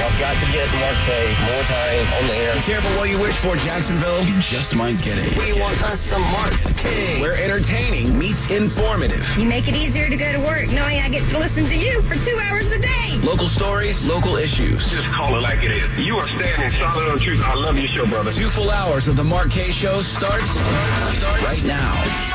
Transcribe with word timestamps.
Y'all 0.00 0.18
got 0.18 0.32
to 0.40 0.50
get 0.50 0.66
Mark 0.80 0.96
Kaye 1.04 1.36
more 1.44 1.62
time 1.64 2.08
on 2.14 2.26
the 2.26 2.32
air. 2.32 2.54
Be 2.54 2.62
careful 2.62 2.90
what 2.96 3.10
you 3.10 3.18
wish 3.18 3.36
for, 3.36 3.54
Jacksonville. 3.54 4.24
You 4.24 4.32
just 4.40 4.74
might 4.74 4.96
get 5.02 5.18
it. 5.18 5.36
We 5.36 5.60
want 5.60 5.78
us 5.82 6.00
some 6.00 6.22
Mark 6.22 6.54
Kaye. 6.78 7.20
Where 7.20 7.34
entertaining 7.34 8.18
meets 8.18 8.48
informative. 8.48 9.28
You 9.36 9.44
make 9.44 9.68
it 9.68 9.74
easier 9.74 10.08
to 10.08 10.16
go 10.16 10.32
to 10.32 10.40
work 10.40 10.72
knowing 10.72 11.00
I 11.00 11.10
get 11.10 11.28
to 11.28 11.38
listen 11.38 11.66
to 11.66 11.76
you 11.76 12.00
for 12.00 12.14
two 12.14 12.34
hours 12.44 12.72
a 12.72 12.78
day. 12.78 13.20
Local 13.22 13.50
stories, 13.50 14.08
local 14.08 14.36
issues. 14.36 14.90
Just 14.90 15.06
call 15.08 15.36
it 15.36 15.42
like 15.42 15.62
it 15.64 15.72
is. 15.72 16.00
You 16.00 16.16
are 16.16 16.28
standing 16.28 16.70
solid 16.80 17.10
on 17.10 17.18
truth. 17.18 17.44
I 17.44 17.52
love 17.52 17.78
your 17.78 17.88
show, 17.88 18.06
brother. 18.06 18.32
Two 18.32 18.48
full 18.48 18.70
hours 18.70 19.06
of 19.06 19.16
the 19.16 19.24
Mark 19.24 19.50
Kaye 19.50 19.70
Show 19.70 20.00
starts, 20.00 20.48
starts 20.48 21.44
right 21.44 21.62
now. 21.66 22.29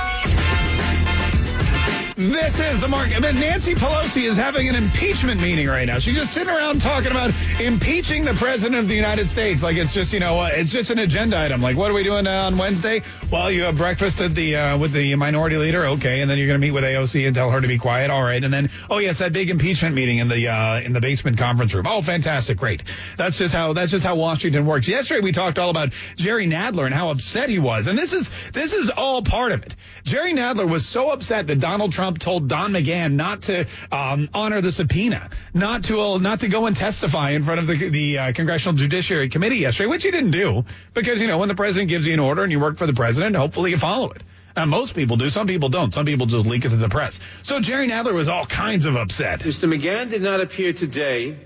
This 2.17 2.61
is 2.61 2.79
the 2.79 2.87
Mark. 2.87 3.13
I 3.13 3.19
mean, 3.19 3.35
Nancy 3.41 3.75
Pelosi 3.75 4.23
is 4.23 4.37
having 4.37 4.69
an 4.69 4.75
impeachment 4.75 5.41
meeting 5.41 5.67
right 5.67 5.83
now. 5.83 5.99
She's 5.99 6.15
just 6.15 6.33
sitting 6.33 6.47
around 6.47 6.79
talking 6.79 7.11
about 7.11 7.33
impeaching 7.59 8.23
the 8.23 8.33
president 8.35 8.79
of 8.79 8.87
the 8.87 8.95
United 8.95 9.29
States. 9.29 9.61
Like 9.61 9.75
it's 9.75 9.93
just, 9.93 10.13
you 10.13 10.21
know, 10.21 10.39
uh, 10.39 10.49
it's 10.53 10.71
just 10.71 10.91
an 10.91 10.99
agenda 10.99 11.37
item. 11.37 11.61
Like, 11.61 11.75
what 11.75 11.91
are 11.91 11.93
we 11.93 12.03
doing 12.03 12.25
uh, 12.25 12.43
on 12.43 12.57
Wednesday? 12.57 13.01
Well, 13.29 13.51
you 13.51 13.63
have 13.63 13.75
breakfast 13.75 14.21
at 14.21 14.33
the 14.33 14.55
uh, 14.55 14.77
with 14.77 14.93
the 14.93 15.13
minority 15.15 15.57
leader. 15.57 15.87
Okay, 15.87 16.21
and 16.21 16.31
then 16.31 16.37
you're 16.37 16.47
going 16.47 16.57
to 16.57 16.65
meet 16.65 16.71
with 16.71 16.85
AOC 16.85 17.27
and 17.27 17.35
tell 17.35 17.51
her 17.51 17.59
to 17.59 17.67
be 17.67 17.77
quiet. 17.77 18.09
All 18.09 18.23
right, 18.23 18.41
and 18.41 18.53
then 18.53 18.69
oh 18.89 18.99
yes, 18.99 19.19
that 19.19 19.33
big 19.33 19.49
impeachment 19.49 19.93
meeting 19.93 20.19
in 20.19 20.29
the 20.29 20.47
uh, 20.47 20.79
in 20.79 20.93
the 20.93 21.01
basement 21.01 21.37
conference 21.37 21.73
room. 21.73 21.85
Oh, 21.85 22.01
fantastic, 22.01 22.57
great. 22.57 22.81
That's 23.17 23.37
just 23.37 23.53
how 23.53 23.73
that's 23.73 23.91
just 23.91 24.05
how 24.05 24.15
Washington 24.15 24.65
works. 24.65 24.87
Yesterday 24.87 25.19
we 25.19 25.33
talked 25.33 25.59
all 25.59 25.69
about 25.69 25.89
Jerry 26.15 26.47
Nadler 26.47 26.85
and 26.85 26.95
how 26.95 27.09
upset 27.09 27.49
he 27.49 27.59
was, 27.59 27.87
and 27.87 27.97
this 27.97 28.13
is 28.13 28.29
this 28.53 28.71
is 28.71 28.89
all 28.89 29.21
part 29.21 29.51
of 29.51 29.63
it. 29.63 29.75
Jerry 30.05 30.33
Nadler 30.33 30.69
was 30.69 30.87
so 30.87 31.09
upset 31.09 31.47
that 31.47 31.59
Donald 31.59 31.91
Trump 31.91 32.04
told 32.13 32.47
Don 32.47 32.71
McGahn 32.71 33.13
not 33.13 33.43
to 33.43 33.67
um, 33.91 34.29
honor 34.33 34.61
the 34.61 34.71
subpoena, 34.71 35.29
not 35.53 35.85
to 35.85 35.99
uh, 35.99 36.17
not 36.17 36.41
to 36.41 36.47
go 36.47 36.65
and 36.65 36.75
testify 36.75 37.31
in 37.31 37.43
front 37.43 37.59
of 37.59 37.67
the, 37.67 37.89
the 37.89 38.17
uh, 38.17 38.33
Congressional 38.33 38.75
Judiciary 38.75 39.29
Committee 39.29 39.57
yesterday, 39.57 39.87
which 39.87 40.03
he 40.03 40.11
didn't 40.11 40.31
do 40.31 40.65
because 40.93 41.21
you 41.21 41.27
know 41.27 41.37
when 41.37 41.49
the 41.49 41.55
president 41.55 41.89
gives 41.89 42.07
you 42.07 42.13
an 42.13 42.19
order 42.19 42.43
and 42.43 42.51
you 42.51 42.59
work 42.59 42.77
for 42.77 42.87
the 42.87 42.93
president, 42.93 43.35
hopefully 43.35 43.71
you 43.71 43.77
follow 43.77 44.11
it. 44.11 44.23
Uh, 44.55 44.65
most 44.65 44.95
people 44.95 45.17
do. 45.17 45.29
Some 45.29 45.47
people 45.47 45.69
don't. 45.69 45.93
Some 45.93 46.05
people 46.05 46.27
just 46.27 46.45
leak 46.45 46.63
it 46.63 46.69
to 46.69 46.77
the 46.77 46.87
press. 46.87 47.19
So 47.43 47.59
Jerry 47.59 47.89
Nadler 47.89 48.13
was 48.13 48.29
all 48.29 48.45
kinds 48.45 48.85
of 48.85 48.95
upset. 48.95 49.41
Mr. 49.41 49.67
McGahn 49.67 50.09
did 50.09 50.21
not 50.21 50.39
appear 50.39 50.71
today 50.71 51.37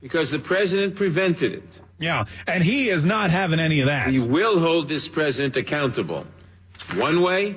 because 0.00 0.30
the 0.30 0.38
president 0.38 0.96
prevented 0.96 1.52
it. 1.52 1.80
Yeah, 1.98 2.24
and 2.46 2.62
he 2.62 2.88
is 2.88 3.04
not 3.04 3.30
having 3.30 3.60
any 3.60 3.80
of 3.80 3.86
that. 3.86 4.08
We 4.08 4.26
will 4.26 4.58
hold 4.58 4.88
this 4.88 5.08
president 5.08 5.56
accountable, 5.56 6.24
one 6.96 7.20
way 7.20 7.54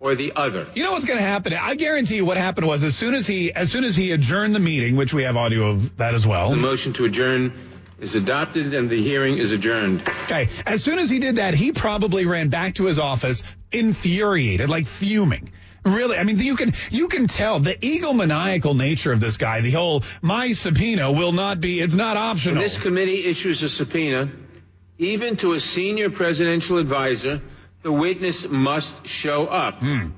or 0.00 0.14
the 0.14 0.32
other. 0.36 0.66
You 0.74 0.82
know 0.84 0.92
what's 0.92 1.04
going 1.04 1.18
to 1.18 1.24
happen? 1.24 1.52
I 1.54 1.74
guarantee 1.74 2.16
you 2.16 2.24
what 2.24 2.36
happened 2.36 2.66
was 2.66 2.84
as 2.84 2.96
soon 2.96 3.14
as 3.14 3.26
he 3.26 3.52
as 3.52 3.70
soon 3.70 3.84
as 3.84 3.96
he 3.96 4.12
adjourned 4.12 4.54
the 4.54 4.60
meeting, 4.60 4.96
which 4.96 5.12
we 5.12 5.22
have 5.22 5.36
audio 5.36 5.70
of 5.70 5.96
that 5.96 6.14
as 6.14 6.26
well. 6.26 6.50
The 6.50 6.56
motion 6.56 6.92
to 6.94 7.04
adjourn 7.04 7.52
is 7.98 8.14
adopted 8.14 8.74
and 8.74 8.90
the 8.90 9.02
hearing 9.02 9.38
is 9.38 9.52
adjourned. 9.52 10.02
Okay. 10.24 10.48
As 10.66 10.82
soon 10.82 10.98
as 10.98 11.08
he 11.08 11.18
did 11.18 11.36
that, 11.36 11.54
he 11.54 11.72
probably 11.72 12.26
ran 12.26 12.50
back 12.50 12.74
to 12.74 12.84
his 12.84 12.98
office 12.98 13.42
infuriated, 13.72 14.68
like 14.68 14.86
fuming. 14.86 15.50
Really, 15.84 16.18
I 16.18 16.24
mean, 16.24 16.38
you 16.38 16.56
can 16.56 16.72
you 16.90 17.06
can 17.06 17.28
tell 17.28 17.60
the 17.60 17.74
egomaniacal 17.74 18.76
nature 18.76 19.12
of 19.12 19.20
this 19.20 19.36
guy. 19.36 19.60
The 19.60 19.70
whole 19.70 20.02
my 20.20 20.52
subpoena 20.52 21.12
will 21.12 21.32
not 21.32 21.60
be 21.60 21.80
it's 21.80 21.94
not 21.94 22.16
optional. 22.16 22.56
When 22.56 22.64
this 22.64 22.76
committee 22.76 23.24
issues 23.24 23.62
a 23.62 23.68
subpoena, 23.68 24.28
even 24.98 25.36
to 25.36 25.52
a 25.52 25.60
senior 25.60 26.10
presidential 26.10 26.78
advisor, 26.78 27.40
the 27.82 27.92
witness 27.92 28.48
must 28.48 29.06
show 29.06 29.46
up. 29.46 29.78
Hmm. 29.78 30.08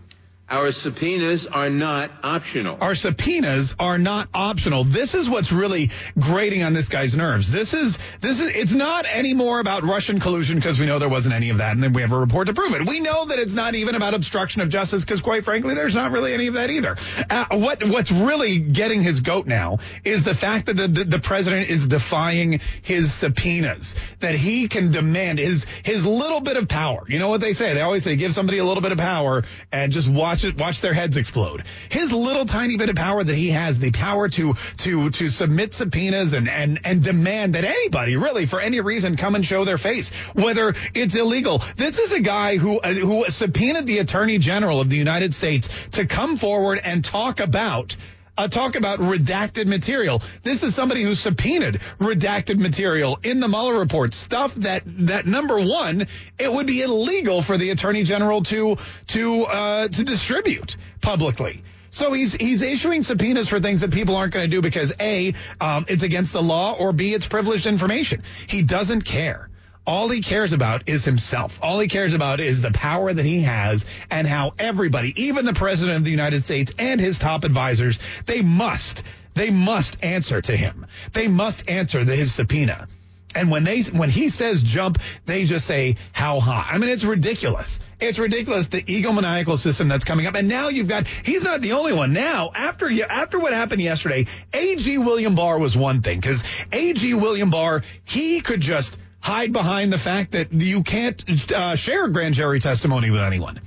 Our 0.51 0.73
subpoenas 0.73 1.47
are 1.47 1.69
not 1.69 2.11
optional. 2.23 2.79
Our 2.81 2.95
subpoenas 2.95 3.75
are 3.79 3.99
not 3.99 4.31
optional. 4.33 4.85
This 4.85 5.15
is 5.15 5.29
what's 5.29 5.53
really 5.53 5.91
grating 6.19 6.63
on 6.63 6.73
this 6.73 6.89
guy's 6.89 7.15
nerves. 7.15 7.53
This 7.53 7.75
is 7.75 7.99
this 8.23 8.41
is 8.41 8.57
it's 8.57 8.73
not 8.73 9.05
anymore 9.05 9.61
about 9.61 9.83
Russian 9.83 10.21
collusion 10.21 10.57
because 10.57 10.81
we 10.81 10.87
know 10.87 10.99
there 10.99 11.09
wasn't 11.09 11.35
any 11.35 11.51
of 11.51 11.59
that, 11.59 11.73
and 11.73 11.83
then 11.83 11.93
we 11.93 12.01
have 12.01 12.13
a 12.13 12.19
report 12.19 12.47
to 12.47 12.55
prove 12.55 12.75
it. 12.75 12.89
We 12.89 13.01
know 13.01 13.27
that 13.27 13.39
it's 13.39 13.53
not 13.53 13.75
even 13.75 13.95
about 13.95 14.15
obstruction 14.15 14.63
of 14.63 14.71
justice 14.71 15.05
because, 15.05 15.21
quite 15.21 15.45
frankly, 15.45 15.75
there's 15.75 15.95
not 15.95 16.13
really 16.13 16.33
any 16.33 16.47
of 16.47 16.55
that 16.55 16.71
either. 16.71 16.97
Uh, 17.29 17.45
what 17.59 17.85
what's 17.87 18.11
really 18.11 18.59
getting 18.59 19.03
his 19.03 19.21
goat 19.21 19.47
now 19.47 19.81
is 20.03 20.25
the 20.25 20.35
fact 20.35 20.65
that 20.67 20.79
the, 20.79 20.89
the 20.89 21.05
the 21.05 21.19
president 21.19 21.69
is 21.69 21.87
defying 21.87 22.61
his 22.81 23.13
subpoenas, 23.13 23.95
that 24.21 24.35
he 24.35 24.67
can 24.67 24.93
demand 24.93 25.39
his 25.39 25.67
his 25.85 26.07
little 26.07 26.41
bit 26.41 26.57
of 26.57 26.69
power. 26.69 27.05
You 27.07 27.19
know 27.19 27.29
what 27.29 27.43
they 27.43 27.53
say? 27.53 27.75
They 27.75 27.83
always 27.83 28.05
say 28.05 28.17
give 28.17 28.33
somebody 28.33 28.57
a 28.57 28.65
little 28.65 28.83
bit 28.83 28.93
of 28.93 28.99
power 28.99 29.45
and 29.71 29.93
just 29.93 30.09
watch 30.09 30.38
it, 30.45 30.59
watch 30.59 30.81
their 30.81 30.95
heads 30.95 31.17
explode. 31.17 31.65
His 31.89 32.13
little 32.13 32.45
tiny 32.45 32.77
bit 32.77 32.89
of 32.89 32.97
power 32.97 33.23
that 33.23 33.35
he 33.35 33.51
has, 33.51 33.79
the 33.79 33.91
power 33.91 34.29
to 34.31 34.55
to 34.79 35.11
to 35.11 35.29
submit 35.29 35.75
subpoenas 35.75 36.33
and 36.33 36.49
and 36.49 36.81
and 36.85 37.03
demand 37.03 37.55
that 37.55 37.65
anybody 37.65 38.17
really 38.17 38.47
for 38.47 38.61
any 38.61 38.81
reason 38.81 39.17
come 39.17 39.35
and 39.35 39.45
show 39.45 39.65
their 39.65 39.79
face, 39.79 40.11
whether 40.35 40.75
it's 40.95 41.15
illegal. 41.15 41.63
This 41.77 41.99
is 41.99 42.13
a 42.13 42.21
guy 42.21 42.57
who 42.57 42.81
uh, 42.81 42.93
who 42.93 43.25
subpoenaed 43.29 43.87
the 43.87 43.99
Attorney 43.99 44.39
General 44.39 44.81
of 44.81 44.91
the 44.91 44.97
United 44.97 45.35
States 45.35 45.69
to 45.93 46.07
come 46.07 46.37
forward 46.37 46.81
and 46.83 47.05
talk 47.05 47.41
about 47.41 47.97
uh, 48.39 48.49
talk 48.49 48.77
about 48.77 49.01
redacted 49.01 49.67
material. 49.67 50.23
This 50.45 50.63
is 50.63 50.75
somebody 50.75 51.03
who 51.03 51.15
subpoenaed 51.15 51.81
redacted 51.99 52.59
material 52.59 53.19
in 53.23 53.41
the 53.41 53.49
Mueller 53.49 53.79
report, 53.79 54.15
stuff 54.15 54.55
that 54.57 54.85
that 55.07 55.27
number 55.27 55.59
one, 55.61 56.07
it 56.39 56.51
would 56.51 56.67
be 56.67 56.83
illegal 56.83 57.43
for 57.43 57.59
the 57.59 57.71
attorney 57.71 58.05
general 58.05 58.43
to 58.45 58.77
to 59.09 59.43
uh, 59.43 59.89
to 59.89 60.05
distribute 60.05 60.77
publicly. 61.03 61.63
So 61.91 62.13
he's 62.13 62.35
he's 62.35 62.63
issuing 62.63 63.03
subpoenas 63.03 63.49
for 63.49 63.61
things 63.61 63.81
that 63.81 63.93
people 63.93 64.15
aren't 64.15 64.33
going 64.33 64.49
to 64.49 64.57
do 64.57 64.63
because 64.63 64.93
a 65.01 65.35
um, 65.61 65.87
it's 65.89 66.05
against 66.05 66.33
the 66.33 66.43
law 66.43 66.77
or 66.79 66.93
b 66.93 67.15
it's 67.15 67.27
privileged 67.27 67.67
information. 67.67 68.23
He 68.47 68.63
doesn't 68.63 69.03
care. 69.03 69.49
All 69.89 70.11
he 70.11 70.21
cares 70.21 70.53
about 70.53 70.87
is 70.87 71.07
himself. 71.07 71.59
All 71.63 71.79
he 71.79 71.89
cares 71.89 72.13
about 72.13 72.41
is 72.41 72.61
the 72.61 72.71
power 72.71 73.11
that 73.11 73.25
he 73.25 73.41
has 73.41 73.87
and 74.11 74.27
how 74.27 74.53
everybody, 74.59 75.15
even 75.17 75.47
the 75.47 75.55
president 75.55 75.97
of 75.97 76.05
the 76.05 76.11
United 76.11 76.45
States 76.45 76.71
and 76.79 77.01
his 77.01 77.19
top 77.19 77.43
advisors, 77.43 77.99
they 78.27 78.43
must, 78.43 79.03
they 79.35 79.49
must 79.49 80.05
answer 80.05 80.43
to 80.43 80.55
him. 80.55 80.85
They 81.15 81.27
must 81.27 81.71
answer 81.71 82.05
to 82.05 82.15
his 82.15 82.35
subpoena. 82.35 82.87
And 83.35 83.51
when 83.51 83.65
they 83.65 83.81
when 83.83 84.11
he 84.11 84.29
says 84.29 84.63
jump, 84.63 84.99
they 85.25 85.47
just 85.47 85.67
say 85.67 85.97
how 86.13 86.39
high. 86.39 86.67
I 86.71 86.77
mean, 86.77 86.91
it's 86.91 87.05
ridiculous. 87.05 87.81
It's 87.99 88.19
ridiculous 88.19 88.69
the 88.69 88.83
egomaniacal 88.83 89.57
system 89.57 89.89
that's 89.89 90.05
coming 90.05 90.27
up. 90.27 90.35
And 90.35 90.49
now 90.49 90.69
you've 90.69 90.89
got 90.89 91.07
he's 91.07 91.45
not 91.45 91.63
the 91.63 91.73
only 91.73 91.95
one. 91.95 92.13
Now 92.13 92.51
after 92.55 92.91
you, 92.91 93.05
after 93.05 93.39
what 93.39 93.55
happened 93.55 93.81
yesterday, 93.81 94.27
AG 94.53 94.99
William 94.99 95.35
Barr 95.35 95.59
was 95.59 95.75
one 95.77 96.03
thing 96.03 96.21
because 96.21 96.43
AG 96.73 97.15
William 97.15 97.49
Barr 97.49 97.83
he 98.05 98.41
could 98.41 98.61
just 98.61 98.99
hide 99.21 99.53
behind 99.53 99.93
the 99.93 99.99
fact 99.99 100.33
that 100.33 100.53
you 100.53 100.83
can't 100.83 101.53
uh, 101.53 101.77
share 101.77 102.09
grand 102.09 102.35
jury 102.35 102.61
testimony 102.61 103.11
with 103.11 103.21
anyone. 103.21 103.61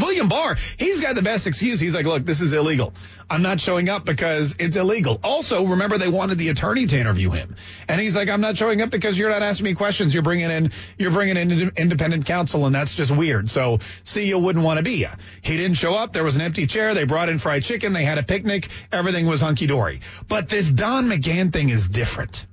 William 0.00 0.28
Barr, 0.28 0.56
he's 0.78 1.00
got 1.00 1.14
the 1.14 1.22
best 1.22 1.46
excuse. 1.46 1.80
He's 1.80 1.94
like, 1.94 2.06
look, 2.06 2.24
this 2.24 2.40
is 2.40 2.52
illegal. 2.52 2.92
I'm 3.30 3.42
not 3.42 3.60
showing 3.60 3.88
up 3.88 4.04
because 4.04 4.54
it's 4.58 4.76
illegal. 4.76 5.18
Also, 5.22 5.64
remember 5.64 5.96
they 5.96 6.08
wanted 6.08 6.38
the 6.38 6.50
attorney 6.50 6.86
to 6.86 6.98
interview 6.98 7.30
him. 7.30 7.56
And 7.88 8.00
he's 8.00 8.14
like, 8.14 8.28
I'm 8.28 8.40
not 8.40 8.56
showing 8.56 8.82
up 8.82 8.90
because 8.90 9.18
you're 9.18 9.30
not 9.30 9.42
asking 9.42 9.64
me 9.64 9.74
questions. 9.74 10.12
You're 10.12 10.22
bringing 10.22 10.50
in, 10.50 10.72
you're 10.98 11.10
bringing 11.10 11.36
in 11.36 11.72
independent 11.76 12.26
counsel 12.26 12.66
and 12.66 12.74
that's 12.74 12.94
just 12.94 13.10
weird. 13.10 13.50
So 13.50 13.78
see, 14.04 14.26
you 14.26 14.38
wouldn't 14.38 14.64
want 14.64 14.78
to 14.78 14.82
be. 14.82 15.06
He 15.42 15.56
didn't 15.56 15.76
show 15.76 15.94
up. 15.94 16.12
There 16.12 16.24
was 16.24 16.36
an 16.36 16.42
empty 16.42 16.66
chair. 16.66 16.94
They 16.94 17.04
brought 17.04 17.28
in 17.28 17.38
fried 17.38 17.64
chicken. 17.64 17.92
They 17.92 18.04
had 18.04 18.18
a 18.18 18.22
picnic. 18.22 18.68
Everything 18.92 19.26
was 19.26 19.40
hunky 19.40 19.66
dory. 19.66 20.00
But 20.28 20.48
this 20.48 20.70
Don 20.70 21.06
McGahn 21.06 21.52
thing 21.52 21.70
is 21.70 21.88
different. 21.88 22.44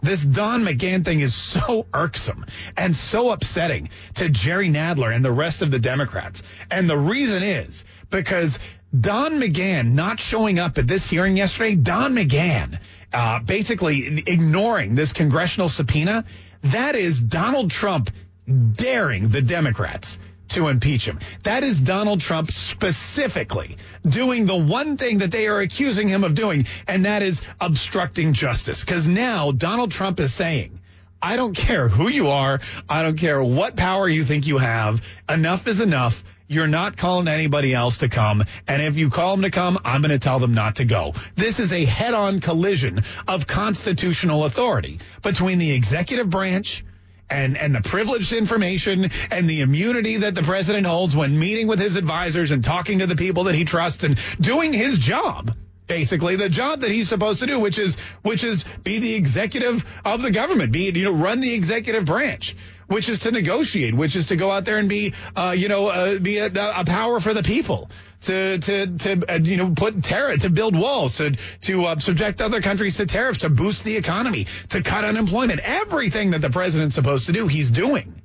This 0.00 0.22
Don 0.22 0.62
McGahn 0.64 1.04
thing 1.04 1.20
is 1.20 1.34
so 1.34 1.86
irksome 1.92 2.46
and 2.76 2.94
so 2.94 3.30
upsetting 3.30 3.90
to 4.14 4.28
Jerry 4.28 4.68
Nadler 4.68 5.14
and 5.14 5.24
the 5.24 5.32
rest 5.32 5.62
of 5.62 5.70
the 5.70 5.78
Democrats. 5.78 6.42
And 6.70 6.88
the 6.88 6.96
reason 6.96 7.42
is 7.42 7.84
because 8.10 8.58
Don 8.98 9.40
McGahn 9.40 9.92
not 9.92 10.20
showing 10.20 10.58
up 10.58 10.78
at 10.78 10.86
this 10.86 11.08
hearing 11.10 11.36
yesterday, 11.36 11.74
Don 11.74 12.14
McGahn 12.14 12.78
uh, 13.12 13.40
basically 13.40 14.22
ignoring 14.26 14.94
this 14.94 15.12
congressional 15.12 15.68
subpoena, 15.68 16.24
that 16.62 16.94
is 16.94 17.20
Donald 17.20 17.70
Trump 17.70 18.10
daring 18.46 19.28
the 19.28 19.42
Democrats 19.42 20.18
to 20.50 20.68
impeach 20.68 21.06
him. 21.06 21.18
That 21.42 21.62
is 21.62 21.80
Donald 21.80 22.20
Trump 22.20 22.50
specifically 22.50 23.76
doing 24.06 24.46
the 24.46 24.56
one 24.56 24.96
thing 24.96 25.18
that 25.18 25.30
they 25.30 25.46
are 25.46 25.60
accusing 25.60 26.08
him 26.08 26.24
of 26.24 26.34
doing, 26.34 26.66
and 26.86 27.04
that 27.04 27.22
is 27.22 27.42
obstructing 27.60 28.32
justice. 28.32 28.84
Because 28.84 29.06
now 29.06 29.50
Donald 29.50 29.90
Trump 29.90 30.20
is 30.20 30.32
saying, 30.32 30.78
I 31.20 31.36
don't 31.36 31.54
care 31.54 31.88
who 31.88 32.08
you 32.08 32.28
are. 32.28 32.60
I 32.88 33.02
don't 33.02 33.18
care 33.18 33.42
what 33.42 33.76
power 33.76 34.08
you 34.08 34.24
think 34.24 34.46
you 34.46 34.58
have. 34.58 35.02
Enough 35.28 35.66
is 35.66 35.80
enough. 35.80 36.22
You're 36.46 36.68
not 36.68 36.96
calling 36.96 37.28
anybody 37.28 37.74
else 37.74 37.98
to 37.98 38.08
come. 38.08 38.42
And 38.66 38.80
if 38.80 38.96
you 38.96 39.10
call 39.10 39.32
them 39.32 39.42
to 39.42 39.50
come, 39.50 39.78
I'm 39.84 40.00
going 40.00 40.12
to 40.12 40.18
tell 40.18 40.38
them 40.38 40.54
not 40.54 40.76
to 40.76 40.84
go. 40.84 41.12
This 41.34 41.60
is 41.60 41.72
a 41.72 41.84
head 41.84 42.14
on 42.14 42.40
collision 42.40 43.02
of 43.26 43.46
constitutional 43.46 44.44
authority 44.44 45.00
between 45.22 45.58
the 45.58 45.72
executive 45.72 46.30
branch 46.30 46.84
and, 47.30 47.56
and 47.56 47.74
the 47.74 47.82
privileged 47.82 48.32
information 48.32 49.10
and 49.30 49.48
the 49.48 49.60
immunity 49.60 50.18
that 50.18 50.34
the 50.34 50.42
president 50.42 50.86
holds 50.86 51.14
when 51.14 51.38
meeting 51.38 51.66
with 51.66 51.78
his 51.78 51.96
advisors 51.96 52.50
and 52.50 52.64
talking 52.64 53.00
to 53.00 53.06
the 53.06 53.16
people 53.16 53.44
that 53.44 53.54
he 53.54 53.64
trusts 53.64 54.04
and 54.04 54.18
doing 54.40 54.72
his 54.72 54.98
job 54.98 55.54
basically 55.88 56.36
the 56.36 56.48
job 56.48 56.82
that 56.82 56.90
he's 56.90 57.08
supposed 57.08 57.40
to 57.40 57.46
do, 57.46 57.58
which 57.58 57.78
is 57.78 57.96
which 58.22 58.44
is 58.44 58.64
be 58.84 58.98
the 58.98 59.14
executive 59.14 59.84
of 60.04 60.22
the 60.22 60.30
government, 60.30 60.70
be 60.70 60.90
you 60.90 61.04
know 61.04 61.12
run 61.12 61.40
the 61.40 61.54
executive 61.54 62.04
branch, 62.04 62.54
which 62.86 63.08
is 63.08 63.20
to 63.20 63.32
negotiate, 63.32 63.94
which 63.94 64.14
is 64.14 64.26
to 64.26 64.36
go 64.36 64.52
out 64.52 64.64
there 64.64 64.78
and 64.78 64.88
be 64.88 65.14
uh, 65.34 65.54
you 65.56 65.68
know 65.68 65.88
uh, 65.88 66.18
be 66.18 66.38
a, 66.38 66.46
a 66.46 66.84
power 66.84 67.18
for 67.18 67.34
the 67.34 67.42
people. 67.42 67.90
To 68.22 68.58
to 68.58 68.98
to 68.98 69.32
uh, 69.32 69.38
you 69.38 69.56
know 69.56 69.72
put 69.76 70.02
tariff 70.02 70.40
to 70.40 70.50
build 70.50 70.74
walls 70.76 71.18
to 71.18 71.36
to 71.62 71.84
uh, 71.84 71.98
subject 72.00 72.40
other 72.40 72.60
countries 72.60 72.96
to 72.96 73.06
tariffs 73.06 73.38
to 73.38 73.48
boost 73.48 73.84
the 73.84 73.96
economy 73.96 74.46
to 74.70 74.82
cut 74.82 75.04
unemployment 75.04 75.60
everything 75.60 76.32
that 76.32 76.40
the 76.40 76.50
president's 76.50 76.96
supposed 76.96 77.26
to 77.26 77.32
do 77.32 77.46
he's 77.46 77.70
doing 77.70 78.20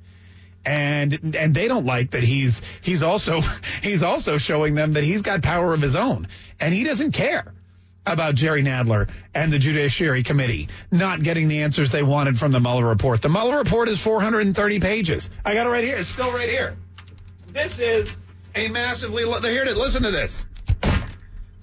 and 0.66 1.36
and 1.36 1.54
they 1.54 1.68
don't 1.68 1.86
like 1.86 2.10
that 2.10 2.24
he's 2.24 2.60
he's 2.80 3.04
also 3.04 3.40
he's 3.82 4.02
also 4.02 4.36
showing 4.36 4.74
them 4.74 4.94
that 4.94 5.04
he's 5.04 5.22
got 5.22 5.42
power 5.42 5.72
of 5.72 5.80
his 5.80 5.94
own 5.94 6.26
and 6.58 6.74
he 6.74 6.82
doesn't 6.82 7.12
care 7.12 7.54
about 8.06 8.34
Jerry 8.34 8.62
Nadler 8.62 9.08
and 9.34 9.52
the 9.52 9.58
Judiciary 9.58 10.22
Committee 10.22 10.68
not 10.90 11.22
getting 11.22 11.48
the 11.48 11.62
answers 11.62 11.90
they 11.90 12.02
wanted 12.02 12.38
from 12.38 12.52
the 12.52 12.60
Mueller 12.60 12.86
report. 12.86 13.22
The 13.22 13.30
Mueller 13.30 13.56
report 13.56 13.88
is 13.88 13.98
430 13.98 14.80
pages. 14.80 15.30
I 15.44 15.54
got 15.54 15.66
it 15.66 15.70
right 15.70 15.84
here. 15.84 15.96
It's 15.96 16.10
still 16.10 16.30
right 16.30 16.48
here. 16.48 16.76
This 17.52 17.78
is 17.78 18.16
a 18.54 18.68
massively 18.68 19.24
they're 19.40 19.50
here 19.50 19.64
to 19.64 19.74
listen 19.74 20.02
to 20.04 20.10
this. 20.10 20.44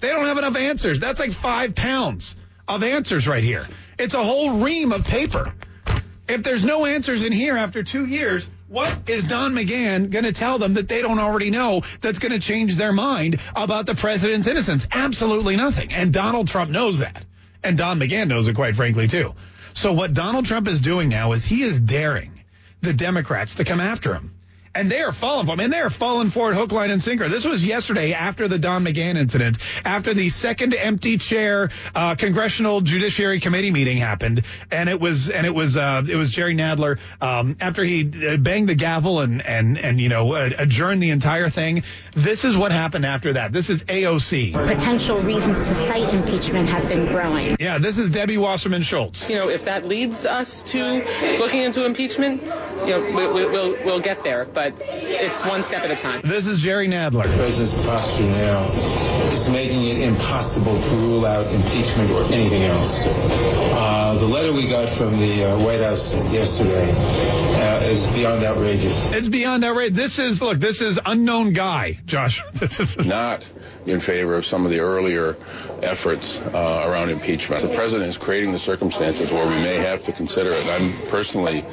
They 0.00 0.08
don't 0.08 0.24
have 0.24 0.38
enough 0.38 0.56
answers. 0.56 1.00
That's 1.00 1.20
like 1.20 1.32
five 1.32 1.74
pounds 1.74 2.36
of 2.66 2.82
answers 2.82 3.28
right 3.28 3.42
here. 3.44 3.66
It's 3.98 4.14
a 4.14 4.22
whole 4.22 4.60
ream 4.60 4.92
of 4.92 5.04
paper. 5.04 5.54
If 6.28 6.42
there's 6.42 6.64
no 6.64 6.86
answers 6.86 7.22
in 7.24 7.32
here 7.32 7.56
after 7.56 7.82
two 7.82 8.06
years, 8.06 8.48
what 8.68 9.08
is 9.08 9.24
Don 9.24 9.52
McGahn 9.52 10.10
going 10.10 10.24
to 10.24 10.32
tell 10.32 10.58
them 10.58 10.74
that 10.74 10.88
they 10.88 11.02
don't 11.02 11.18
already 11.18 11.50
know 11.50 11.82
that's 12.00 12.18
going 12.18 12.32
to 12.32 12.38
change 12.38 12.76
their 12.76 12.92
mind 12.92 13.38
about 13.54 13.86
the 13.86 13.94
president's 13.94 14.46
innocence? 14.46 14.86
Absolutely 14.90 15.56
nothing. 15.56 15.92
And 15.92 16.12
Donald 16.12 16.48
Trump 16.48 16.70
knows 16.70 16.98
that. 16.98 17.24
And 17.62 17.76
Don 17.76 18.00
McGahn 18.00 18.28
knows 18.28 18.48
it, 18.48 18.54
quite 18.54 18.74
frankly, 18.74 19.08
too. 19.08 19.34
So 19.74 19.92
what 19.92 20.14
Donald 20.14 20.46
Trump 20.46 20.68
is 20.68 20.80
doing 20.80 21.08
now 21.08 21.32
is 21.32 21.44
he 21.44 21.62
is 21.62 21.78
daring 21.78 22.40
the 22.80 22.92
Democrats 22.92 23.56
to 23.56 23.64
come 23.64 23.80
after 23.80 24.14
him 24.14 24.34
and 24.74 24.90
they 24.90 25.00
are 25.00 25.12
falling 25.12 25.46
for 25.46 25.52
him, 25.52 25.60
and 25.60 25.72
they 25.72 25.80
are 25.80 25.90
falling 25.90 26.30
for 26.30 26.50
it 26.50 26.54
hook, 26.54 26.72
line, 26.72 26.90
and 26.90 27.02
sinker. 27.02 27.28
This 27.28 27.44
was 27.44 27.64
yesterday 27.64 28.12
after 28.12 28.48
the 28.48 28.58
Don 28.58 28.84
McGahn 28.84 29.16
incident, 29.16 29.58
after 29.84 30.14
the 30.14 30.30
second 30.30 30.74
empty 30.74 31.18
chair 31.18 31.70
uh, 31.94 32.14
Congressional 32.14 32.80
Judiciary 32.80 33.40
Committee 33.40 33.70
meeting 33.70 33.98
happened, 33.98 34.44
and 34.70 34.88
it 34.88 34.98
was 34.98 35.28
and 35.28 35.46
it 35.46 35.54
was 35.54 35.76
uh, 35.76 36.02
it 36.08 36.16
was 36.16 36.30
Jerry 36.30 36.54
Nadler 36.54 36.98
um, 37.20 37.56
after 37.60 37.84
he 37.84 38.10
uh, 38.26 38.36
banged 38.38 38.68
the 38.68 38.74
gavel 38.74 39.20
and 39.20 39.44
and 39.44 39.78
and 39.78 40.00
you 40.00 40.08
know 40.08 40.32
uh, 40.32 40.50
adjourned 40.58 41.02
the 41.02 41.10
entire 41.10 41.48
thing. 41.48 41.82
This 42.14 42.44
is 42.44 42.56
what 42.56 42.72
happened 42.72 43.04
after 43.04 43.34
that. 43.34 43.52
This 43.52 43.68
is 43.68 43.82
AOC. 43.84 44.52
Potential 44.52 45.20
reasons 45.20 45.58
to 45.58 45.74
cite 45.74 46.12
impeachment 46.14 46.68
have 46.68 46.88
been 46.88 47.06
growing. 47.06 47.56
Yeah, 47.60 47.78
this 47.78 47.98
is 47.98 48.08
Debbie 48.08 48.38
Wasserman 48.38 48.82
Schultz. 48.82 49.28
You 49.28 49.36
know, 49.36 49.48
if 49.48 49.64
that 49.66 49.86
leads 49.86 50.24
us 50.24 50.62
to 50.62 51.04
looking 51.38 51.62
into 51.62 51.84
impeachment, 51.84 52.42
you 52.42 52.90
know, 52.90 53.00
we, 53.14 53.26
we, 53.26 53.46
we'll 53.46 53.76
we'll 53.84 54.00
get 54.00 54.22
there, 54.22 54.44
but 54.44 54.61
but 54.62 54.86
it's 54.86 55.44
one 55.44 55.62
step 55.62 55.82
at 55.82 55.90
a 55.90 55.96
time. 55.96 56.20
This 56.22 56.46
is 56.46 56.60
Jerry 56.60 56.86
Nadler. 56.86 57.24
The 57.24 57.36
president's 57.36 57.74
posture 57.84 58.22
now 58.22 58.70
is 59.32 59.48
making 59.48 59.84
it 59.86 60.00
impossible 60.00 60.80
to 60.80 60.90
rule 60.96 61.26
out 61.26 61.46
impeachment 61.52 62.10
or 62.12 62.22
anything 62.32 62.62
else. 62.62 62.98
Uh, 63.04 64.16
the 64.20 64.26
letter 64.26 64.52
we 64.52 64.68
got 64.68 64.88
from 64.88 65.18
the 65.18 65.44
uh, 65.44 65.64
White 65.64 65.80
House 65.80 66.14
yesterday 66.32 66.90
uh, 66.92 67.80
is 67.84 68.06
beyond 68.08 68.44
outrageous. 68.44 69.10
It's 69.10 69.28
beyond 69.28 69.64
outrageous. 69.64 69.96
This 69.96 70.18
is, 70.18 70.42
look, 70.42 70.60
this 70.60 70.80
is 70.80 71.00
unknown 71.04 71.52
guy, 71.52 71.98
Josh. 72.06 72.42
This 72.62 72.78
is 72.78 72.96
not 73.04 73.44
in 73.86 73.98
favor 73.98 74.36
of 74.36 74.46
some 74.46 74.64
of 74.64 74.70
the 74.70 74.78
earlier 74.78 75.36
efforts 75.82 76.38
uh, 76.38 76.84
around 76.86 77.10
impeachment. 77.10 77.62
The 77.62 77.74
president 77.74 78.08
is 78.08 78.16
creating 78.16 78.52
the 78.52 78.60
circumstances 78.60 79.32
where 79.32 79.44
we 79.44 79.56
may 79.56 79.78
have 79.78 80.04
to 80.04 80.12
consider 80.12 80.52
it. 80.52 80.64
I'm 80.66 80.92
personally 81.08 81.64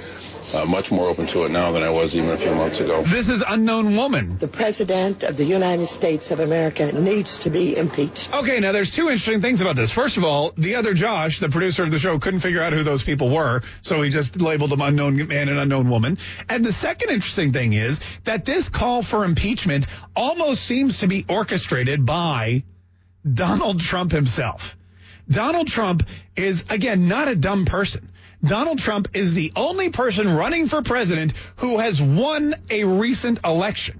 uh, 0.53 0.65
much 0.65 0.91
more 0.91 1.07
open 1.07 1.27
to 1.27 1.45
it 1.45 1.51
now 1.51 1.71
than 1.71 1.83
I 1.83 1.89
was 1.89 2.15
even 2.15 2.29
a 2.29 2.37
few 2.37 2.53
months 2.53 2.79
ago. 2.79 3.03
This 3.03 3.29
is 3.29 3.43
unknown 3.47 3.95
woman. 3.95 4.37
The 4.37 4.47
president 4.47 5.23
of 5.23 5.37
the 5.37 5.45
United 5.45 5.87
States 5.87 6.31
of 6.31 6.39
America 6.39 6.91
needs 6.91 7.39
to 7.39 7.49
be 7.49 7.77
impeached. 7.77 8.33
Okay, 8.33 8.59
now 8.59 8.71
there's 8.71 8.91
two 8.91 9.09
interesting 9.09 9.41
things 9.41 9.61
about 9.61 9.75
this. 9.75 9.91
First 9.91 10.17
of 10.17 10.23
all, 10.23 10.53
the 10.57 10.75
other 10.75 10.93
Josh, 10.93 11.39
the 11.39 11.49
producer 11.49 11.83
of 11.83 11.91
the 11.91 11.99
show, 11.99 12.19
couldn't 12.19 12.39
figure 12.39 12.61
out 12.61 12.73
who 12.73 12.83
those 12.83 13.03
people 13.03 13.29
were, 13.29 13.61
so 13.81 14.01
he 14.01 14.09
just 14.09 14.39
labeled 14.41 14.71
them 14.71 14.81
unknown 14.81 15.27
man 15.27 15.49
and 15.49 15.59
unknown 15.59 15.89
woman. 15.89 16.17
And 16.49 16.65
the 16.65 16.73
second 16.73 17.09
interesting 17.09 17.53
thing 17.53 17.73
is 17.73 17.99
that 18.23 18.45
this 18.45 18.69
call 18.69 19.01
for 19.01 19.25
impeachment 19.25 19.87
almost 20.15 20.63
seems 20.63 20.99
to 20.99 21.07
be 21.07 21.25
orchestrated 21.29 22.05
by 22.05 22.63
Donald 23.31 23.79
Trump 23.79 24.11
himself. 24.11 24.75
Donald 25.29 25.67
Trump 25.67 26.03
is, 26.35 26.63
again, 26.69 27.07
not 27.07 27.27
a 27.27 27.35
dumb 27.35 27.65
person. 27.65 28.08
Donald 28.43 28.79
Trump 28.79 29.09
is 29.13 29.33
the 29.33 29.51
only 29.55 29.89
person 29.89 30.35
running 30.35 30.67
for 30.67 30.81
president 30.81 31.33
who 31.57 31.77
has 31.77 32.01
won 32.01 32.55
a 32.69 32.83
recent 32.85 33.39
election 33.45 33.99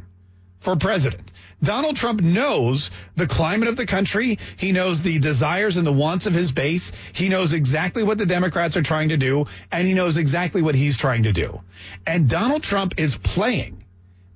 for 0.59 0.75
president. 0.75 1.29
Donald 1.61 1.97
Trump 1.97 2.21
knows 2.21 2.89
the 3.17 3.27
climate 3.27 3.67
of 3.67 3.75
the 3.75 3.85
country. 3.85 4.39
He 4.55 4.71
knows 4.71 5.01
the 5.01 5.19
desires 5.19 5.75
and 5.75 5.85
the 5.85 5.91
wants 5.91 6.25
of 6.25 6.33
his 6.33 6.53
base. 6.53 6.93
He 7.11 7.27
knows 7.27 7.51
exactly 7.51 8.03
what 8.03 8.17
the 8.17 8.25
Democrats 8.25 8.77
are 8.77 8.81
trying 8.81 9.09
to 9.09 9.17
do, 9.17 9.45
and 9.71 9.85
he 9.85 9.93
knows 9.93 10.15
exactly 10.15 10.61
what 10.61 10.75
he's 10.75 10.95
trying 10.95 11.23
to 11.23 11.33
do. 11.33 11.59
And 12.07 12.29
Donald 12.29 12.63
Trump 12.63 12.97
is 12.97 13.17
playing 13.17 13.83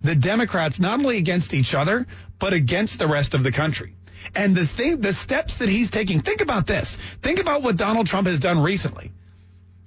the 0.02 0.16
Democrats 0.16 0.82
not 0.82 1.00
only 1.00 1.18
against 1.18 1.54
each 1.54 1.74
other, 1.74 2.06
but 2.40 2.52
against 2.52 3.00
the 3.00 3.08
rest 3.08 3.34
of 3.34 3.44
the 3.44 3.54
country. 3.54 3.96
And 4.36 4.54
the 4.56 4.68
thing, 4.68 5.00
the 5.00 5.14
steps 5.14 5.58
that 5.58 5.70
he's 5.70 5.90
taking, 5.90 6.22
think 6.22 6.42
about 6.42 6.68
this. 6.68 6.98
Think 7.22 7.40
about 7.40 7.62
what 7.62 7.78
Donald 7.78 8.08
Trump 8.08 8.28
has 8.28 8.40
done 8.40 8.62
recently. 8.62 9.12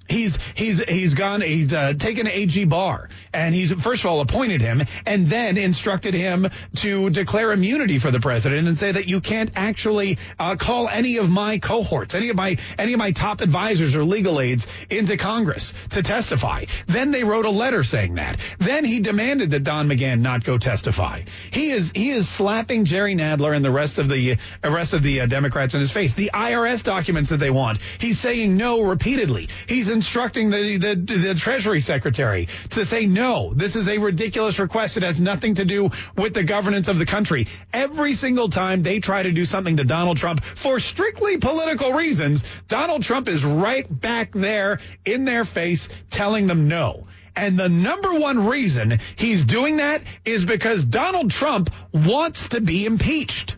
He's 0.09 0.37
he's 0.55 0.83
he's 0.83 1.13
gone. 1.13 1.41
He's 1.41 1.73
uh, 1.73 1.93
taken 1.93 2.27
A.G. 2.27 2.65
Barr, 2.65 3.09
and 3.33 3.53
he's 3.53 3.71
first 3.73 4.03
of 4.03 4.09
all 4.09 4.21
appointed 4.21 4.61
him, 4.61 4.83
and 5.05 5.27
then 5.27 5.57
instructed 5.57 6.13
him 6.13 6.49
to 6.77 7.09
declare 7.09 7.51
immunity 7.51 7.99
for 7.99 8.11
the 8.11 8.19
president 8.19 8.67
and 8.67 8.77
say 8.77 8.91
that 8.91 9.07
you 9.07 9.21
can't 9.21 9.51
actually 9.55 10.17
uh, 10.39 10.55
call 10.55 10.87
any 10.87 11.17
of 11.17 11.29
my 11.29 11.59
cohorts, 11.59 12.15
any 12.15 12.29
of 12.29 12.35
my 12.35 12.57
any 12.77 12.93
of 12.93 12.99
my 12.99 13.11
top 13.11 13.41
advisors 13.41 13.95
or 13.95 14.03
legal 14.03 14.39
aides 14.39 14.67
into 14.89 15.17
Congress 15.17 15.73
to 15.89 16.01
testify. 16.01 16.65
Then 16.87 17.11
they 17.11 17.23
wrote 17.23 17.45
a 17.45 17.49
letter 17.49 17.83
saying 17.83 18.15
that. 18.15 18.37
Then 18.59 18.85
he 18.85 18.99
demanded 18.99 19.51
that 19.51 19.63
Don 19.63 19.87
McGahn 19.87 20.21
not 20.21 20.43
go 20.43 20.57
testify. 20.57 21.23
He 21.51 21.71
is 21.71 21.91
he 21.91 22.11
is 22.11 22.29
slapping 22.29 22.85
Jerry 22.85 23.15
Nadler 23.15 23.55
and 23.55 23.63
the 23.63 23.71
rest 23.71 23.97
of 23.97 24.09
the 24.09 24.37
uh, 24.63 24.71
rest 24.71 24.93
of 24.93 25.03
the 25.03 25.21
uh, 25.21 25.25
Democrats 25.25 25.73
in 25.73 25.81
his 25.81 25.91
face. 25.91 26.13
The 26.13 26.31
IRS 26.33 26.83
documents 26.83 27.29
that 27.29 27.37
they 27.37 27.49
want, 27.49 27.79
he's 27.99 28.19
saying 28.19 28.55
no 28.55 28.81
repeatedly. 28.81 29.49
He's 29.67 29.89
instructing 29.97 30.51
the, 30.51 30.77
the, 30.77 30.95
the 30.95 31.33
Treasury 31.33 31.81
Secretary 31.81 32.47
to 32.69 32.85
say, 32.85 33.07
no, 33.07 33.51
this 33.55 33.75
is 33.75 33.89
a 33.89 33.97
ridiculous 33.97 34.59
request. 34.59 34.95
It 34.95 35.01
has 35.01 35.19
nothing 35.19 35.55
to 35.55 35.65
do 35.65 35.89
with 36.15 36.35
the 36.35 36.43
governance 36.43 36.87
of 36.87 36.99
the 36.99 37.05
country. 37.05 37.47
Every 37.73 38.13
single 38.13 38.49
time 38.49 38.83
they 38.83 38.99
try 38.99 39.23
to 39.23 39.31
do 39.31 39.43
something 39.43 39.77
to 39.77 39.83
Donald 39.83 40.17
Trump 40.17 40.43
for 40.43 40.79
strictly 40.79 41.37
political 41.37 41.93
reasons, 41.93 42.43
Donald 42.67 43.01
Trump 43.01 43.27
is 43.27 43.43
right 43.43 43.87
back 43.89 44.33
there 44.33 44.79
in 45.03 45.25
their 45.25 45.45
face 45.45 45.89
telling 46.11 46.45
them 46.45 46.67
no. 46.67 47.07
And 47.35 47.57
the 47.57 47.69
number 47.69 48.13
one 48.13 48.45
reason 48.45 48.99
he's 49.15 49.43
doing 49.45 49.77
that 49.77 50.03
is 50.25 50.45
because 50.45 50.83
Donald 50.83 51.31
Trump 51.31 51.71
wants 51.91 52.49
to 52.49 52.61
be 52.61 52.85
impeached. 52.85 53.55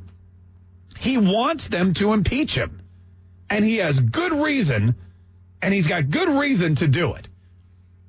He 1.00 1.18
wants 1.18 1.68
them 1.68 1.94
to 1.96 2.14
impeach 2.14 2.56
him. 2.56 2.82
And 3.50 3.66
he 3.66 3.78
has 3.78 4.00
good 4.00 4.32
reason 4.32 4.96
and 5.62 5.74
he's 5.74 5.88
got 5.88 6.10
good 6.10 6.30
reason 6.30 6.76
to 6.76 6.88
do 6.88 7.14
it. 7.16 7.28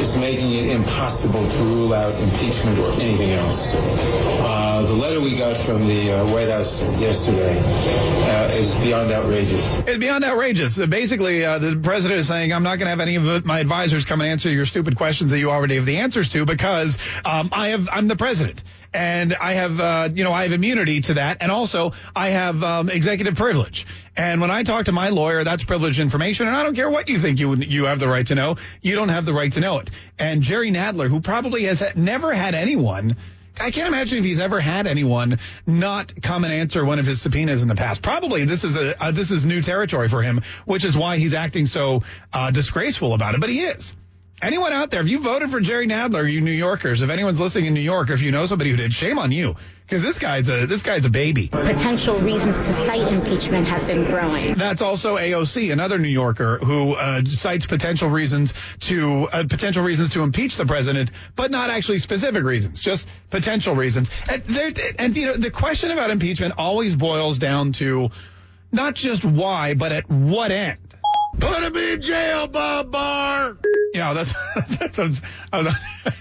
is 0.00 0.16
making 0.16 0.52
it 0.52 0.70
impossible 0.84 1.48
to 1.48 1.58
rule 1.64 1.94
out 1.94 2.14
impeachment 2.22 2.78
or 2.78 2.90
anything 3.00 3.30
else. 3.30 3.72
Uh, 3.74 4.82
the 4.86 4.92
letter 4.92 5.20
we 5.20 5.36
got 5.36 5.56
from 5.56 5.86
the 5.86 6.12
uh, 6.12 6.32
White 6.32 6.48
House 6.48 6.82
yesterday 7.00 7.58
uh, 7.58 8.48
is 8.52 8.74
beyond 8.76 9.10
outrageous. 9.10 9.78
It's 9.86 9.98
beyond 9.98 10.24
outrageous. 10.24 10.78
Basically, 10.86 11.40
the 11.40 11.80
president 11.82 12.20
is 12.20 12.28
saying, 12.28 12.52
I'm 12.52 12.62
not 12.62 12.76
going 12.76 12.86
to 12.86 12.90
have 12.90 13.00
any 13.00 13.16
of 13.16 13.44
my 13.46 13.60
advisors 13.60 14.04
come 14.04 14.20
and 14.20 14.30
answer 14.30 14.50
your 14.50 14.66
stupid 14.66 14.96
questions 14.96 15.30
that 15.30 15.38
you 15.38 15.50
already 15.50 15.76
have 15.76 15.86
the 15.86 15.98
answers 15.98 16.28
to 16.30 16.44
because 16.44 16.98
um, 17.24 17.48
I 17.52 17.68
have 17.68 17.88
I'm 17.90 18.08
the 18.08 18.16
president 18.16 18.62
and 18.94 19.34
I 19.34 19.54
have, 19.54 19.80
uh, 19.80 20.08
you 20.14 20.24
know, 20.24 20.32
I 20.32 20.44
have 20.44 20.52
immunity 20.52 21.00
to 21.02 21.14
that, 21.14 21.38
and 21.40 21.50
also 21.50 21.92
I 22.14 22.30
have 22.30 22.62
um, 22.62 22.88
executive 22.88 23.34
privilege. 23.34 23.86
And 24.16 24.40
when 24.40 24.50
I 24.50 24.62
talk 24.62 24.86
to 24.86 24.92
my 24.92 25.08
lawyer, 25.08 25.42
that's 25.42 25.64
privileged 25.64 25.98
information, 25.98 26.46
and 26.46 26.56
I 26.56 26.62
don't 26.62 26.76
care 26.76 26.88
what 26.88 27.08
you 27.08 27.18
think 27.18 27.40
you 27.40 27.54
you 27.56 27.84
have 27.84 27.98
the 27.98 28.08
right 28.08 28.26
to 28.28 28.34
know. 28.34 28.56
You 28.80 28.94
don't 28.94 29.08
have 29.08 29.26
the 29.26 29.34
right 29.34 29.52
to 29.52 29.60
know 29.60 29.78
it. 29.78 29.90
And 30.18 30.42
Jerry 30.42 30.70
Nadler, 30.70 31.08
who 31.08 31.20
probably 31.20 31.64
has 31.64 31.82
never 31.96 32.32
had 32.32 32.54
anyone. 32.54 33.16
I 33.60 33.70
can't 33.70 33.86
imagine 33.86 34.18
if 34.18 34.24
he's 34.24 34.40
ever 34.40 34.58
had 34.58 34.88
anyone 34.88 35.38
not 35.64 36.12
come 36.22 36.42
and 36.42 36.52
answer 36.52 36.84
one 36.84 36.98
of 36.98 37.06
his 37.06 37.22
subpoenas 37.22 37.62
in 37.62 37.68
the 37.68 37.76
past. 37.76 38.02
Probably 38.02 38.44
this 38.44 38.64
is 38.64 38.76
a 38.76 39.12
this 39.12 39.30
is 39.30 39.46
new 39.46 39.62
territory 39.62 40.08
for 40.08 40.22
him, 40.22 40.42
which 40.64 40.84
is 40.84 40.96
why 40.96 41.18
he's 41.18 41.34
acting 41.34 41.66
so 41.66 42.02
uh, 42.32 42.50
disgraceful 42.50 43.14
about 43.14 43.34
it. 43.34 43.40
But 43.40 43.50
he 43.50 43.60
is. 43.60 43.94
Anyone 44.42 44.72
out 44.72 44.90
there, 44.90 45.00
if 45.00 45.08
you 45.08 45.20
voted 45.20 45.50
for 45.50 45.60
Jerry 45.60 45.86
Nadler, 45.86 46.30
you 46.30 46.40
New 46.40 46.50
Yorkers, 46.50 47.02
if 47.02 47.10
anyone's 47.10 47.40
listening 47.40 47.66
in 47.66 47.74
New 47.74 47.80
York, 47.80 48.10
or 48.10 48.14
if 48.14 48.20
you 48.20 48.32
know 48.32 48.46
somebody 48.46 48.70
who 48.70 48.76
did, 48.76 48.92
shame 48.92 49.18
on 49.18 49.32
you. 49.32 49.54
Because 49.86 50.02
this 50.02 50.18
guy's 50.18 50.48
a 50.48 50.66
this 50.66 50.82
guy's 50.82 51.04
a 51.04 51.10
baby. 51.10 51.48
Potential 51.48 52.18
reasons 52.18 52.56
to 52.56 52.74
cite 52.74 53.06
impeachment 53.12 53.66
have 53.68 53.86
been 53.86 54.04
growing. 54.04 54.54
That's 54.54 54.80
also 54.80 55.16
AOC, 55.16 55.72
another 55.72 55.98
New 55.98 56.08
Yorker 56.08 56.58
who 56.58 56.94
uh, 56.94 57.22
cites 57.26 57.66
potential 57.66 58.08
reasons 58.08 58.54
to 58.80 59.28
uh, 59.30 59.44
potential 59.48 59.84
reasons 59.84 60.10
to 60.10 60.22
impeach 60.22 60.56
the 60.56 60.66
president, 60.66 61.10
but 61.36 61.50
not 61.50 61.70
actually 61.70 61.98
specific 61.98 62.44
reasons, 62.44 62.80
just 62.80 63.06
potential 63.28 63.74
reasons. 63.74 64.08
And, 64.28 64.42
there, 64.44 64.72
and 64.98 65.16
you 65.16 65.26
know, 65.26 65.34
the 65.34 65.50
question 65.50 65.90
about 65.90 66.10
impeachment 66.10 66.54
always 66.56 66.96
boils 66.96 67.36
down 67.36 67.72
to 67.72 68.10
not 68.72 68.94
just 68.94 69.24
why, 69.24 69.74
but 69.74 69.92
at 69.92 70.08
what 70.08 70.50
end. 70.50 70.78
Put 71.40 71.62
him 71.62 71.76
in 71.76 72.00
jail, 72.00 72.46
Bob 72.46 72.90
Barr. 72.90 73.56
Yeah, 73.92 74.12
that's, 74.12 74.32
that's, 74.96 75.20
that's 75.50 75.68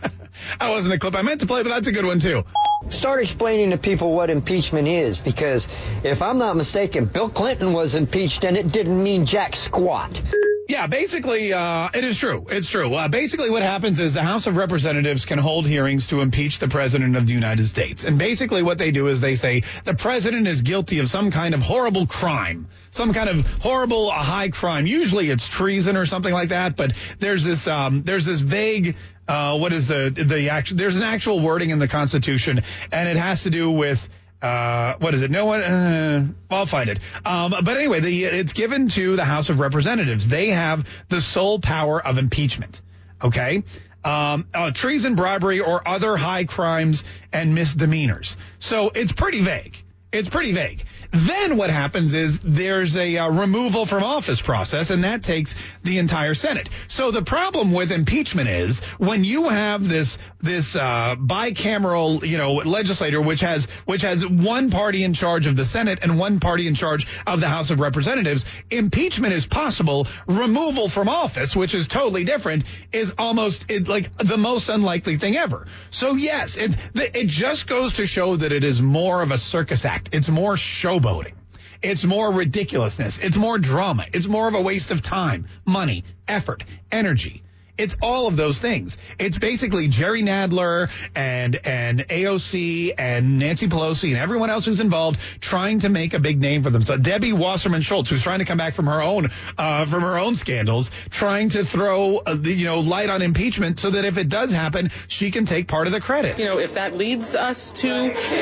I 0.60 0.70
wasn't 0.70 0.94
the 0.94 1.00
clip 1.00 1.16
I 1.16 1.22
meant 1.22 1.42
to 1.42 1.48
play, 1.48 1.64
but 1.64 1.70
that's 1.70 1.88
a 1.88 1.92
good 1.92 2.06
one 2.06 2.20
too. 2.20 2.44
Start 2.90 3.22
explaining 3.22 3.72
to 3.72 3.78
people 3.78 4.14
what 4.14 4.30
impeachment 4.30 4.88
is, 4.88 5.20
because 5.20 5.68
if 6.04 6.22
I'm 6.22 6.38
not 6.38 6.56
mistaken, 6.56 7.06
Bill 7.06 7.30
Clinton 7.30 7.74
was 7.74 7.96
impeached 7.96 8.44
and 8.44 8.58
it 8.58 8.72
didn't 8.72 9.02
mean 9.02 9.26
jack 9.26 9.56
squat. 9.56 10.22
Yeah, 10.68 10.88
basically, 10.88 11.52
uh, 11.52 11.90
it 11.94 12.06
is 12.06 12.18
true. 12.18 12.48
It's 12.50 12.70
true. 12.70 12.94
Uh, 12.94 13.10
basically, 13.10 13.50
what 13.50 13.64
happens 13.64 14.00
is 14.00 14.14
the 14.14 14.24
House 14.24 14.48
of 14.48 14.56
Representatives 14.56 15.26
can 15.26 15.38
hold 15.38 15.68
hearings 15.68 16.08
to 16.08 16.22
impeach 16.22 16.60
the 16.60 16.70
President 16.70 17.18
of 17.18 17.28
the 17.28 17.34
United 17.34 17.68
States. 17.68 18.06
And 18.06 18.18
basically, 18.18 18.64
what 18.64 18.78
they 18.78 18.92
do 18.92 19.08
is 19.08 19.20
they 19.20 19.36
say 19.36 19.64
the 19.84 19.94
President 19.94 20.48
is 20.48 20.62
guilty 20.62 21.00
of 21.00 21.10
some 21.10 21.32
kind 21.32 21.54
of 21.54 21.62
horrible 21.62 22.08
crime, 22.08 22.70
some 22.92 23.14
kind 23.14 23.30
of 23.30 23.46
horrible 23.62 24.10
uh, 24.10 24.16
high 24.16 24.50
crime. 24.50 24.88
Usually 24.88 25.30
it's 25.30 25.48
treason 25.50 25.98
or 25.98 26.06
something 26.06 26.34
like 26.34 26.50
that, 26.50 26.78
but 26.78 26.94
there's 27.20 27.44
this, 27.44 27.68
um, 27.68 28.04
there's 28.04 28.26
this 28.26 28.40
vague 28.40 28.96
uh, 29.28 29.58
what 29.58 29.74
is 29.74 29.88
the 29.88 30.10
the 30.10 30.50
actual? 30.50 30.78
There's 30.78 30.96
an 30.96 31.04
actual 31.04 31.40
wording 31.40 31.70
in 31.70 31.80
the 31.80 31.88
Constitution, 31.88 32.62
and 32.92 33.10
it 33.10 33.18
has 33.18 33.44
to 33.44 33.50
do 33.50 33.72
with. 33.72 34.08
Uh, 34.42 34.98
what 35.00 35.14
is 35.14 35.22
it? 35.22 35.32
No 35.32 35.46
one. 35.46 35.62
Uh, 35.62 36.28
I'll 36.50 36.66
find 36.66 36.90
it. 36.90 37.00
Um, 37.24 37.52
but 37.64 37.78
anyway, 37.78 38.02
the, 38.02 38.26
it's 38.26 38.52
given 38.52 38.90
to 38.90 39.16
the 39.16 39.24
House 39.24 39.48
of 39.48 39.62
Representatives. 39.62 40.28
They 40.28 40.50
have 40.50 40.86
the 41.08 41.22
sole 41.22 41.60
power 41.62 42.06
of 42.06 42.18
impeachment. 42.18 42.82
Okay. 43.24 43.64
Um, 44.04 44.48
uh, 44.54 44.72
treason, 44.72 45.16
bribery, 45.16 45.62
or 45.62 45.88
other 45.88 46.18
high 46.18 46.44
crimes 46.44 47.06
and 47.32 47.56
misdemeanors. 47.56 48.36
So 48.60 48.92
it's 48.94 49.14
pretty 49.14 49.42
vague. 49.42 49.78
It's 50.12 50.28
pretty 50.28 50.52
vague. 50.52 50.84
Then 51.14 51.58
what 51.58 51.70
happens 51.70 52.16
is 52.16 52.40
there's 52.40 52.98
a 52.98 53.18
uh, 53.18 53.30
removal 53.30 53.86
from 53.86 54.04
office 54.04 54.42
process, 54.42 54.90
and 54.90 55.04
that 55.04 55.22
takes 55.22 55.54
the 55.84 56.00
entire 56.00 56.34
Senate. 56.34 56.70
So 56.88 57.12
the 57.12 57.22
problem 57.22 57.72
with 57.72 57.92
impeachment 57.92 58.50
is 58.50 58.80
when 58.98 59.24
you 59.24 59.50
have 59.50 59.88
this 59.88 60.18
this 60.40 60.76
uh, 60.76 61.16
bicameral, 61.18 62.28
you 62.28 62.38
know, 62.38 62.54
legislator 62.54 63.22
which 63.22 63.42
has 63.42 63.66
which 63.86 64.02
has 64.02 64.26
one 64.26 64.72
party 64.72 65.04
in 65.04 65.14
charge 65.14 65.46
of 65.46 65.56
the 65.56 65.66
Senate 65.66 66.00
and 66.02 66.18
one 66.18 66.40
party 66.40 66.68
in 66.68 66.74
charge 66.74 67.06
of 67.28 67.40
the 67.40 67.48
House 67.48 67.70
of 67.70 67.80
Representatives, 67.80 68.44
impeachment 68.72 69.34
is 69.34 69.46
possible. 69.46 70.08
Removal 70.28 70.90
from 70.90 71.10
office, 71.10 71.56
which 71.56 71.76
is 71.76 71.88
totally 71.88 72.24
different, 72.24 72.64
is 72.92 73.14
almost 73.20 73.70
it, 73.70 73.88
like 73.88 74.18
the 74.18 74.38
most 74.38 74.68
unlikely 74.68 75.18
thing 75.18 75.38
ever. 75.38 75.68
So 75.92 76.16
yes, 76.16 76.58
it 76.58 76.76
it 76.96 77.28
just 77.28 77.68
goes 77.68 77.94
to 77.94 78.08
show 78.08 78.36
that 78.36 78.52
it 78.52 78.64
is 78.64 78.82
more 78.82 79.22
of 79.22 79.30
a 79.30 79.38
circus 79.38 79.86
act. 79.86 80.10
It's 80.12 80.30
more 80.30 80.58
showboating. 81.04 81.34
It's 81.82 82.06
more 82.06 82.32
ridiculousness. 82.32 83.18
It's 83.18 83.38
more 83.38 83.58
drama. 83.58 84.06
It's 84.14 84.28
more 84.28 84.48
of 84.48 84.56
a 84.56 84.62
waste 84.62 84.92
of 84.92 85.02
time, 85.02 85.48
money, 85.66 86.04
effort, 86.28 86.64
energy. 86.92 87.44
It's 87.76 87.96
all 88.04 88.28
of 88.28 88.38
those 88.38 88.60
things. 88.60 89.00
It's 89.18 89.40
basically 89.40 89.88
Jerry 89.88 90.22
Nadler 90.22 90.92
and 91.16 91.56
and 91.56 92.08
AOC 92.08 92.94
and 93.00 93.40
Nancy 93.40 93.68
Pelosi 93.68 94.10
and 94.10 94.18
everyone 94.18 94.52
else 94.52 94.66
who's 94.66 94.80
involved 94.80 95.20
trying 95.42 95.80
to 95.80 95.90
make 95.90 96.14
a 96.14 96.20
big 96.20 96.40
name 96.40 96.62
for 96.62 96.70
themselves. 96.70 97.02
Debbie 97.02 97.34
Wasserman 97.34 97.82
Schultz, 97.82 98.12
who's 98.12 98.22
trying 98.22 98.40
to 98.40 98.46
come 98.46 98.60
back 98.60 98.76
from 98.76 98.86
her 98.86 99.02
own 99.02 99.32
uh, 99.58 99.88
from 99.88 100.04
her 100.04 100.20
own 100.20 100.36
scandals, 100.36 100.92
trying 101.10 101.50
to 101.50 101.66
throw 101.66 102.18
uh, 102.18 102.36
the 102.36 102.54
you 102.54 102.66
know 102.66 102.82
light 102.82 103.10
on 103.10 103.24
impeachment 103.24 103.80
so 103.80 103.90
that 103.90 104.06
if 104.06 104.20
it 104.20 104.30
does 104.30 104.52
happen, 104.52 104.92
she 105.08 105.32
can 105.32 105.46
take 105.46 105.68
part 105.68 105.88
of 105.88 105.94
the 105.94 106.02
credit. 106.02 106.38
You 106.38 106.46
know, 106.46 106.60
if 106.60 106.76
that 106.76 106.96
leads 106.96 107.34
us 107.34 107.72
to 107.72 107.90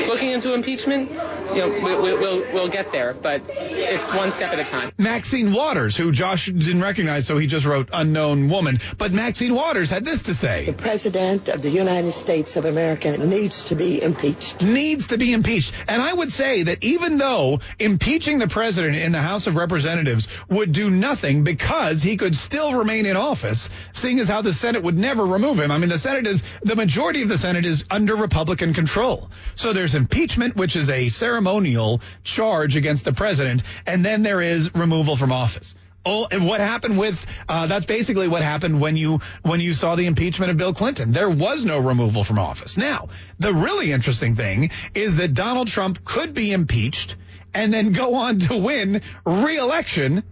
looking 0.08 0.32
into 0.32 0.52
impeachment, 0.52 1.10
you 1.10 1.16
know, 1.56 1.70
we, 1.70 1.94
we, 1.96 2.12
we'll 2.12 2.40
we'll 2.52 2.68
get 2.68 2.92
there, 2.92 3.14
but 3.14 3.40
it's 3.48 4.12
one 4.12 4.30
step 4.30 4.52
at 4.52 4.58
a 4.58 4.64
time. 4.64 4.92
Maxine 4.98 5.54
Waters, 5.54 5.96
who 5.96 6.12
Josh 6.12 6.46
didn't 6.46 6.82
recognize, 6.82 7.26
so 7.26 7.38
he 7.38 7.46
just 7.46 7.64
wrote 7.64 7.88
unknown 7.94 8.50
woman, 8.50 8.78
but. 8.98 9.21
Maxine 9.22 9.54
Waters 9.54 9.88
had 9.88 10.04
this 10.04 10.24
to 10.24 10.34
say. 10.34 10.64
The 10.64 10.72
President 10.72 11.48
of 11.48 11.62
the 11.62 11.70
United 11.70 12.10
States 12.10 12.56
of 12.56 12.64
America 12.64 13.16
needs 13.16 13.62
to 13.64 13.76
be 13.76 14.02
impeached. 14.02 14.64
Needs 14.64 15.06
to 15.06 15.16
be 15.16 15.32
impeached. 15.32 15.72
And 15.86 16.02
I 16.02 16.12
would 16.12 16.32
say 16.32 16.64
that 16.64 16.82
even 16.82 17.18
though 17.18 17.60
impeaching 17.78 18.40
the 18.40 18.48
President 18.48 18.96
in 18.96 19.12
the 19.12 19.20
House 19.20 19.46
of 19.46 19.54
Representatives 19.54 20.26
would 20.50 20.72
do 20.72 20.90
nothing 20.90 21.44
because 21.44 22.02
he 22.02 22.16
could 22.16 22.34
still 22.34 22.74
remain 22.74 23.06
in 23.06 23.16
office, 23.16 23.70
seeing 23.92 24.18
as 24.18 24.26
how 24.26 24.42
the 24.42 24.52
Senate 24.52 24.82
would 24.82 24.98
never 24.98 25.24
remove 25.24 25.60
him. 25.60 25.70
I 25.70 25.78
mean, 25.78 25.90
the 25.90 25.98
Senate 25.98 26.26
is, 26.26 26.42
the 26.62 26.74
majority 26.74 27.22
of 27.22 27.28
the 27.28 27.38
Senate 27.38 27.64
is 27.64 27.84
under 27.92 28.16
Republican 28.16 28.74
control. 28.74 29.30
So 29.54 29.72
there's 29.72 29.94
impeachment, 29.94 30.56
which 30.56 30.74
is 30.74 30.90
a 30.90 31.08
ceremonial 31.10 32.00
charge 32.24 32.74
against 32.74 33.04
the 33.04 33.12
President, 33.12 33.62
and 33.86 34.04
then 34.04 34.24
there 34.24 34.42
is 34.42 34.74
removal 34.74 35.14
from 35.14 35.30
office. 35.30 35.76
Oh, 36.04 36.26
and 36.30 36.46
what 36.46 36.60
happened 36.60 36.98
with 36.98 37.24
uh, 37.48 37.66
that's 37.68 37.86
basically 37.86 38.26
what 38.26 38.42
happened 38.42 38.80
when 38.80 38.96
you 38.96 39.20
when 39.42 39.60
you 39.60 39.72
saw 39.72 39.94
the 39.94 40.06
impeachment 40.06 40.50
of 40.50 40.56
Bill 40.56 40.74
Clinton. 40.74 41.12
There 41.12 41.30
was 41.30 41.64
no 41.64 41.78
removal 41.78 42.24
from 42.24 42.38
office. 42.38 42.76
Now, 42.76 43.08
the 43.38 43.54
really 43.54 43.92
interesting 43.92 44.34
thing 44.34 44.70
is 44.94 45.16
that 45.16 45.34
Donald 45.34 45.68
Trump 45.68 46.04
could 46.04 46.34
be 46.34 46.52
impeached 46.52 47.16
and 47.54 47.72
then 47.72 47.92
go 47.92 48.14
on 48.14 48.40
to 48.40 48.56
win 48.56 49.02
re-election 49.24 50.24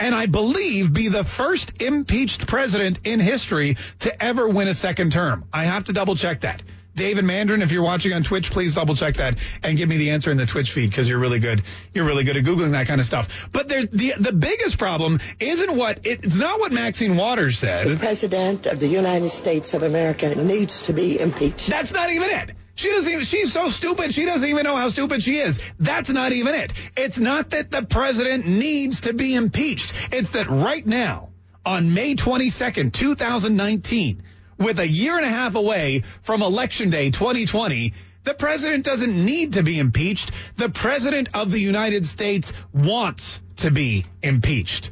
and 0.00 0.16
I 0.16 0.26
believe 0.26 0.92
be 0.92 1.08
the 1.08 1.22
first 1.22 1.80
impeached 1.80 2.48
president 2.48 3.00
in 3.04 3.20
history 3.20 3.76
to 4.00 4.22
ever 4.22 4.48
win 4.48 4.66
a 4.66 4.74
second 4.74 5.12
term. 5.12 5.44
I 5.52 5.64
have 5.64 5.84
to 5.84 5.92
double 5.92 6.16
check 6.16 6.40
that. 6.40 6.60
David 6.94 7.24
Mandrin, 7.24 7.62
if 7.62 7.72
you're 7.72 7.82
watching 7.82 8.12
on 8.12 8.22
Twitch, 8.22 8.50
please 8.50 8.74
double 8.74 8.94
check 8.94 9.16
that 9.16 9.38
and 9.62 9.78
give 9.78 9.88
me 9.88 9.96
the 9.96 10.10
answer 10.10 10.30
in 10.30 10.36
the 10.36 10.46
Twitch 10.46 10.72
feed 10.72 10.90
because 10.90 11.08
you're 11.08 11.18
really 11.18 11.38
good. 11.38 11.62
You're 11.94 12.04
really 12.04 12.24
good 12.24 12.36
at 12.36 12.44
googling 12.44 12.72
that 12.72 12.86
kind 12.86 13.00
of 13.00 13.06
stuff. 13.06 13.48
But 13.52 13.68
there, 13.68 13.84
the 13.86 14.14
the 14.18 14.32
biggest 14.32 14.78
problem 14.78 15.20
isn't 15.40 15.76
what 15.76 16.00
it's 16.04 16.36
not 16.36 16.60
what 16.60 16.72
Maxine 16.72 17.16
Waters 17.16 17.58
said. 17.58 17.88
The 17.88 17.96
president 17.96 18.66
of 18.66 18.78
the 18.78 18.88
United 18.88 19.30
States 19.30 19.74
of 19.74 19.82
America 19.82 20.34
needs 20.34 20.82
to 20.82 20.92
be 20.92 21.18
impeached. 21.18 21.68
That's 21.68 21.92
not 21.92 22.10
even 22.10 22.28
it. 22.30 22.50
She 22.74 22.90
doesn't 22.90 23.12
even, 23.12 23.24
she's 23.24 23.52
so 23.52 23.68
stupid, 23.68 24.14
she 24.14 24.24
doesn't 24.24 24.48
even 24.48 24.64
know 24.64 24.76
how 24.76 24.88
stupid 24.88 25.22
she 25.22 25.38
is. 25.38 25.60
That's 25.78 26.08
not 26.08 26.32
even 26.32 26.54
it. 26.54 26.72
It's 26.96 27.18
not 27.18 27.50
that 27.50 27.70
the 27.70 27.82
president 27.82 28.46
needs 28.46 29.02
to 29.02 29.12
be 29.12 29.34
impeached. 29.34 29.92
It's 30.10 30.30
that 30.30 30.48
right 30.48 30.86
now, 30.86 31.28
on 31.64 31.92
May 31.92 32.14
22nd, 32.14 32.92
2019, 32.92 34.22
with 34.62 34.78
a 34.78 34.86
year 34.86 35.16
and 35.16 35.24
a 35.24 35.28
half 35.28 35.54
away 35.54 36.02
from 36.22 36.42
Election 36.42 36.90
Day 36.90 37.10
2020, 37.10 37.92
the 38.24 38.34
president 38.34 38.84
doesn't 38.84 39.24
need 39.24 39.54
to 39.54 39.62
be 39.62 39.78
impeached. 39.78 40.30
The 40.56 40.68
president 40.68 41.28
of 41.34 41.50
the 41.50 41.58
United 41.58 42.06
States 42.06 42.52
wants 42.72 43.40
to 43.56 43.70
be 43.70 44.06
impeached. 44.22 44.90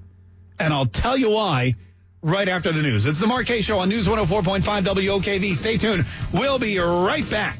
And 0.58 0.74
I'll 0.74 0.86
tell 0.86 1.16
you 1.16 1.30
why 1.30 1.76
right 2.22 2.48
after 2.48 2.72
the 2.72 2.82
news. 2.82 3.06
It's 3.06 3.20
the 3.20 3.44
Kaye 3.46 3.62
Show 3.62 3.78
on 3.78 3.88
News 3.88 4.06
104.5 4.06 4.60
WOKV. 4.62 5.56
Stay 5.56 5.78
tuned. 5.78 6.04
We'll 6.32 6.58
be 6.58 6.78
right 6.78 7.28
back. 7.30 7.58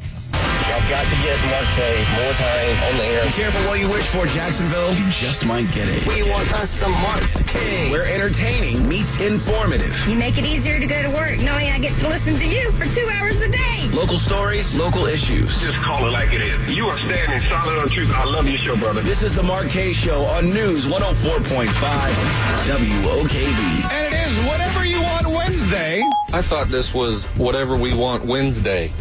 I've 0.71 0.89
got 0.89 1.05
to 1.05 1.17
get 1.23 1.39
Mark 1.51 1.67
Kaye 1.75 2.07
more 2.23 2.33
time 2.35 2.83
on 2.85 2.97
the 2.97 3.05
air. 3.05 3.25
Be 3.25 3.33
careful 3.33 3.61
what 3.67 3.81
you 3.81 3.89
wish 3.89 4.07
for, 4.07 4.27
Jacksonville. 4.27 4.95
You 4.95 5.05
just 5.11 5.45
might 5.45 5.67
get 5.73 5.89
it. 5.89 6.07
We 6.07 6.23
want 6.31 6.53
us 6.55 6.71
some 6.71 6.93
Mark 6.93 7.23
Kaye. 7.47 7.91
Where 7.91 8.07
entertaining 8.07 8.89
meets 8.89 9.19
informative. 9.19 9.97
You 10.07 10.17
make 10.17 10.39
it 10.39 10.45
easier 10.45 10.79
to 10.79 10.87
go 10.87 11.03
to 11.03 11.11
work 11.11 11.39
knowing 11.41 11.71
I 11.71 11.79
get 11.79 11.99
to 11.99 12.09
listen 12.09 12.37
to 12.37 12.47
you 12.47 12.71
for 12.73 12.87
two 12.95 13.07
hours 13.15 13.43
a 13.43 13.51
day. 13.51 13.89
Local 13.93 14.19
stories, 14.19 14.77
local 14.79 15.07
issues. 15.07 15.61
Just 15.61 15.77
call 15.79 16.07
it 16.07 16.13
like 16.13 16.33
it 16.33 16.41
is. 16.41 16.71
You 16.71 16.87
are 16.87 16.99
standing 16.99 17.41
solid 17.49 17.79
on 17.79 17.89
truth. 17.89 18.15
I 18.15 18.25
love 18.25 18.49
your 18.49 18.59
show, 18.59 18.77
brother. 18.77 19.01
This 19.01 19.23
is 19.23 19.35
the 19.35 19.43
Mark 19.43 19.69
Kaye 19.71 19.93
Show 19.93 20.23
on 20.27 20.49
News 20.49 20.87
104.5 20.87 21.67
WOKV. 22.71 23.91
And 23.91 24.15
it 24.15 24.19
is 24.19 24.47
whatever 24.47 24.85
you 24.85 25.03
want 25.03 25.27
Wednesday. 25.27 26.05
I 26.33 26.43
thought 26.43 26.69
this 26.69 26.95
was 26.95 27.25
whatever 27.37 27.77
we 27.77 27.93
want 27.93 28.25
Wednesday. 28.25 28.93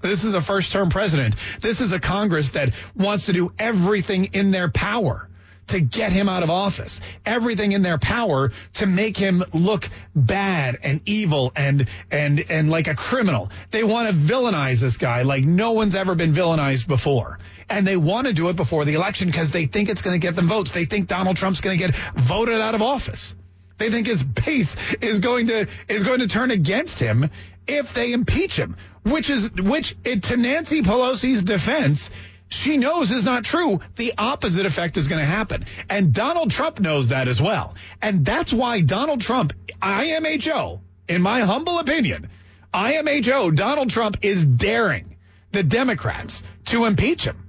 This 0.00 0.24
is 0.24 0.34
a 0.34 0.40
first 0.40 0.72
term 0.72 0.90
president. 0.90 1.34
This 1.60 1.80
is 1.80 1.92
a 1.92 2.00
Congress 2.00 2.50
that 2.50 2.72
wants 2.96 3.26
to 3.26 3.32
do 3.32 3.52
everything 3.58 4.26
in 4.32 4.50
their 4.50 4.70
power 4.70 5.28
to 5.68 5.80
get 5.80 6.12
him 6.12 6.28
out 6.28 6.42
of 6.42 6.50
office, 6.50 7.00
everything 7.24 7.72
in 7.72 7.82
their 7.82 7.98
power 7.98 8.52
to 8.74 8.86
make 8.86 9.16
him 9.16 9.44
look 9.52 9.88
bad 10.14 10.78
and 10.82 11.00
evil 11.06 11.52
and 11.54 11.88
and 12.10 12.44
and 12.48 12.70
like 12.70 12.88
a 12.88 12.94
criminal. 12.94 13.50
They 13.70 13.84
want 13.84 14.08
to 14.08 14.14
villainize 14.14 14.80
this 14.80 14.96
guy 14.96 15.22
like 15.22 15.44
no 15.44 15.72
one's 15.72 15.94
ever 15.94 16.14
been 16.14 16.32
villainized 16.32 16.86
before. 16.86 17.38
And 17.70 17.86
they 17.86 17.98
want 17.98 18.26
to 18.26 18.32
do 18.32 18.48
it 18.48 18.56
before 18.56 18.86
the 18.86 18.94
election 18.94 19.28
because 19.28 19.50
they 19.50 19.66
think 19.66 19.90
it's 19.90 20.00
going 20.00 20.18
to 20.18 20.26
get 20.26 20.34
them 20.34 20.48
votes. 20.48 20.72
They 20.72 20.86
think 20.86 21.06
Donald 21.06 21.36
Trump's 21.36 21.60
going 21.60 21.78
to 21.78 21.86
get 21.86 21.94
voted 22.16 22.60
out 22.60 22.74
of 22.74 22.80
office. 22.80 23.34
They 23.76 23.90
think 23.90 24.06
his 24.06 24.22
base 24.22 24.74
is 25.00 25.18
going 25.18 25.48
to 25.48 25.68
is 25.86 26.02
going 26.02 26.20
to 26.20 26.28
turn 26.28 26.50
against 26.50 26.98
him 26.98 27.30
if 27.68 27.94
they 27.94 28.12
impeach 28.12 28.56
him, 28.56 28.76
which 29.02 29.30
is 29.30 29.50
which 29.52 29.96
to 30.02 30.36
Nancy 30.36 30.82
Pelosi's 30.82 31.42
defense 31.42 32.10
she 32.50 32.78
knows 32.78 33.10
is 33.10 33.24
not 33.24 33.44
true. 33.44 33.80
The 33.96 34.14
opposite 34.16 34.66
effect 34.66 34.96
is 34.96 35.06
going 35.06 35.20
to 35.20 35.26
happen. 35.26 35.66
And 35.90 36.12
Donald 36.12 36.50
Trump 36.50 36.80
knows 36.80 37.08
that 37.08 37.28
as 37.28 37.40
well. 37.40 37.74
And 38.00 38.24
that's 38.24 38.52
why 38.52 38.80
Donald 38.80 39.20
Trump, 39.20 39.52
IMHO, 39.82 40.80
in 41.08 41.22
my 41.22 41.40
humble 41.40 41.78
opinion, 41.78 42.30
IMHO, 42.72 43.54
Donald 43.54 43.90
Trump 43.90 44.18
is 44.22 44.44
daring 44.44 45.16
the 45.52 45.62
Democrats 45.62 46.42
to 46.66 46.86
impeach 46.86 47.24
him. 47.24 47.48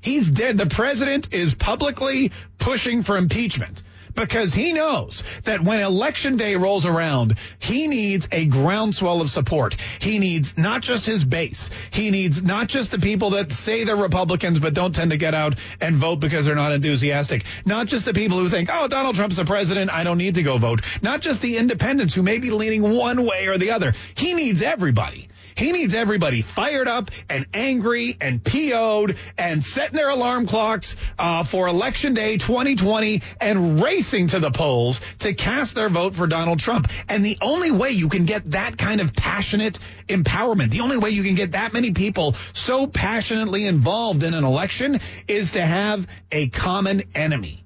He's 0.00 0.28
dead. 0.28 0.56
The 0.56 0.66
president 0.66 1.32
is 1.34 1.54
publicly 1.54 2.32
pushing 2.58 3.02
for 3.02 3.18
impeachment 3.18 3.82
because 4.14 4.52
he 4.52 4.72
knows 4.72 5.22
that 5.44 5.62
when 5.62 5.80
election 5.80 6.36
day 6.36 6.56
rolls 6.56 6.86
around, 6.86 7.36
he 7.58 7.88
needs 7.88 8.28
a 8.32 8.46
groundswell 8.46 9.20
of 9.20 9.30
support. 9.30 9.76
He 10.00 10.18
needs 10.18 10.56
not 10.56 10.82
just 10.82 11.06
his 11.06 11.24
base. 11.24 11.70
He 11.90 12.10
needs 12.10 12.42
not 12.42 12.68
just 12.68 12.90
the 12.90 12.98
people 12.98 13.30
that 13.30 13.52
say 13.52 13.84
they're 13.84 13.96
Republicans 13.96 14.58
but 14.58 14.74
don't 14.74 14.94
tend 14.94 15.10
to 15.10 15.16
get 15.16 15.34
out 15.34 15.56
and 15.80 15.96
vote 15.96 16.16
because 16.16 16.44
they're 16.44 16.54
not 16.54 16.72
enthusiastic. 16.72 17.44
Not 17.64 17.86
just 17.86 18.04
the 18.04 18.14
people 18.14 18.38
who 18.38 18.48
think, 18.48 18.68
oh, 18.72 18.88
Donald 18.88 19.14
Trump's 19.14 19.36
the 19.36 19.44
president. 19.44 19.92
I 19.92 20.04
don't 20.04 20.18
need 20.18 20.34
to 20.36 20.42
go 20.42 20.58
vote. 20.58 20.82
Not 21.02 21.20
just 21.20 21.40
the 21.40 21.56
independents 21.56 22.14
who 22.14 22.22
may 22.22 22.38
be 22.38 22.50
leaning 22.50 22.82
one 22.82 23.24
way 23.24 23.46
or 23.46 23.58
the 23.58 23.72
other. 23.72 23.92
He 24.14 24.34
needs 24.34 24.62
everybody. 24.62 25.28
He 25.54 25.72
needs 25.72 25.94
everybody 25.94 26.42
fired 26.42 26.88
up 26.88 27.10
and 27.28 27.46
angry 27.54 28.16
and 28.20 28.42
PO'd 28.42 29.16
and 29.38 29.64
setting 29.64 29.96
their 29.96 30.08
alarm 30.08 30.46
clocks 30.46 30.96
uh, 31.18 31.44
for 31.44 31.68
election 31.68 32.14
day 32.14 32.36
2020 32.36 33.22
and 33.40 33.82
racing 33.82 34.28
to 34.28 34.38
the 34.38 34.50
polls 34.50 35.00
to 35.20 35.34
cast 35.34 35.74
their 35.74 35.88
vote 35.88 36.14
for 36.14 36.26
Donald 36.26 36.60
Trump. 36.60 36.88
And 37.08 37.24
the 37.24 37.38
only 37.40 37.70
way 37.70 37.90
you 37.90 38.08
can 38.08 38.24
get 38.24 38.50
that 38.52 38.76
kind 38.78 39.00
of 39.00 39.12
passionate 39.12 39.78
empowerment, 40.08 40.70
the 40.70 40.80
only 40.80 40.98
way 40.98 41.10
you 41.10 41.22
can 41.22 41.34
get 41.34 41.52
that 41.52 41.72
many 41.72 41.92
people 41.92 42.34
so 42.52 42.86
passionately 42.86 43.66
involved 43.66 44.22
in 44.22 44.34
an 44.34 44.44
election 44.44 45.00
is 45.28 45.52
to 45.52 45.64
have 45.64 46.06
a 46.30 46.48
common 46.48 47.02
enemy. 47.14 47.64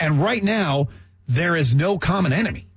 And 0.00 0.20
right 0.20 0.42
now, 0.42 0.88
there 1.26 1.56
is 1.56 1.74
no 1.74 1.98
common 1.98 2.32
enemy 2.32 2.67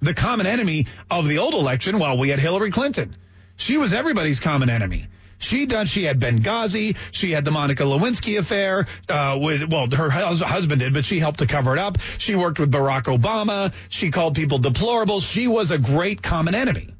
the 0.00 0.14
common 0.14 0.46
enemy 0.46 0.86
of 1.10 1.28
the 1.28 1.38
old 1.38 1.54
election, 1.54 1.98
while 1.98 2.18
we 2.18 2.28
had 2.28 2.38
Hillary 2.38 2.70
Clinton. 2.70 3.14
She 3.56 3.76
was 3.76 3.92
everybody's 3.92 4.40
common 4.40 4.68
enemy. 4.68 5.06
She 5.38 5.66
done. 5.66 5.86
She 5.86 6.04
had 6.04 6.20
Benghazi. 6.20 6.96
She 7.10 7.32
had 7.32 7.44
the 7.44 7.50
Monica 7.50 7.82
Lewinsky 7.82 8.38
affair. 8.38 8.86
Uh, 9.08 9.38
with 9.40 9.70
well, 9.70 9.90
her 9.90 10.10
husband 10.10 10.80
did, 10.80 10.94
but 10.94 11.04
she 11.04 11.18
helped 11.18 11.40
to 11.40 11.46
cover 11.46 11.76
it 11.76 11.78
up. 11.78 11.98
She 12.18 12.34
worked 12.34 12.58
with 12.58 12.72
Barack 12.72 13.04
Obama. 13.04 13.72
She 13.88 14.10
called 14.10 14.34
people 14.34 14.58
deplorable. 14.58 15.20
She 15.20 15.46
was 15.46 15.70
a 15.70 15.78
great 15.78 16.22
common 16.22 16.54
enemy. 16.54 16.94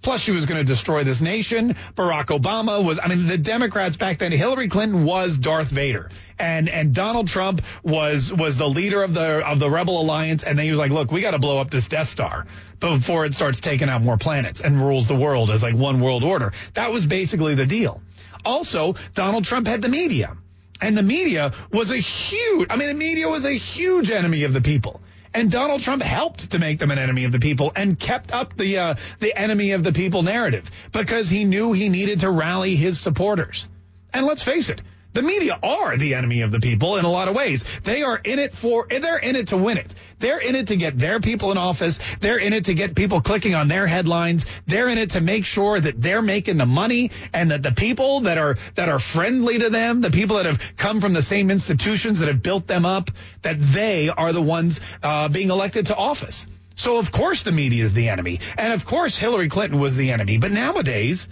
Plus, 0.00 0.20
she 0.20 0.30
was 0.30 0.46
going 0.46 0.58
to 0.58 0.64
destroy 0.64 1.02
this 1.02 1.20
nation. 1.20 1.74
Barack 1.96 2.26
Obama 2.26 2.84
was, 2.84 3.00
I 3.02 3.08
mean, 3.08 3.26
the 3.26 3.36
Democrats 3.36 3.96
back 3.96 4.18
then, 4.18 4.30
Hillary 4.30 4.68
Clinton 4.68 5.04
was 5.04 5.36
Darth 5.38 5.68
Vader. 5.68 6.08
And, 6.38 6.68
and 6.68 6.94
Donald 6.94 7.26
Trump 7.26 7.62
was, 7.82 8.32
was 8.32 8.58
the 8.58 8.68
leader 8.68 9.02
of 9.02 9.12
the, 9.12 9.44
of 9.44 9.58
the 9.58 9.68
Rebel 9.68 10.00
Alliance. 10.00 10.44
And 10.44 10.56
then 10.56 10.66
he 10.66 10.70
was 10.70 10.78
like, 10.78 10.92
look, 10.92 11.10
we 11.10 11.20
got 11.20 11.32
to 11.32 11.40
blow 11.40 11.58
up 11.58 11.70
this 11.70 11.88
Death 11.88 12.08
Star 12.08 12.46
before 12.78 13.26
it 13.26 13.34
starts 13.34 13.58
taking 13.58 13.88
out 13.88 14.02
more 14.02 14.16
planets 14.16 14.60
and 14.60 14.80
rules 14.80 15.08
the 15.08 15.16
world 15.16 15.50
as 15.50 15.64
like 15.64 15.74
one 15.74 15.98
world 16.00 16.22
order. 16.22 16.52
That 16.74 16.92
was 16.92 17.04
basically 17.04 17.56
the 17.56 17.66
deal. 17.66 18.00
Also, 18.44 18.94
Donald 19.14 19.44
Trump 19.44 19.66
had 19.66 19.82
the 19.82 19.88
media. 19.88 20.36
And 20.80 20.96
the 20.96 21.02
media 21.02 21.52
was 21.72 21.90
a 21.90 21.96
huge, 21.96 22.68
I 22.70 22.76
mean, 22.76 22.86
the 22.86 22.94
media 22.94 23.28
was 23.28 23.44
a 23.44 23.52
huge 23.52 24.12
enemy 24.12 24.44
of 24.44 24.52
the 24.52 24.60
people. 24.60 25.00
And 25.34 25.50
Donald 25.50 25.82
Trump 25.82 26.02
helped 26.02 26.52
to 26.52 26.58
make 26.58 26.78
them 26.78 26.90
an 26.90 26.98
enemy 26.98 27.24
of 27.24 27.32
the 27.32 27.38
people 27.38 27.72
and 27.76 27.98
kept 27.98 28.32
up 28.32 28.56
the 28.56 28.78
uh, 28.78 28.94
the 29.20 29.38
enemy 29.38 29.72
of 29.72 29.82
the 29.82 29.92
people 29.92 30.22
narrative 30.22 30.70
because 30.92 31.28
he 31.28 31.44
knew 31.44 31.72
he 31.72 31.88
needed 31.88 32.20
to 32.20 32.30
rally 32.30 32.76
his 32.76 32.98
supporters. 32.98 33.68
And 34.12 34.26
let's 34.26 34.42
face 34.42 34.70
it, 34.70 34.80
the 35.18 35.24
media 35.24 35.58
are 35.64 35.96
the 35.96 36.14
enemy 36.14 36.42
of 36.42 36.52
the 36.52 36.60
people 36.60 36.96
in 36.96 37.04
a 37.04 37.10
lot 37.10 37.26
of 37.26 37.34
ways. 37.34 37.64
They 37.82 38.04
are 38.04 38.16
in 38.22 38.38
it 38.38 38.52
for, 38.52 38.86
they're 38.88 39.18
in 39.18 39.34
it 39.34 39.48
to 39.48 39.56
win 39.56 39.76
it. 39.76 39.92
They're 40.20 40.38
in 40.38 40.54
it 40.54 40.68
to 40.68 40.76
get 40.76 40.96
their 40.96 41.18
people 41.18 41.50
in 41.50 41.58
office. 41.58 41.98
They're 42.20 42.38
in 42.38 42.52
it 42.52 42.66
to 42.66 42.74
get 42.74 42.94
people 42.94 43.20
clicking 43.20 43.56
on 43.56 43.66
their 43.66 43.88
headlines. 43.88 44.46
They're 44.68 44.88
in 44.88 44.96
it 44.96 45.10
to 45.10 45.20
make 45.20 45.44
sure 45.44 45.80
that 45.80 46.00
they're 46.00 46.22
making 46.22 46.56
the 46.56 46.66
money 46.66 47.10
and 47.34 47.50
that 47.50 47.64
the 47.64 47.72
people 47.72 48.20
that 48.20 48.38
are, 48.38 48.58
that 48.76 48.88
are 48.88 49.00
friendly 49.00 49.58
to 49.58 49.70
them, 49.70 50.02
the 50.02 50.12
people 50.12 50.36
that 50.36 50.46
have 50.46 50.60
come 50.76 51.00
from 51.00 51.14
the 51.14 51.22
same 51.22 51.50
institutions 51.50 52.20
that 52.20 52.28
have 52.28 52.40
built 52.40 52.68
them 52.68 52.86
up, 52.86 53.10
that 53.42 53.56
they 53.60 54.10
are 54.10 54.32
the 54.32 54.40
ones 54.40 54.78
uh, 55.02 55.28
being 55.28 55.50
elected 55.50 55.86
to 55.86 55.96
office. 55.96 56.46
So 56.76 56.98
of 56.98 57.10
course 57.10 57.42
the 57.42 57.50
media 57.50 57.82
is 57.82 57.92
the 57.92 58.08
enemy. 58.08 58.38
And 58.56 58.72
of 58.72 58.84
course 58.84 59.18
Hillary 59.18 59.48
Clinton 59.48 59.80
was 59.80 59.96
the 59.96 60.12
enemy. 60.12 60.38
But 60.38 60.52
nowadays, 60.52 61.26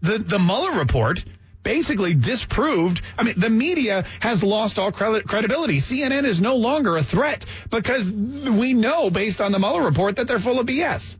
the, 0.00 0.18
the 0.18 0.38
Mueller 0.38 0.78
report 0.78 1.24
basically 1.62 2.14
disproved. 2.14 3.02
I 3.18 3.22
mean, 3.24 3.34
the 3.36 3.50
media 3.50 4.04
has 4.20 4.42
lost 4.42 4.78
all 4.78 4.92
credibility. 4.92 5.78
CNN 5.78 6.24
is 6.24 6.40
no 6.40 6.56
longer 6.56 6.96
a 6.96 7.02
threat 7.02 7.44
because 7.70 8.10
we 8.10 8.74
know 8.74 9.10
based 9.10 9.40
on 9.40 9.52
the 9.52 9.58
Mueller 9.58 9.82
report 9.82 10.16
that 10.16 10.28
they're 10.28 10.38
full 10.38 10.60
of 10.60 10.66
BS. 10.66 11.16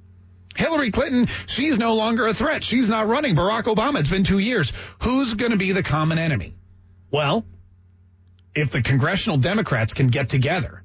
Hillary 0.55 0.91
Clinton, 0.91 1.29
she's 1.47 1.79
no 1.79 1.95
longer 1.95 2.27
a 2.27 2.35
threat. 2.35 2.63
She's 2.63 2.89
not 2.89 3.09
running. 3.09 3.35
Barack 3.35 3.63
Obama, 3.63 4.01
it's 4.01 4.11
been 4.11 4.25
two 4.25 4.39
years. 4.39 4.73
Who's 5.01 5.35
going 5.35 5.53
to 5.53 5.57
be 5.57 5.73
the 5.73 5.83
common 5.83 6.19
enemy? 6.19 6.55
Well, 7.11 7.45
if 8.55 8.71
the 8.71 8.83
congressional 8.83 9.39
Democrats 9.39 9.95
can 9.95 10.09
get 10.09 10.29
together 10.29 10.82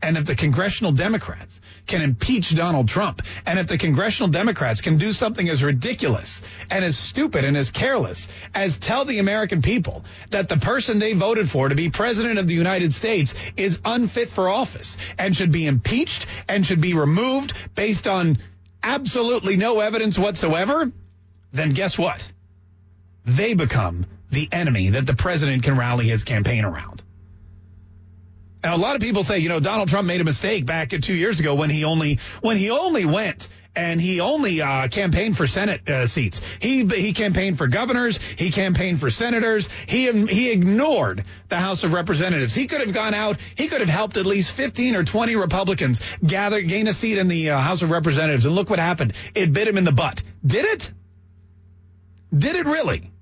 and 0.00 0.16
if 0.16 0.26
the 0.26 0.36
congressional 0.36 0.92
Democrats 0.92 1.60
can 1.86 2.02
impeach 2.02 2.54
Donald 2.54 2.88
Trump, 2.88 3.22
and 3.46 3.58
if 3.58 3.66
the 3.66 3.78
congressional 3.78 4.28
Democrats 4.28 4.80
can 4.80 4.96
do 4.96 5.12
something 5.12 5.48
as 5.48 5.62
ridiculous 5.62 6.40
and 6.70 6.84
as 6.84 6.96
stupid 6.96 7.44
and 7.44 7.56
as 7.56 7.70
careless 7.70 8.28
as 8.54 8.78
tell 8.78 9.04
the 9.04 9.18
American 9.18 9.60
people 9.60 10.04
that 10.30 10.48
the 10.48 10.56
person 10.56 10.98
they 10.98 11.14
voted 11.14 11.50
for 11.50 11.68
to 11.68 11.74
be 11.74 11.90
president 11.90 12.38
of 12.38 12.46
the 12.46 12.54
United 12.54 12.92
States 12.92 13.34
is 13.56 13.78
unfit 13.84 14.30
for 14.30 14.48
office 14.48 14.96
and 15.18 15.36
should 15.36 15.50
be 15.50 15.66
impeached 15.66 16.26
and 16.48 16.64
should 16.64 16.80
be 16.80 16.94
removed 16.94 17.52
based 17.74 18.06
on 18.06 18.38
absolutely 18.82 19.56
no 19.56 19.80
evidence 19.80 20.18
whatsoever, 20.18 20.92
then 21.52 21.70
guess 21.70 21.98
what? 21.98 22.32
They 23.24 23.54
become 23.54 24.06
the 24.30 24.48
enemy 24.52 24.90
that 24.90 25.06
the 25.06 25.14
president 25.14 25.62
can 25.64 25.76
rally 25.76 26.08
his 26.08 26.24
campaign 26.24 26.64
around. 26.64 26.97
And 28.62 28.72
a 28.72 28.76
lot 28.76 28.96
of 28.96 29.02
people 29.02 29.22
say, 29.22 29.38
you 29.38 29.48
know, 29.48 29.60
Donald 29.60 29.88
Trump 29.88 30.08
made 30.08 30.20
a 30.20 30.24
mistake 30.24 30.66
back 30.66 30.90
two 30.90 31.14
years 31.14 31.38
ago 31.38 31.54
when 31.54 31.70
he 31.70 31.84
only 31.84 32.18
when 32.40 32.56
he 32.56 32.70
only 32.70 33.04
went 33.04 33.48
and 33.76 34.00
he 34.00 34.20
only 34.20 34.60
uh, 34.60 34.88
campaigned 34.88 35.36
for 35.36 35.46
Senate 35.46 35.88
uh, 35.88 36.08
seats. 36.08 36.40
He 36.60 36.84
he 36.84 37.12
campaigned 37.12 37.58
for 37.58 37.68
governors. 37.68 38.18
He 38.36 38.50
campaigned 38.50 38.98
for 38.98 39.10
senators. 39.10 39.68
He 39.86 40.10
he 40.26 40.50
ignored 40.50 41.24
the 41.48 41.56
House 41.56 41.84
of 41.84 41.92
Representatives. 41.92 42.52
He 42.52 42.66
could 42.66 42.80
have 42.80 42.92
gone 42.92 43.14
out. 43.14 43.38
He 43.54 43.68
could 43.68 43.80
have 43.80 43.88
helped 43.88 44.16
at 44.16 44.26
least 44.26 44.50
15 44.52 44.96
or 44.96 45.04
20 45.04 45.36
Republicans 45.36 46.00
gather 46.26 46.60
gain 46.60 46.88
a 46.88 46.94
seat 46.94 47.18
in 47.18 47.28
the 47.28 47.50
uh, 47.50 47.60
House 47.60 47.82
of 47.82 47.90
Representatives. 47.90 48.44
And 48.44 48.56
look 48.56 48.68
what 48.70 48.80
happened. 48.80 49.12
It 49.36 49.52
bit 49.52 49.68
him 49.68 49.78
in 49.78 49.84
the 49.84 49.92
butt. 49.92 50.22
Did 50.44 50.64
it? 50.64 50.92
Did 52.36 52.56
it 52.56 52.66
really? 52.66 53.12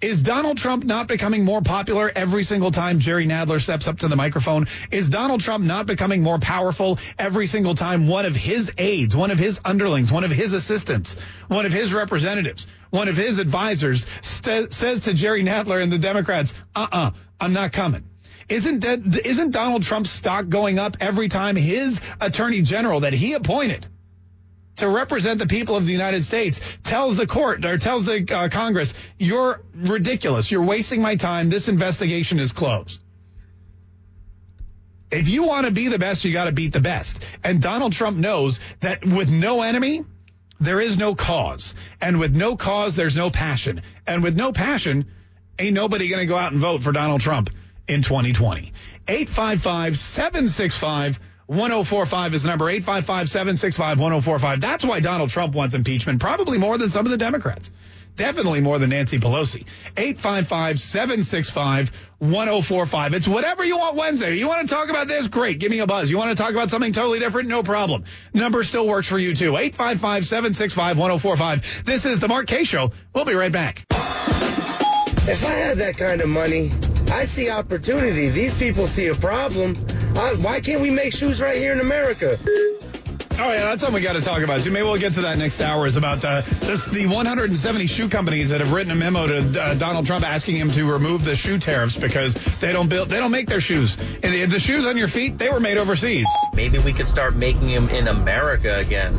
Is 0.00 0.22
Donald 0.22 0.56
Trump 0.56 0.84
not 0.84 1.08
becoming 1.08 1.44
more 1.44 1.60
popular 1.60 2.10
every 2.16 2.42
single 2.42 2.70
time 2.70 3.00
Jerry 3.00 3.26
Nadler 3.26 3.60
steps 3.60 3.86
up 3.86 3.98
to 3.98 4.08
the 4.08 4.16
microphone? 4.16 4.66
Is 4.90 5.10
Donald 5.10 5.42
Trump 5.42 5.62
not 5.62 5.84
becoming 5.84 6.22
more 6.22 6.38
powerful 6.38 6.98
every 7.18 7.46
single 7.46 7.74
time 7.74 8.08
one 8.08 8.24
of 8.24 8.34
his 8.34 8.72
aides, 8.78 9.14
one 9.14 9.30
of 9.30 9.38
his 9.38 9.60
underlings, 9.62 10.10
one 10.10 10.24
of 10.24 10.30
his 10.30 10.54
assistants, 10.54 11.16
one 11.48 11.66
of 11.66 11.72
his 11.72 11.92
representatives, 11.92 12.66
one 12.88 13.08
of 13.08 13.16
his 13.18 13.38
advisors 13.38 14.06
st- 14.22 14.72
says 14.72 15.02
to 15.02 15.12
Jerry 15.12 15.42
Nadler 15.42 15.82
and 15.82 15.92
the 15.92 15.98
Democrats, 15.98 16.54
uh-uh, 16.74 17.10
I'm 17.38 17.52
not 17.52 17.72
coming. 17.72 18.04
Isn't 18.48 18.80
that, 18.80 19.20
isn't 19.26 19.50
Donald 19.50 19.82
Trump's 19.82 20.10
stock 20.10 20.48
going 20.48 20.78
up 20.78 20.96
every 21.00 21.28
time 21.28 21.56
his 21.56 22.00
attorney 22.22 22.62
general 22.62 23.00
that 23.00 23.12
he 23.12 23.34
appointed 23.34 23.86
to 24.80 24.88
represent 24.88 25.38
the 25.38 25.46
people 25.46 25.76
of 25.76 25.86
the 25.86 25.92
United 25.92 26.24
States 26.24 26.60
tells 26.82 27.16
the 27.16 27.26
court 27.26 27.64
or 27.64 27.78
tells 27.78 28.04
the 28.04 28.26
uh, 28.30 28.48
Congress, 28.48 28.92
you're 29.18 29.62
ridiculous. 29.74 30.50
You're 30.50 30.62
wasting 30.62 31.00
my 31.00 31.16
time. 31.16 31.48
This 31.48 31.68
investigation 31.68 32.38
is 32.38 32.52
closed. 32.52 33.02
If 35.10 35.28
you 35.28 35.42
want 35.42 35.66
to 35.66 35.72
be 35.72 35.88
the 35.88 35.98
best, 35.98 36.24
you 36.24 36.32
got 36.32 36.44
to 36.44 36.52
beat 36.52 36.72
the 36.72 36.80
best. 36.80 37.24
And 37.42 37.60
Donald 37.60 37.92
Trump 37.92 38.16
knows 38.16 38.60
that 38.80 39.04
with 39.04 39.28
no 39.28 39.62
enemy, 39.62 40.04
there 40.60 40.80
is 40.80 40.96
no 40.96 41.14
cause. 41.14 41.74
And 42.00 42.20
with 42.20 42.34
no 42.34 42.56
cause, 42.56 42.94
there's 42.94 43.16
no 43.16 43.30
passion. 43.30 43.82
And 44.06 44.22
with 44.22 44.36
no 44.36 44.52
passion, 44.52 45.10
ain't 45.58 45.74
nobody 45.74 46.08
going 46.08 46.20
to 46.20 46.26
go 46.26 46.36
out 46.36 46.52
and 46.52 46.60
vote 46.60 46.82
for 46.82 46.92
Donald 46.92 47.22
Trump 47.22 47.50
in 47.88 48.02
2020. 48.02 48.72
855 49.08 49.98
765 49.98 51.18
1045 51.50 52.34
is 52.34 52.44
the 52.44 52.48
number 52.48 52.70
855 52.70 53.28
765 53.28 53.98
1045. 53.98 54.60
That's 54.60 54.84
why 54.84 55.00
Donald 55.00 55.30
Trump 55.30 55.52
wants 55.52 55.74
impeachment, 55.74 56.20
probably 56.20 56.58
more 56.58 56.78
than 56.78 56.90
some 56.90 57.06
of 57.06 57.10
the 57.10 57.18
Democrats. 57.18 57.72
Definitely 58.14 58.60
more 58.60 58.78
than 58.78 58.90
Nancy 58.90 59.18
Pelosi. 59.18 59.66
855 59.96 60.78
765 60.78 61.90
1045. 62.20 63.14
It's 63.14 63.26
whatever 63.26 63.64
you 63.64 63.78
want 63.78 63.96
Wednesday. 63.96 64.36
You 64.36 64.46
want 64.46 64.68
to 64.68 64.72
talk 64.72 64.90
about 64.90 65.08
this? 65.08 65.26
Great. 65.26 65.58
Give 65.58 65.72
me 65.72 65.80
a 65.80 65.88
buzz. 65.88 66.08
You 66.08 66.18
want 66.18 66.36
to 66.36 66.40
talk 66.40 66.52
about 66.52 66.70
something 66.70 66.92
totally 66.92 67.18
different? 67.18 67.48
No 67.48 67.64
problem. 67.64 68.04
Number 68.32 68.62
still 68.62 68.86
works 68.86 69.08
for 69.08 69.18
you 69.18 69.34
too. 69.34 69.56
855 69.56 70.26
765 70.26 70.98
1045. 70.98 71.84
This 71.84 72.06
is 72.06 72.20
the 72.20 72.28
Mark 72.28 72.46
Kaye 72.46 72.62
Show. 72.62 72.92
We'll 73.12 73.24
be 73.24 73.34
right 73.34 73.50
back. 73.50 73.86
If 73.90 75.44
I 75.44 75.50
had 75.50 75.78
that 75.78 75.96
kind 75.96 76.20
of 76.20 76.28
money, 76.28 76.70
I'd 77.10 77.28
see 77.28 77.50
opportunity. 77.50 78.28
These 78.28 78.56
people 78.56 78.86
see 78.86 79.08
a 79.08 79.14
problem. 79.14 79.74
Uh, 80.16 80.36
why 80.36 80.60
can't 80.60 80.80
we 80.80 80.90
make 80.90 81.12
shoes 81.12 81.40
right 81.40 81.56
here 81.56 81.72
in 81.72 81.80
America? 81.80 82.38
Oh 83.42 83.52
yeah, 83.52 83.64
that's 83.64 83.80
something 83.80 83.94
we 83.94 84.02
got 84.02 84.12
to 84.12 84.20
talk 84.20 84.42
about. 84.42 84.60
So 84.60 84.70
maybe 84.70 84.82
we'll 84.84 84.98
get 84.98 85.14
to 85.14 85.22
that 85.22 85.38
next 85.38 85.62
hour. 85.62 85.86
Is 85.86 85.96
about 85.96 86.22
uh, 86.22 86.42
this, 86.60 86.84
the 86.84 87.06
170 87.06 87.86
shoe 87.86 88.08
companies 88.08 88.50
that 88.50 88.60
have 88.60 88.72
written 88.72 88.92
a 88.92 88.94
memo 88.94 89.26
to 89.26 89.62
uh, 89.62 89.74
Donald 89.74 90.04
Trump 90.04 90.26
asking 90.26 90.56
him 90.56 90.70
to 90.72 90.84
remove 90.84 91.24
the 91.24 91.34
shoe 91.34 91.58
tariffs 91.58 91.96
because 91.96 92.34
they 92.60 92.70
don't 92.70 92.88
build, 92.88 93.08
they 93.08 93.16
don't 93.16 93.30
make 93.30 93.48
their 93.48 93.60
shoes. 93.60 93.96
And 94.22 94.34
the, 94.34 94.44
the 94.44 94.60
shoes 94.60 94.84
on 94.84 94.98
your 94.98 95.08
feet, 95.08 95.38
they 95.38 95.48
were 95.48 95.60
made 95.60 95.78
overseas. 95.78 96.26
Maybe 96.54 96.78
we 96.80 96.92
could 96.92 97.08
start 97.08 97.34
making 97.34 97.68
them 97.68 97.88
in 97.88 98.08
America 98.08 98.76
again. 98.76 99.14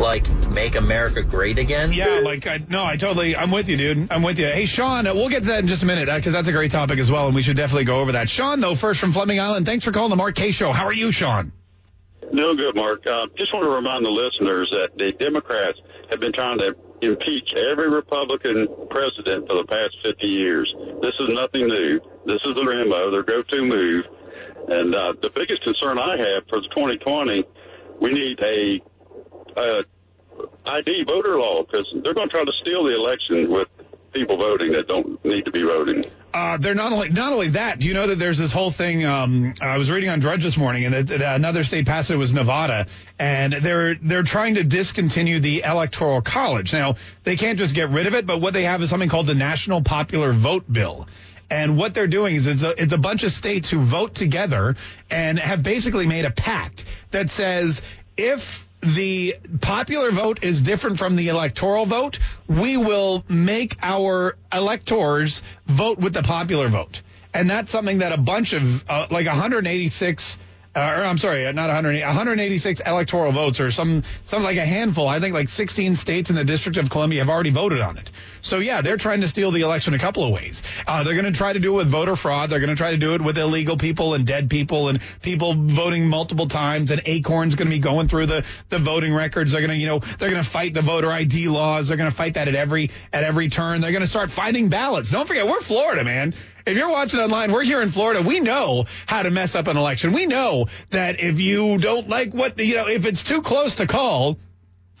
Like 0.00 0.26
make 0.48 0.76
America 0.76 1.22
great 1.22 1.58
again. 1.58 1.92
Yeah, 1.92 2.20
like 2.24 2.46
I, 2.46 2.58
no, 2.68 2.82
I 2.82 2.96
totally, 2.96 3.36
I'm 3.36 3.50
with 3.50 3.68
you, 3.68 3.76
dude. 3.76 4.10
I'm 4.10 4.22
with 4.22 4.38
you. 4.38 4.46
Hey, 4.46 4.64
Sean, 4.64 5.06
uh, 5.06 5.12
we'll 5.14 5.28
get 5.28 5.42
to 5.42 5.48
that 5.50 5.58
in 5.60 5.66
just 5.66 5.82
a 5.82 5.86
minute 5.86 6.06
because 6.06 6.32
that's 6.32 6.48
a 6.48 6.52
great 6.52 6.70
topic 6.70 6.98
as 6.98 7.10
well, 7.10 7.26
and 7.26 7.34
we 7.34 7.42
should 7.42 7.56
definitely 7.56 7.84
go 7.84 8.00
over 8.00 8.12
that. 8.12 8.30
Sean, 8.30 8.60
though, 8.60 8.74
first 8.74 8.98
from 8.98 9.12
Fleming 9.12 9.38
Island, 9.40 9.66
thanks 9.66 9.84
for 9.84 9.92
calling 9.92 10.08
the 10.08 10.16
Mark 10.16 10.34
Kaye 10.36 10.52
Show. 10.52 10.72
How 10.72 10.86
are 10.86 10.92
you, 10.92 11.12
Sean? 11.12 11.52
No 12.32 12.54
good, 12.54 12.76
Mark. 12.76 13.04
Uh, 13.06 13.26
just 13.36 13.52
want 13.52 13.64
to 13.64 13.70
remind 13.70 14.06
the 14.06 14.10
listeners 14.10 14.70
that 14.72 14.96
the 14.96 15.12
Democrats 15.22 15.78
have 16.10 16.20
been 16.20 16.32
trying 16.32 16.58
to 16.58 16.74
impeach 17.02 17.52
every 17.70 17.90
Republican 17.90 18.68
president 18.88 19.48
for 19.48 19.54
the 19.56 19.64
past 19.68 19.96
50 20.04 20.26
years. 20.26 20.72
This 21.02 21.14
is 21.20 21.28
nothing 21.34 21.66
new. 21.66 22.00
This 22.26 22.40
is 22.44 22.54
their 22.54 22.84
MO, 22.86 23.10
their 23.10 23.24
go-to 23.24 23.62
move. 23.62 24.04
And 24.68 24.94
uh, 24.94 25.12
the 25.20 25.30
biggest 25.34 25.62
concern 25.62 25.98
I 25.98 26.16
have 26.16 26.46
for 26.48 26.60
the 26.60 26.68
2020, 26.72 27.44
we 28.00 28.12
need 28.12 28.38
a, 28.40 28.80
a 29.56 29.84
ID 30.66 31.04
voter 31.08 31.36
law 31.36 31.62
because 31.62 31.86
they're 32.02 32.14
going 32.14 32.28
to 32.28 32.34
try 32.34 32.44
to 32.44 32.52
steal 32.62 32.84
the 32.84 32.94
election 32.94 33.50
with 33.50 33.68
people 34.12 34.36
voting 34.36 34.72
that 34.72 34.88
don't 34.88 35.22
need 35.24 35.44
to 35.44 35.50
be 35.50 35.62
voting. 35.62 36.04
Uh, 36.32 36.56
they're 36.58 36.74
not 36.74 36.92
only 36.92 37.08
not 37.08 37.32
only 37.32 37.48
that. 37.48 37.80
Do 37.80 37.88
you 37.88 37.94
know 37.94 38.06
that 38.06 38.18
there's 38.18 38.38
this 38.38 38.52
whole 38.52 38.70
thing? 38.70 39.04
Um, 39.04 39.52
I 39.60 39.78
was 39.78 39.90
reading 39.90 40.10
on 40.10 40.20
Drudge 40.20 40.44
this 40.44 40.56
morning, 40.56 40.84
and 40.84 40.94
that, 40.94 41.06
that 41.08 41.34
another 41.34 41.64
state 41.64 41.86
passed 41.86 42.10
it 42.10 42.16
was 42.16 42.32
Nevada, 42.32 42.86
and 43.18 43.52
they're 43.52 43.96
they're 43.96 44.22
trying 44.22 44.54
to 44.54 44.64
discontinue 44.64 45.40
the 45.40 45.62
electoral 45.66 46.22
college. 46.22 46.72
Now 46.72 46.96
they 47.24 47.36
can't 47.36 47.58
just 47.58 47.74
get 47.74 47.90
rid 47.90 48.06
of 48.06 48.14
it, 48.14 48.26
but 48.26 48.40
what 48.40 48.52
they 48.52 48.64
have 48.64 48.80
is 48.82 48.90
something 48.90 49.08
called 49.08 49.26
the 49.26 49.34
National 49.34 49.82
Popular 49.82 50.32
Vote 50.32 50.70
Bill. 50.72 51.08
And 51.50 51.76
what 51.76 51.94
they're 51.94 52.06
doing 52.06 52.36
is 52.36 52.46
it's 52.46 52.62
a, 52.62 52.80
it's 52.80 52.92
a 52.92 52.98
bunch 52.98 53.24
of 53.24 53.32
states 53.32 53.68
who 53.68 53.80
vote 53.80 54.14
together 54.14 54.76
and 55.10 55.36
have 55.36 55.64
basically 55.64 56.06
made 56.06 56.24
a 56.24 56.30
pact 56.30 56.84
that 57.10 57.28
says 57.28 57.82
if 58.16 58.64
the 58.80 59.36
popular 59.60 60.10
vote 60.10 60.42
is 60.42 60.62
different 60.62 60.98
from 60.98 61.16
the 61.16 61.28
electoral 61.28 61.86
vote, 61.86 62.18
we 62.48 62.76
will 62.76 63.24
make 63.28 63.76
our 63.82 64.36
electors 64.52 65.42
vote 65.66 65.98
with 65.98 66.14
the 66.14 66.22
popular 66.22 66.68
vote. 66.68 67.02
And 67.32 67.48
that's 67.48 67.70
something 67.70 67.98
that 67.98 68.12
a 68.12 68.16
bunch 68.16 68.52
of, 68.52 68.88
uh, 68.88 69.06
like 69.10 69.26
186 69.26 70.36
uh, 70.36 70.40
or 70.76 70.80
I'm 70.80 71.18
sorry, 71.18 71.52
not 71.52 71.66
180, 71.66 72.06
186 72.06 72.80
electoral 72.86 73.32
votes 73.32 73.58
or 73.58 73.72
some, 73.72 74.04
some 74.24 74.44
like 74.44 74.56
a 74.56 74.64
handful. 74.64 75.08
I 75.08 75.18
think 75.18 75.34
like 75.34 75.48
16 75.48 75.96
states 75.96 76.30
in 76.30 76.36
the 76.36 76.44
District 76.44 76.78
of 76.78 76.88
Columbia 76.88 77.20
have 77.20 77.28
already 77.28 77.50
voted 77.50 77.80
on 77.80 77.98
it. 77.98 78.10
So 78.40 78.58
yeah, 78.58 78.80
they're 78.80 78.96
trying 78.96 79.22
to 79.22 79.28
steal 79.28 79.50
the 79.50 79.62
election 79.62 79.94
a 79.94 79.98
couple 79.98 80.24
of 80.24 80.30
ways. 80.30 80.62
Uh, 80.86 81.02
they're 81.02 81.14
going 81.14 81.24
to 81.24 81.36
try 81.36 81.52
to 81.52 81.58
do 81.58 81.74
it 81.74 81.76
with 81.78 81.88
voter 81.88 82.14
fraud. 82.14 82.50
They're 82.50 82.60
going 82.60 82.70
to 82.70 82.76
try 82.76 82.92
to 82.92 82.96
do 82.96 83.14
it 83.14 83.20
with 83.20 83.36
illegal 83.36 83.76
people 83.76 84.14
and 84.14 84.24
dead 84.24 84.48
people 84.48 84.88
and 84.88 85.00
people 85.22 85.54
voting 85.54 86.06
multiple 86.06 86.46
times. 86.46 86.92
And 86.92 87.02
Acorn's 87.04 87.56
going 87.56 87.68
to 87.68 87.74
be 87.74 87.80
going 87.80 88.06
through 88.06 88.26
the, 88.26 88.44
the 88.68 88.78
voting 88.78 89.12
records. 89.12 89.50
They're 89.50 89.60
going 89.60 89.76
to, 89.76 89.76
you 89.76 89.86
know, 89.86 89.98
they're 89.98 90.30
going 90.30 90.42
to 90.42 90.48
fight 90.48 90.72
the 90.72 90.82
voter 90.82 91.10
ID 91.10 91.48
laws. 91.48 91.88
They're 91.88 91.96
going 91.96 92.10
to 92.10 92.16
fight 92.16 92.34
that 92.34 92.46
at 92.46 92.54
every, 92.54 92.90
at 93.12 93.24
every 93.24 93.48
turn. 93.48 93.80
They're 93.80 93.92
going 93.92 94.02
to 94.02 94.06
start 94.06 94.30
fighting 94.30 94.68
ballots. 94.68 95.10
Don't 95.10 95.26
forget, 95.26 95.46
we're 95.46 95.60
Florida, 95.60 96.04
man. 96.04 96.34
If 96.66 96.76
you're 96.76 96.90
watching 96.90 97.20
online, 97.20 97.52
we're 97.52 97.62
here 97.62 97.80
in 97.80 97.90
Florida. 97.90 98.22
We 98.22 98.40
know 98.40 98.84
how 99.06 99.22
to 99.22 99.30
mess 99.30 99.54
up 99.54 99.68
an 99.68 99.76
election. 99.76 100.12
We 100.12 100.26
know 100.26 100.66
that 100.90 101.20
if 101.20 101.40
you 101.40 101.78
don't 101.78 102.08
like 102.08 102.32
what, 102.32 102.58
you 102.58 102.76
know, 102.76 102.88
if 102.88 103.06
it's 103.06 103.22
too 103.22 103.42
close 103.42 103.76
to 103.76 103.86
call, 103.86 104.38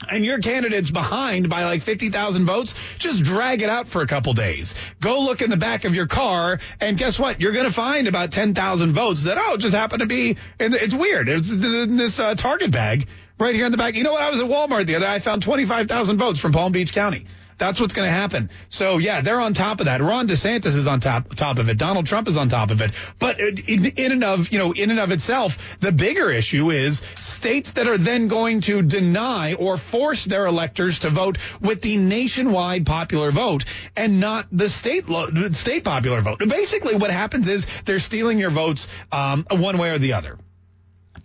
and 0.08 0.24
your 0.24 0.38
candidate's 0.38 0.90
behind 0.90 1.50
by 1.50 1.64
like 1.64 1.82
50,000 1.82 2.46
votes, 2.46 2.74
just 2.98 3.22
drag 3.22 3.60
it 3.62 3.68
out 3.68 3.86
for 3.86 4.00
a 4.00 4.06
couple 4.06 4.32
days. 4.32 4.74
Go 5.00 5.20
look 5.20 5.42
in 5.42 5.50
the 5.50 5.56
back 5.56 5.84
of 5.84 5.94
your 5.94 6.06
car, 6.06 6.58
and 6.80 6.96
guess 6.96 7.18
what? 7.18 7.40
You're 7.40 7.52
going 7.52 7.66
to 7.66 7.72
find 7.72 8.08
about 8.08 8.32
10,000 8.32 8.92
votes 8.92 9.24
that, 9.24 9.36
oh, 9.38 9.56
just 9.58 9.74
happen 9.74 9.98
to 9.98 10.06
be, 10.06 10.38
and 10.58 10.74
it's 10.74 10.94
weird. 10.94 11.28
It's 11.28 11.50
in 11.50 11.96
this 11.96 12.18
uh, 12.18 12.34
Target 12.34 12.70
bag 12.70 13.08
right 13.38 13.54
here 13.54 13.66
in 13.66 13.72
the 13.72 13.78
back. 13.78 13.94
You 13.94 14.02
know 14.02 14.12
what? 14.12 14.22
I 14.22 14.30
was 14.30 14.40
at 14.40 14.46
Walmart 14.46 14.86
the 14.86 14.96
other 14.96 15.06
day. 15.06 15.12
I 15.12 15.18
found 15.18 15.42
25,000 15.42 16.16
votes 16.16 16.40
from 16.40 16.52
Palm 16.52 16.72
Beach 16.72 16.92
County. 16.92 17.26
That's 17.60 17.78
what's 17.78 17.92
going 17.92 18.08
to 18.08 18.12
happen. 18.12 18.48
So 18.70 18.96
yeah, 18.96 19.20
they're 19.20 19.38
on 19.38 19.52
top 19.52 19.80
of 19.80 19.86
that. 19.86 20.00
Ron 20.00 20.26
DeSantis 20.26 20.74
is 20.74 20.86
on 20.86 21.00
top 21.00 21.34
top 21.36 21.58
of 21.58 21.68
it. 21.68 21.76
Donald 21.76 22.06
Trump 22.06 22.26
is 22.26 22.38
on 22.38 22.48
top 22.48 22.70
of 22.70 22.80
it. 22.80 22.92
But 23.18 23.38
in, 23.38 23.84
in 23.84 24.12
and 24.12 24.24
of 24.24 24.50
you 24.50 24.58
know 24.58 24.72
in 24.72 24.90
and 24.90 24.98
of 24.98 25.10
itself, 25.10 25.58
the 25.78 25.92
bigger 25.92 26.30
issue 26.30 26.70
is 26.70 27.02
states 27.16 27.72
that 27.72 27.86
are 27.86 27.98
then 27.98 28.28
going 28.28 28.62
to 28.62 28.80
deny 28.80 29.52
or 29.52 29.76
force 29.76 30.24
their 30.24 30.46
electors 30.46 31.00
to 31.00 31.10
vote 31.10 31.36
with 31.60 31.82
the 31.82 31.98
nationwide 31.98 32.86
popular 32.86 33.30
vote 33.30 33.66
and 33.94 34.20
not 34.20 34.46
the 34.50 34.70
state 34.70 35.10
lo- 35.10 35.28
state 35.52 35.84
popular 35.84 36.22
vote. 36.22 36.38
Basically, 36.38 36.96
what 36.96 37.10
happens 37.10 37.46
is 37.46 37.66
they're 37.84 37.98
stealing 37.98 38.38
your 38.38 38.50
votes 38.50 38.88
um, 39.12 39.44
one 39.50 39.76
way 39.76 39.90
or 39.90 39.98
the 39.98 40.14
other. 40.14 40.38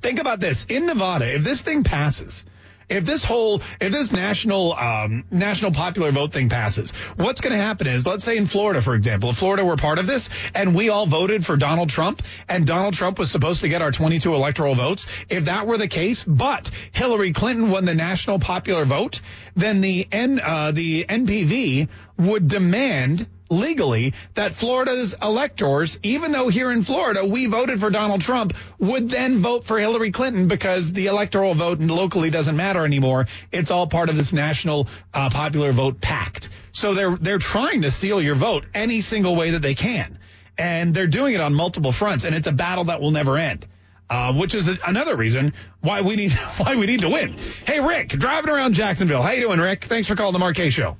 Think 0.02 0.20
about 0.20 0.42
this 0.42 0.66
in 0.66 0.86
Nevada. 0.86 1.34
If 1.34 1.46
this 1.46 1.62
thing 1.62 1.86
passes 1.86 2.44
if 2.90 3.06
this 3.06 3.24
whole, 3.24 3.62
if 3.80 3.92
this 3.92 4.12
national, 4.12 4.74
um, 4.74 5.24
national 5.32 5.72
popular 5.72 6.12
vote 6.12 6.32
thing 6.32 6.50
passes, 6.50 6.92
what's 7.16 7.42
going 7.42 7.52
to 7.52 7.62
happen 7.62 7.88
is, 7.88 8.06
let's 8.06 8.24
say 8.24 8.38
in 8.38 8.48
Florida, 8.48 8.82
for 8.82 8.96
example, 8.96 9.30
if 9.32 9.38
Florida 9.38 9.66
were 9.66 9.76
part 9.76 10.00
of 10.00 10.08
this 10.08 10.30
and 10.54 10.76
we 10.76 10.90
all 10.90 11.06
voted 11.06 11.46
for 11.46 11.58
Donald 11.58 11.90
Trump 11.90 12.22
and 12.48 12.66
Donald 12.66 12.94
Trump 12.94 13.20
was 13.20 13.32
supposed 13.32 13.62
to 13.62 13.68
get 13.68 13.82
our 13.82 13.92
22 13.92 14.34
electoral 14.34 14.76
votes, 14.76 15.08
if 15.30 15.46
that 15.46 15.68
were 15.68 15.78
the 15.78 15.88
case, 15.88 16.24
but 16.24 16.70
Hillary 16.92 17.34
Clinton 17.34 17.70
won 17.70 17.86
the 17.86 17.96
national 17.96 18.40
popular 18.40 18.86
vote, 18.86 19.22
then 19.56 19.82
the 19.82 20.08
N, 20.12 20.40
uh, 20.40 20.72
the 20.72 21.06
NPV 21.06 21.90
would 22.18 22.48
demand 22.48 23.28
legally 23.50 24.14
that 24.34 24.56
Florida's 24.56 25.16
electors, 25.22 25.98
even 26.04 26.32
though 26.32 26.48
here 26.48 26.72
in 26.72 26.82
Florida 26.82 27.26
we 27.26 27.46
voted 27.46 27.80
for 27.80 27.90
Donald 27.90 28.22
Trump, 28.22 28.54
would 28.80 29.10
then 29.10 29.40
vote 29.40 29.66
for 29.66 29.80
Hillary 29.80 30.12
Clinton 30.12 30.48
because 30.48 30.92
the 30.92 31.08
electoral 31.08 31.54
vote 31.54 31.80
locally 31.80 32.30
doesn't 32.30 32.56
matter 32.56 32.86
anymore. 32.86 33.28
It's 33.52 33.72
all 33.72 33.88
part 33.88 34.10
of 34.10 34.16
this 34.16 34.34
national 34.34 34.88
uh, 35.14 35.30
popular 35.30 35.72
vote 35.72 36.02
pact. 36.02 36.50
So 36.72 36.94
they're 36.94 37.16
they're 37.16 37.38
trying 37.38 37.84
to 37.84 37.92
steal 37.92 38.22
your 38.22 38.36
vote 38.36 38.66
any 38.74 39.02
single 39.02 39.36
way 39.36 39.52
that 39.52 39.62
they 39.62 39.76
can, 39.76 40.20
and 40.58 40.94
they're 40.94 41.08
doing 41.08 41.34
it 41.34 41.42
on 41.42 41.54
multiple 41.54 41.92
fronts, 41.92 42.26
and 42.26 42.36
it's 42.36 42.48
a 42.48 42.52
battle 42.52 42.86
that 42.86 43.02
will 43.02 43.12
never 43.12 43.38
end. 43.38 43.66
Uh, 44.08 44.32
which 44.34 44.54
is 44.54 44.68
a, 44.68 44.78
another 44.86 45.16
reason 45.16 45.52
why 45.82 46.02
we 46.02 46.16
need 46.16 46.32
why 46.58 46.76
we 46.76 46.86
need 46.86 47.02
to 47.02 47.10
win. 47.10 47.36
Hey, 47.66 47.80
Rick, 47.80 48.10
driving 48.10 48.52
around 48.52 48.74
Jacksonville. 48.74 49.24
How 49.24 49.32
you 49.32 49.42
doing, 49.42 49.60
Rick? 49.60 49.86
Thanks 49.86 50.08
for 50.08 50.16
calling 50.16 50.40
the 50.40 50.54
Kaye 50.54 50.70
Show. 50.70 50.98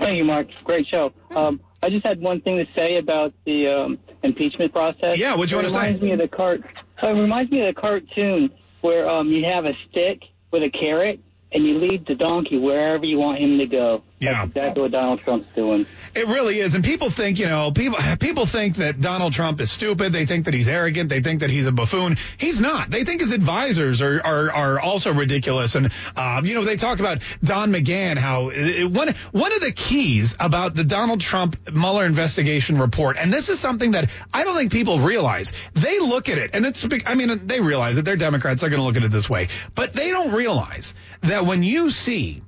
Thank 0.00 0.16
you, 0.16 0.24
Mark. 0.24 0.48
Great 0.64 0.86
show. 0.86 1.12
Um, 1.30 1.60
I 1.82 1.90
just 1.90 2.06
had 2.06 2.20
one 2.20 2.40
thing 2.40 2.56
to 2.56 2.66
say 2.76 2.96
about 2.96 3.32
the 3.44 3.68
um, 3.68 3.98
impeachment 4.22 4.72
process. 4.72 5.18
Yeah, 5.18 5.34
what 5.34 5.48
do 5.48 5.54
you 5.54 5.56
want 5.56 5.68
to 5.68 5.74
say? 5.74 5.78
It 5.78 5.82
reminds 5.82 6.02
me 6.02 6.12
of 6.12 6.18
the 6.18 6.28
cart. 6.28 6.62
It 7.02 7.06
reminds 7.06 7.50
me 7.50 7.66
of 7.66 7.74
the 7.74 7.80
cartoon 7.80 8.50
where 8.80 9.08
um, 9.08 9.28
you 9.28 9.44
have 9.50 9.64
a 9.64 9.72
stick 9.88 10.22
with 10.50 10.62
a 10.62 10.70
carrot 10.70 11.20
and 11.52 11.66
you 11.66 11.78
lead 11.78 12.06
the 12.06 12.14
donkey 12.14 12.58
wherever 12.58 13.04
you 13.04 13.18
want 13.18 13.38
him 13.38 13.58
to 13.58 13.66
go. 13.66 14.02
Yeah. 14.20 14.44
That's 14.44 14.50
exactly 14.50 14.82
what 14.82 14.90
Donald 14.92 15.20
Trump's 15.20 15.48
doing. 15.56 15.86
It 16.14 16.26
really 16.26 16.60
is. 16.60 16.74
And 16.74 16.84
people 16.84 17.08
think, 17.08 17.38
you 17.38 17.46
know, 17.46 17.72
people 17.72 17.98
people 18.18 18.44
think 18.44 18.76
that 18.76 19.00
Donald 19.00 19.32
Trump 19.32 19.60
is 19.62 19.72
stupid. 19.72 20.12
They 20.12 20.26
think 20.26 20.44
that 20.44 20.52
he's 20.52 20.68
arrogant. 20.68 21.08
They 21.08 21.22
think 21.22 21.40
that 21.40 21.48
he's 21.48 21.66
a 21.66 21.72
buffoon. 21.72 22.18
He's 22.36 22.60
not. 22.60 22.90
They 22.90 23.04
think 23.04 23.22
his 23.22 23.32
advisors 23.32 24.02
are 24.02 24.20
are, 24.22 24.52
are 24.52 24.80
also 24.80 25.14
ridiculous. 25.14 25.74
And 25.74 25.90
uh, 26.16 26.42
you 26.44 26.54
know, 26.54 26.64
they 26.64 26.76
talk 26.76 27.00
about 27.00 27.22
Don 27.42 27.72
McGahn. 27.72 28.18
How 28.18 28.50
it, 28.50 28.84
one 28.84 29.14
one 29.32 29.52
of 29.52 29.60
the 29.60 29.72
keys 29.72 30.36
about 30.38 30.74
the 30.74 30.84
Donald 30.84 31.22
Trump 31.22 31.56
Mueller 31.72 32.04
investigation 32.04 32.76
report, 32.78 33.16
and 33.16 33.32
this 33.32 33.48
is 33.48 33.58
something 33.58 33.92
that 33.92 34.10
I 34.34 34.44
don't 34.44 34.56
think 34.56 34.70
people 34.70 34.98
realize. 34.98 35.52
They 35.72 35.98
look 35.98 36.28
at 36.28 36.36
it, 36.36 36.50
and 36.52 36.66
it's. 36.66 36.86
I 37.06 37.14
mean, 37.14 37.46
they 37.46 37.60
realize 37.60 37.96
that 37.96 38.04
they're 38.04 38.16
Democrats. 38.16 38.60
They're 38.60 38.70
going 38.70 38.80
to 38.80 38.86
look 38.86 38.96
at 38.98 39.04
it 39.04 39.10
this 39.10 39.30
way, 39.30 39.48
but 39.74 39.94
they 39.94 40.10
don't 40.10 40.32
realize 40.32 40.92
that 41.22 41.46
when 41.46 41.62
you 41.62 41.90
see 41.90 42.42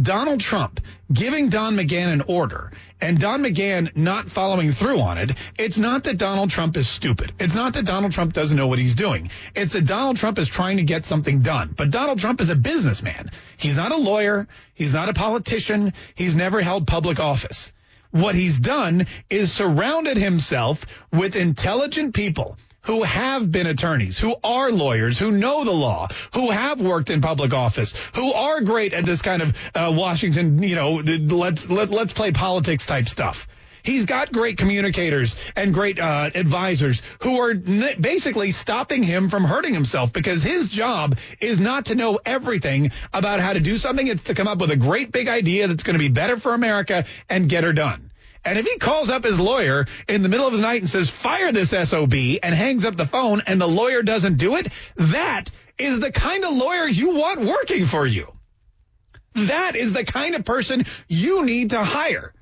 Donald 0.00 0.40
Trump 0.40 0.80
giving 1.12 1.48
Don 1.50 1.76
McGahn 1.76 2.12
an 2.12 2.22
order 2.22 2.72
and 3.00 3.20
Don 3.20 3.42
McGahn 3.42 3.94
not 3.96 4.28
following 4.28 4.72
through 4.72 5.00
on 5.00 5.18
it, 5.18 5.32
it's 5.58 5.78
not 5.78 6.04
that 6.04 6.18
Donald 6.18 6.50
Trump 6.50 6.76
is 6.76 6.88
stupid. 6.88 7.32
It's 7.38 7.54
not 7.54 7.74
that 7.74 7.84
Donald 7.84 8.12
Trump 8.12 8.32
doesn't 8.32 8.56
know 8.56 8.66
what 8.66 8.78
he's 8.78 8.94
doing. 8.94 9.30
It's 9.54 9.74
that 9.74 9.86
Donald 9.86 10.16
Trump 10.16 10.38
is 10.38 10.48
trying 10.48 10.78
to 10.78 10.82
get 10.82 11.04
something 11.04 11.40
done. 11.40 11.74
But 11.76 11.90
Donald 11.90 12.18
Trump 12.18 12.40
is 12.40 12.50
a 12.50 12.56
businessman. 12.56 13.30
He's 13.56 13.76
not 13.76 13.92
a 13.92 13.96
lawyer. 13.96 14.48
He's 14.74 14.92
not 14.92 15.08
a 15.08 15.14
politician. 15.14 15.92
He's 16.14 16.34
never 16.34 16.60
held 16.60 16.86
public 16.86 17.20
office. 17.20 17.70
What 18.10 18.34
he's 18.34 18.58
done 18.58 19.06
is 19.28 19.52
surrounded 19.52 20.16
himself 20.16 20.86
with 21.12 21.36
intelligent 21.36 22.14
people 22.14 22.56
who 22.84 23.02
have 23.02 23.50
been 23.50 23.66
attorneys, 23.66 24.18
who 24.18 24.34
are 24.42 24.70
lawyers, 24.70 25.18
who 25.18 25.32
know 25.32 25.64
the 25.64 25.72
law, 25.72 26.08
who 26.34 26.50
have 26.50 26.80
worked 26.80 27.10
in 27.10 27.20
public 27.20 27.52
office, 27.52 27.94
who 28.14 28.32
are 28.32 28.60
great 28.60 28.92
at 28.92 29.04
this 29.04 29.22
kind 29.22 29.42
of 29.42 29.56
uh, 29.74 29.92
Washington, 29.94 30.62
you 30.62 30.74
know, 30.76 30.92
let's 30.92 31.68
let, 31.68 31.90
let's 31.90 32.12
play 32.12 32.32
politics 32.32 32.86
type 32.86 33.08
stuff. 33.08 33.46
He's 33.82 34.06
got 34.06 34.32
great 34.32 34.56
communicators 34.56 35.36
and 35.54 35.74
great 35.74 36.00
uh, 36.00 36.30
advisors 36.34 37.02
who 37.20 37.38
are 37.40 37.50
n- 37.50 38.00
basically 38.00 38.50
stopping 38.50 39.02
him 39.02 39.28
from 39.28 39.44
hurting 39.44 39.74
himself 39.74 40.10
because 40.10 40.42
his 40.42 40.70
job 40.70 41.18
is 41.38 41.60
not 41.60 41.86
to 41.86 41.94
know 41.94 42.18
everything 42.24 42.92
about 43.12 43.40
how 43.40 43.52
to 43.52 43.60
do 43.60 43.76
something. 43.76 44.06
It's 44.06 44.22
to 44.22 44.34
come 44.34 44.48
up 44.48 44.56
with 44.58 44.70
a 44.70 44.76
great 44.76 45.12
big 45.12 45.28
idea 45.28 45.68
that's 45.68 45.82
going 45.82 45.94
to 45.94 45.98
be 45.98 46.08
better 46.08 46.38
for 46.38 46.54
America 46.54 47.04
and 47.28 47.46
get 47.46 47.62
her 47.62 47.74
done. 47.74 48.10
And 48.44 48.58
if 48.58 48.66
he 48.66 48.76
calls 48.78 49.10
up 49.10 49.24
his 49.24 49.40
lawyer 49.40 49.86
in 50.08 50.22
the 50.22 50.28
middle 50.28 50.46
of 50.46 50.52
the 50.52 50.60
night 50.60 50.82
and 50.82 50.88
says, 50.88 51.08
fire 51.08 51.50
this 51.50 51.70
SOB 51.70 52.14
and 52.42 52.54
hangs 52.54 52.84
up 52.84 52.96
the 52.96 53.06
phone 53.06 53.42
and 53.46 53.60
the 53.60 53.68
lawyer 53.68 54.02
doesn't 54.02 54.36
do 54.36 54.56
it, 54.56 54.68
that 54.96 55.50
is 55.78 56.00
the 56.00 56.12
kind 56.12 56.44
of 56.44 56.54
lawyer 56.54 56.86
you 56.86 57.14
want 57.14 57.40
working 57.40 57.86
for 57.86 58.06
you. 58.06 58.30
That 59.34 59.76
is 59.76 59.92
the 59.92 60.04
kind 60.04 60.34
of 60.34 60.44
person 60.44 60.84
you 61.08 61.44
need 61.44 61.70
to 61.70 61.82
hire. 61.82 62.34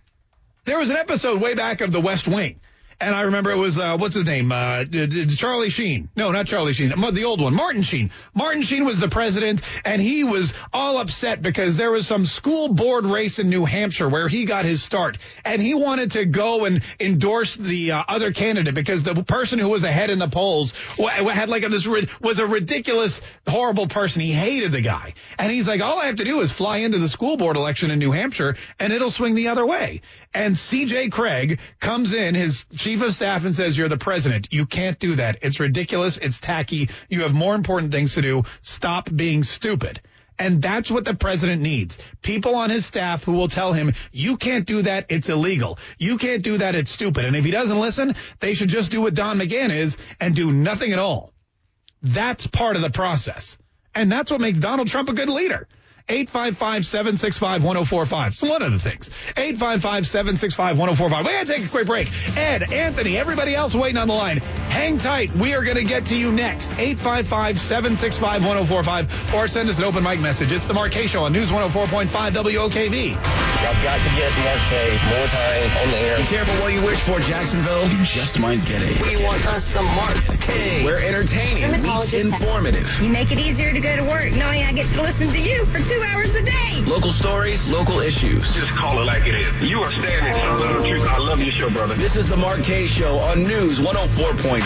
There 0.64 0.78
was 0.78 0.90
an 0.90 0.96
episode 0.96 1.40
way 1.40 1.54
back 1.54 1.80
of 1.80 1.92
The 1.92 2.00
West 2.00 2.28
Wing 2.28 2.60
and 3.02 3.14
I 3.14 3.22
remember 3.22 3.50
it 3.50 3.56
was 3.56 3.78
uh, 3.78 3.96
what's 3.98 4.14
his 4.14 4.24
name, 4.24 4.52
uh, 4.52 4.84
Charlie 4.84 5.70
Sheen. 5.70 6.08
No, 6.16 6.30
not 6.30 6.46
Charlie 6.46 6.72
Sheen, 6.72 6.90
the 6.90 7.24
old 7.24 7.40
one, 7.40 7.54
Martin 7.54 7.82
Sheen. 7.82 8.10
Martin 8.32 8.62
Sheen 8.62 8.84
was 8.84 9.00
the 9.00 9.08
president, 9.08 9.60
and 9.84 10.00
he 10.00 10.22
was 10.24 10.54
all 10.72 10.98
upset 10.98 11.42
because 11.42 11.76
there 11.76 11.90
was 11.90 12.06
some 12.06 12.24
school 12.24 12.68
board 12.68 13.04
race 13.04 13.40
in 13.40 13.50
New 13.50 13.64
Hampshire 13.64 14.08
where 14.08 14.28
he 14.28 14.44
got 14.44 14.64
his 14.64 14.82
start, 14.82 15.18
and 15.44 15.60
he 15.60 15.74
wanted 15.74 16.12
to 16.12 16.24
go 16.24 16.64
and 16.64 16.82
endorse 17.00 17.56
the 17.56 17.92
uh, 17.92 18.04
other 18.08 18.32
candidate 18.32 18.74
because 18.74 19.02
the 19.02 19.24
person 19.24 19.58
who 19.58 19.68
was 19.68 19.82
ahead 19.82 20.08
in 20.08 20.20
the 20.20 20.28
polls 20.28 20.72
had 20.96 21.48
like 21.48 21.62
this 21.68 21.86
was 22.20 22.38
a 22.38 22.46
ridiculous, 22.46 23.20
horrible 23.48 23.88
person. 23.88 24.22
He 24.22 24.32
hated 24.32 24.70
the 24.70 24.80
guy, 24.80 25.14
and 25.38 25.50
he's 25.50 25.66
like, 25.66 25.80
all 25.80 25.98
I 25.98 26.06
have 26.06 26.16
to 26.16 26.24
do 26.24 26.40
is 26.40 26.52
fly 26.52 26.78
into 26.78 26.98
the 26.98 27.08
school 27.08 27.36
board 27.36 27.56
election 27.56 27.90
in 27.90 27.98
New 27.98 28.12
Hampshire, 28.12 28.56
and 28.78 28.92
it'll 28.92 29.10
swing 29.10 29.34
the 29.34 29.48
other 29.48 29.66
way. 29.66 30.02
And 30.34 30.56
C.J. 30.56 31.10
Cregg 31.10 31.58
comes 31.80 32.14
in, 32.14 32.34
his 32.34 32.64
chief 32.92 33.02
of 33.02 33.14
staff, 33.14 33.44
and 33.44 33.56
says, 33.56 33.76
You're 33.78 33.88
the 33.88 33.96
president. 33.96 34.48
You 34.52 34.66
can't 34.66 34.98
do 34.98 35.14
that. 35.14 35.38
It's 35.42 35.60
ridiculous. 35.60 36.18
It's 36.18 36.38
tacky. 36.38 36.90
You 37.08 37.22
have 37.22 37.32
more 37.32 37.54
important 37.54 37.90
things 37.90 38.14
to 38.14 38.22
do. 38.22 38.42
Stop 38.60 39.08
being 39.14 39.44
stupid. 39.44 40.00
And 40.38 40.60
that's 40.60 40.90
what 40.90 41.04
the 41.04 41.14
president 41.14 41.62
needs. 41.62 41.98
People 42.20 42.54
on 42.54 42.68
his 42.68 42.84
staff 42.84 43.22
who 43.22 43.32
will 43.32 43.48
tell 43.48 43.72
him, 43.72 43.92
you 44.12 44.36
can't 44.36 44.66
do 44.66 44.82
that. 44.82 45.06
It's 45.08 45.28
illegal. 45.28 45.78
You 45.98 46.18
can't 46.18 46.42
do 46.42 46.58
that. 46.58 46.74
It's 46.74 46.90
stupid. 46.90 47.24
And 47.24 47.36
if 47.36 47.44
he 47.44 47.50
doesn't 47.50 47.78
listen, 47.78 48.14
they 48.40 48.54
should 48.54 48.68
just 48.68 48.90
do 48.90 49.02
what 49.02 49.14
Don 49.14 49.38
McGahn 49.38 49.70
is 49.70 49.96
and 50.20 50.34
do 50.34 50.50
nothing 50.50 50.92
at 50.92 50.98
all. 50.98 51.32
That's 52.02 52.46
part 52.46 52.76
of 52.76 52.82
the 52.82 52.90
process. 52.90 53.56
And 53.94 54.10
that's 54.10 54.30
what 54.30 54.40
makes 54.40 54.58
Donald 54.58 54.88
Trump 54.88 55.08
a 55.10 55.14
good 55.14 55.28
leader. 55.28 55.68
855-765-1045. 56.08 58.26
It's 58.28 58.42
one 58.42 58.62
oh 58.62 58.66
of 58.66 58.72
the 58.72 58.78
things. 58.78 59.10
855-765-1045. 59.36 61.24
We 61.24 61.32
gotta 61.32 61.46
take 61.46 61.64
a 61.64 61.68
quick 61.68 61.86
break. 61.86 62.10
Ed, 62.36 62.70
Anthony, 62.72 63.16
everybody 63.18 63.54
else 63.54 63.74
waiting 63.74 63.96
on 63.98 64.08
the 64.08 64.14
line. 64.14 64.38
Hang 64.38 64.98
tight. 64.98 65.34
We 65.36 65.54
are 65.54 65.62
gonna 65.64 65.84
get 65.84 66.06
to 66.06 66.16
you 66.16 66.32
next. 66.32 66.70
855-765-1045 66.70 69.34
or 69.34 69.46
send 69.48 69.68
us 69.68 69.78
an 69.78 69.84
open 69.84 70.02
mic 70.02 70.18
message. 70.20 70.50
It's 70.52 70.66
the 70.66 70.74
Mark 70.74 70.92
Kaye 70.92 71.06
Show 71.06 71.24
on 71.24 71.32
News 71.32 71.50
104.5 71.50 72.08
WOKV. 72.08 73.16
I've 73.16 73.82
got 73.82 73.98
to 73.98 74.10
get 74.16 74.32
Mark 74.38 74.58
Kaye 74.68 74.98
more 75.08 75.26
time 75.28 75.76
on 75.78 75.90
the 75.90 75.98
air. 75.98 76.18
Be 76.18 76.24
careful 76.24 76.54
what 76.62 76.72
you 76.72 76.82
wish 76.82 77.00
for, 77.00 77.18
Jacksonville. 77.20 77.88
You 77.88 78.04
just 78.04 78.38
might 78.38 78.64
get 78.66 78.82
it. 78.82 79.00
We 79.06 79.16
want 79.24 79.46
us 79.46 79.64
some 79.64 79.86
Mark 79.94 80.16
Kaye. 80.40 80.84
We're 80.84 81.00
entertaining, 81.00 81.70
meets 81.70 82.12
informative. 82.12 83.00
You 83.00 83.08
make 83.08 83.32
it 83.32 83.38
easier 83.38 83.72
to 83.72 83.80
go 83.80 83.96
to 83.96 84.02
work 84.02 84.32
knowing 84.32 84.64
I 84.64 84.72
get 84.72 84.90
to 84.92 85.00
listen 85.02 85.28
to 85.28 85.40
you 85.40 85.64
for 85.66 85.78
two 85.78 85.91
hours 86.00 86.34
a 86.34 86.42
day. 86.42 86.82
Local 86.86 87.12
stories, 87.12 87.70
local 87.70 88.00
issues. 88.00 88.54
Just 88.54 88.70
call 88.72 89.00
it 89.00 89.04
like 89.04 89.26
it 89.26 89.34
is. 89.34 89.64
You 89.64 89.80
are 89.82 89.92
standing 89.92 90.32
solid 90.32 90.76
on 90.76 90.82
truth. 90.88 91.08
I 91.08 91.18
love 91.18 91.40
your 91.40 91.52
show, 91.52 91.70
brother. 91.70 91.94
This 91.94 92.16
is 92.16 92.28
the 92.28 92.36
Mark 92.36 92.62
Kaye 92.62 92.86
Show 92.86 93.18
on 93.18 93.42
News 93.42 93.80
104.5 93.80 94.62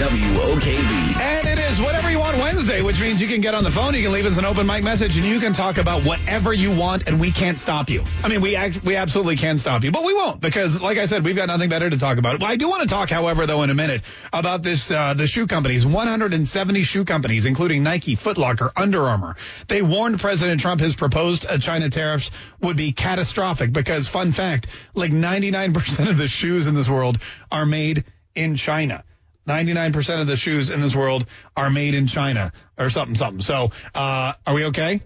WOKV. 0.00 1.16
And 1.16 1.46
it 1.46 1.58
is 1.58 1.80
whatever 1.80 2.10
you 2.10 2.18
want 2.18 2.36
Wednesday, 2.38 2.82
which 2.82 3.00
means 3.00 3.20
you 3.20 3.28
can 3.28 3.40
get 3.40 3.54
on 3.54 3.64
the 3.64 3.70
phone, 3.70 3.94
you 3.94 4.02
can 4.02 4.12
leave 4.12 4.26
us 4.26 4.38
an 4.38 4.44
open 4.44 4.66
mic 4.66 4.82
message, 4.84 5.16
and 5.16 5.26
you 5.26 5.40
can 5.40 5.52
talk 5.52 5.78
about 5.78 6.04
whatever 6.04 6.52
you 6.52 6.70
want, 6.76 7.06
and 7.08 7.20
we 7.20 7.30
can't 7.30 7.58
stop 7.58 7.90
you. 7.90 8.02
I 8.22 8.28
mean, 8.28 8.40
we 8.40 8.56
act, 8.56 8.82
we 8.84 8.96
absolutely 8.96 9.36
can 9.36 9.58
stop 9.58 9.84
you, 9.84 9.90
but 9.90 10.04
we 10.04 10.14
won't 10.14 10.40
because, 10.40 10.80
like 10.80 10.98
I 10.98 11.06
said, 11.06 11.24
we've 11.24 11.36
got 11.36 11.46
nothing 11.46 11.68
better 11.70 11.90
to 11.90 11.98
talk 11.98 12.18
about. 12.18 12.42
I 12.42 12.56
do 12.56 12.68
want 12.68 12.82
to 12.82 12.88
talk, 12.88 13.10
however, 13.10 13.46
though, 13.46 13.62
in 13.62 13.70
a 13.70 13.74
minute 13.74 14.02
about 14.32 14.62
this 14.62 14.90
uh, 14.90 15.14
the 15.14 15.26
shoe 15.26 15.46
companies, 15.46 15.86
170 15.86 16.82
shoe 16.82 17.04
companies, 17.04 17.46
including 17.46 17.82
Nike, 17.82 18.14
Foot 18.14 18.38
Locker, 18.38 18.70
Under 18.76 19.08
Armour. 19.08 19.36
They 19.68 19.82
warned 19.82 20.19
President 20.20 20.60
Trump 20.60 20.80
has 20.80 20.94
proposed 20.94 21.46
uh, 21.46 21.58
China 21.58 21.90
tariffs 21.90 22.30
would 22.60 22.76
be 22.76 22.92
catastrophic 22.92 23.72
because, 23.72 24.06
fun 24.06 24.32
fact, 24.32 24.66
like 24.94 25.10
99% 25.10 26.08
of 26.08 26.18
the 26.18 26.28
shoes 26.28 26.66
in 26.66 26.74
this 26.74 26.88
world 26.88 27.18
are 27.50 27.66
made 27.66 28.04
in 28.34 28.56
China. 28.56 29.04
99% 29.48 30.20
of 30.20 30.26
the 30.26 30.36
shoes 30.36 30.70
in 30.70 30.80
this 30.80 30.94
world 30.94 31.26
are 31.56 31.70
made 31.70 31.94
in 31.94 32.06
China 32.06 32.52
or 32.78 32.90
something, 32.90 33.16
something. 33.16 33.40
So, 33.40 33.70
uh, 33.94 34.34
are 34.46 34.54
we 34.54 34.66
okay? 34.66 35.02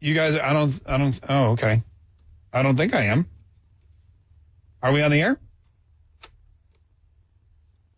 You 0.00 0.14
guys, 0.14 0.34
I 0.34 0.52
don't, 0.52 0.80
I 0.86 0.98
don't, 0.98 1.20
oh, 1.28 1.44
okay. 1.52 1.82
I 2.52 2.62
don't 2.62 2.76
think 2.76 2.94
I 2.94 3.04
am. 3.04 3.26
Are 4.82 4.92
we 4.92 5.02
on 5.02 5.10
the 5.10 5.20
air? 5.20 5.38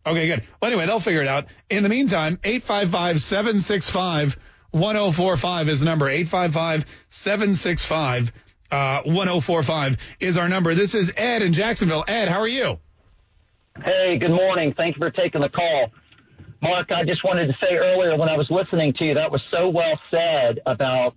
Okay, 0.05 0.27
good. 0.27 0.43
Well, 0.61 0.71
anyway, 0.71 0.85
they'll 0.85 1.01
figure 1.01 1.21
it 1.21 1.27
out. 1.27 1.47
In 1.69 1.83
the 1.83 1.89
meantime, 1.89 2.39
855 2.43 3.21
765 3.21 4.37
1045 4.79 5.69
is 5.69 5.79
the 5.81 5.85
number. 5.85 6.09
855 6.09 6.85
765 7.09 8.31
uh, 8.71 9.01
1045 9.03 9.97
is 10.19 10.37
our 10.37 10.49
number. 10.49 10.75
This 10.75 10.93
is 10.93 11.11
Ed 11.15 11.41
in 11.41 11.53
Jacksonville. 11.53 12.03
Ed, 12.07 12.27
how 12.27 12.39
are 12.39 12.47
you? 12.47 12.79
Hey, 13.83 14.17
good 14.17 14.31
morning. 14.31 14.73
Thank 14.75 14.95
you 14.95 14.99
for 14.99 15.11
taking 15.11 15.41
the 15.41 15.49
call. 15.49 15.91
Mark, 16.61 16.91
I 16.91 17.03
just 17.05 17.23
wanted 17.23 17.47
to 17.47 17.53
say 17.63 17.75
earlier 17.75 18.17
when 18.17 18.29
I 18.29 18.35
was 18.35 18.47
listening 18.49 18.93
to 18.93 19.05
you, 19.05 19.13
that 19.13 19.31
was 19.31 19.41
so 19.53 19.69
well 19.69 19.99
said 20.09 20.59
about 20.65 21.15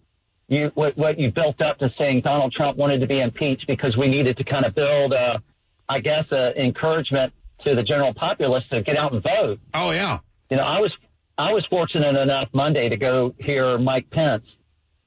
you, 0.48 0.70
what, 0.74 0.96
what 0.98 1.18
you 1.18 1.30
built 1.32 1.62
up 1.62 1.78
to 1.78 1.90
saying 1.96 2.20
Donald 2.22 2.52
Trump 2.52 2.76
wanted 2.76 3.00
to 3.00 3.06
be 3.06 3.20
impeached 3.20 3.66
because 3.66 3.96
we 3.96 4.08
needed 4.08 4.36
to 4.36 4.44
kind 4.44 4.66
of 4.66 4.74
build, 4.74 5.12
a, 5.12 5.42
I 5.88 6.00
guess, 6.00 6.24
a 6.32 6.52
encouragement 6.60 7.32
to 7.64 7.74
the 7.74 7.82
general 7.82 8.12
populace 8.14 8.64
to 8.70 8.82
get 8.82 8.96
out 8.96 9.12
and 9.12 9.22
vote. 9.22 9.60
Oh, 9.72 9.90
yeah. 9.90 10.18
You 10.50 10.58
know, 10.58 10.64
I 10.64 10.80
was, 10.80 10.92
I 11.40 11.54
was 11.54 11.64
fortunate 11.70 12.18
enough 12.18 12.48
Monday 12.52 12.90
to 12.90 12.98
go 12.98 13.34
hear 13.38 13.78
Mike 13.78 14.10
Pence. 14.10 14.44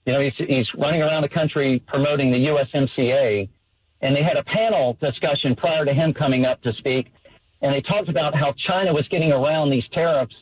You 0.08 0.14
know, 0.14 0.20
he's, 0.20 0.34
he's 0.36 0.68
running 0.76 1.04
around 1.04 1.22
the 1.22 1.30
country 1.30 1.84
promoting 1.88 2.32
the 2.32 2.48
USMCA 2.48 3.50
and 4.02 4.16
they 4.16 4.24
had 4.24 4.38
a 4.38 4.44
panel 4.44 4.98
discussion 5.00 5.56
prior 5.56 5.86
to 5.86 5.94
him 5.94 6.12
coming 6.14 6.48
up 6.48 6.60
to 6.64 6.74
speak 6.74 7.14
and 7.62 7.72
they 7.72 7.82
talked 7.82 8.10
about 8.10 8.34
how 8.34 8.54
China 8.68 8.94
was 8.94 9.08
getting 9.10 9.32
around 9.32 9.70
these 9.70 9.84
tariffs. 9.94 10.34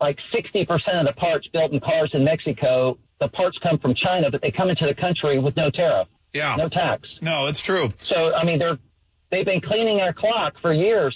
Like 0.00 0.16
60% 0.34 0.66
of 0.98 1.06
the 1.06 1.12
parts 1.12 1.46
built 1.52 1.72
in 1.72 1.80
cars 1.80 2.10
in 2.14 2.24
Mexico, 2.24 2.98
the 3.20 3.28
parts 3.28 3.58
come 3.62 3.78
from 3.78 3.94
China, 3.94 4.30
but 4.30 4.40
they 4.40 4.50
come 4.50 4.70
into 4.70 4.86
the 4.86 4.94
country 4.94 5.38
with 5.38 5.56
no 5.56 5.68
tariff. 5.68 6.08
Yeah. 6.32 6.56
No 6.56 6.70
tax. 6.70 7.06
No, 7.20 7.48
it's 7.48 7.60
true. 7.60 7.92
So, 8.08 8.32
I 8.34 8.44
mean, 8.44 8.58
they're, 8.58 8.78
they've 9.30 9.44
been 9.44 9.60
cleaning 9.60 10.00
our 10.00 10.14
clock 10.14 10.54
for 10.62 10.72
years. 10.72 11.14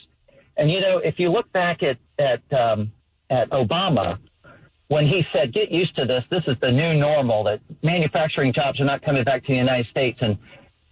And, 0.54 0.70
you 0.70 0.80
know, 0.82 0.98
if 0.98 1.18
you 1.18 1.30
look 1.30 1.50
back 1.50 1.82
at, 1.82 1.96
at, 2.18 2.42
um, 2.52 2.92
at 3.34 3.50
Obama, 3.50 4.18
when 4.88 5.06
he 5.06 5.24
said, 5.32 5.52
get 5.52 5.70
used 5.70 5.96
to 5.96 6.04
this, 6.04 6.24
this 6.30 6.42
is 6.46 6.56
the 6.60 6.70
new 6.70 6.94
normal, 6.94 7.44
that 7.44 7.60
manufacturing 7.82 8.52
jobs 8.52 8.80
are 8.80 8.84
not 8.84 9.02
coming 9.02 9.24
back 9.24 9.42
to 9.44 9.52
the 9.52 9.58
United 9.58 9.86
States. 9.90 10.18
And, 10.20 10.38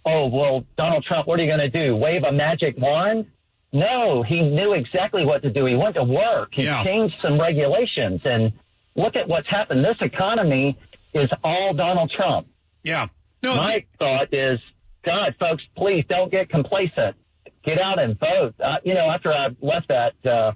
oh, 0.05 0.27
well, 0.27 0.65
Donald 0.77 1.05
Trump, 1.07 1.27
what 1.27 1.39
are 1.39 1.43
you 1.43 1.49
going 1.49 1.61
to 1.61 1.69
do? 1.69 1.95
Wave 1.95 2.23
a 2.23 2.31
magic 2.31 2.75
wand? 2.77 3.27
No, 3.71 4.23
he 4.23 4.41
knew 4.41 4.73
exactly 4.73 5.25
what 5.25 5.41
to 5.43 5.49
do. 5.51 5.65
He 5.65 5.75
went 5.75 5.95
to 5.95 6.03
work. 6.03 6.49
He 6.53 6.63
Yeah. 6.65 6.83
changed 6.83 7.15
some 7.23 7.39
regulations. 7.39 8.21
And 8.25 8.53
look 8.95 9.15
at 9.15 9.27
what's 9.27 9.49
happened. 9.49 9.83
This 9.85 9.97
economy 10.01 10.77
is 11.13 11.29
all 11.43 11.73
Donald 11.73 12.11
Trump. 12.15 12.47
Yeah. 12.83 13.07
No, 13.41 13.55
My 13.55 13.83
thought 13.99 14.33
is, 14.33 14.59
God, 15.03 15.35
folks, 15.39 15.63
please 15.77 16.05
don't 16.07 16.31
get 16.31 16.49
complacent. 16.49 17.15
Get 17.63 17.81
out 17.81 17.99
and 17.99 18.19
vote. 18.19 18.55
Uh, 18.63 18.75
you 18.83 18.93
know, 18.93 19.09
after 19.09 19.31
I 19.31 19.47
left 19.61 19.87
that 19.89 20.13
uh, 20.25 20.51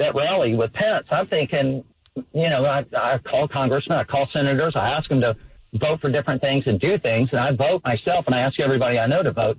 that 0.00 0.14
rally 0.14 0.54
with 0.54 0.72
Pence, 0.72 1.06
I'm 1.10 1.28
thinking, 1.28 1.84
you 2.16 2.50
know, 2.50 2.64
I, 2.64 2.84
I 2.96 3.18
call 3.18 3.46
congressmen, 3.46 3.98
I 3.98 4.04
call 4.04 4.28
senators, 4.32 4.72
I 4.74 4.90
ask 4.90 5.08
them 5.08 5.20
to 5.20 5.36
vote 5.74 6.00
for 6.00 6.10
different 6.10 6.42
things 6.42 6.64
and 6.66 6.80
do 6.80 6.98
things, 6.98 7.28
and 7.32 7.40
I 7.40 7.52
vote 7.52 7.82
myself, 7.84 8.24
and 8.26 8.34
I 8.34 8.40
ask 8.40 8.58
everybody 8.58 8.98
I 8.98 9.06
know 9.06 9.22
to 9.22 9.30
vote. 9.30 9.58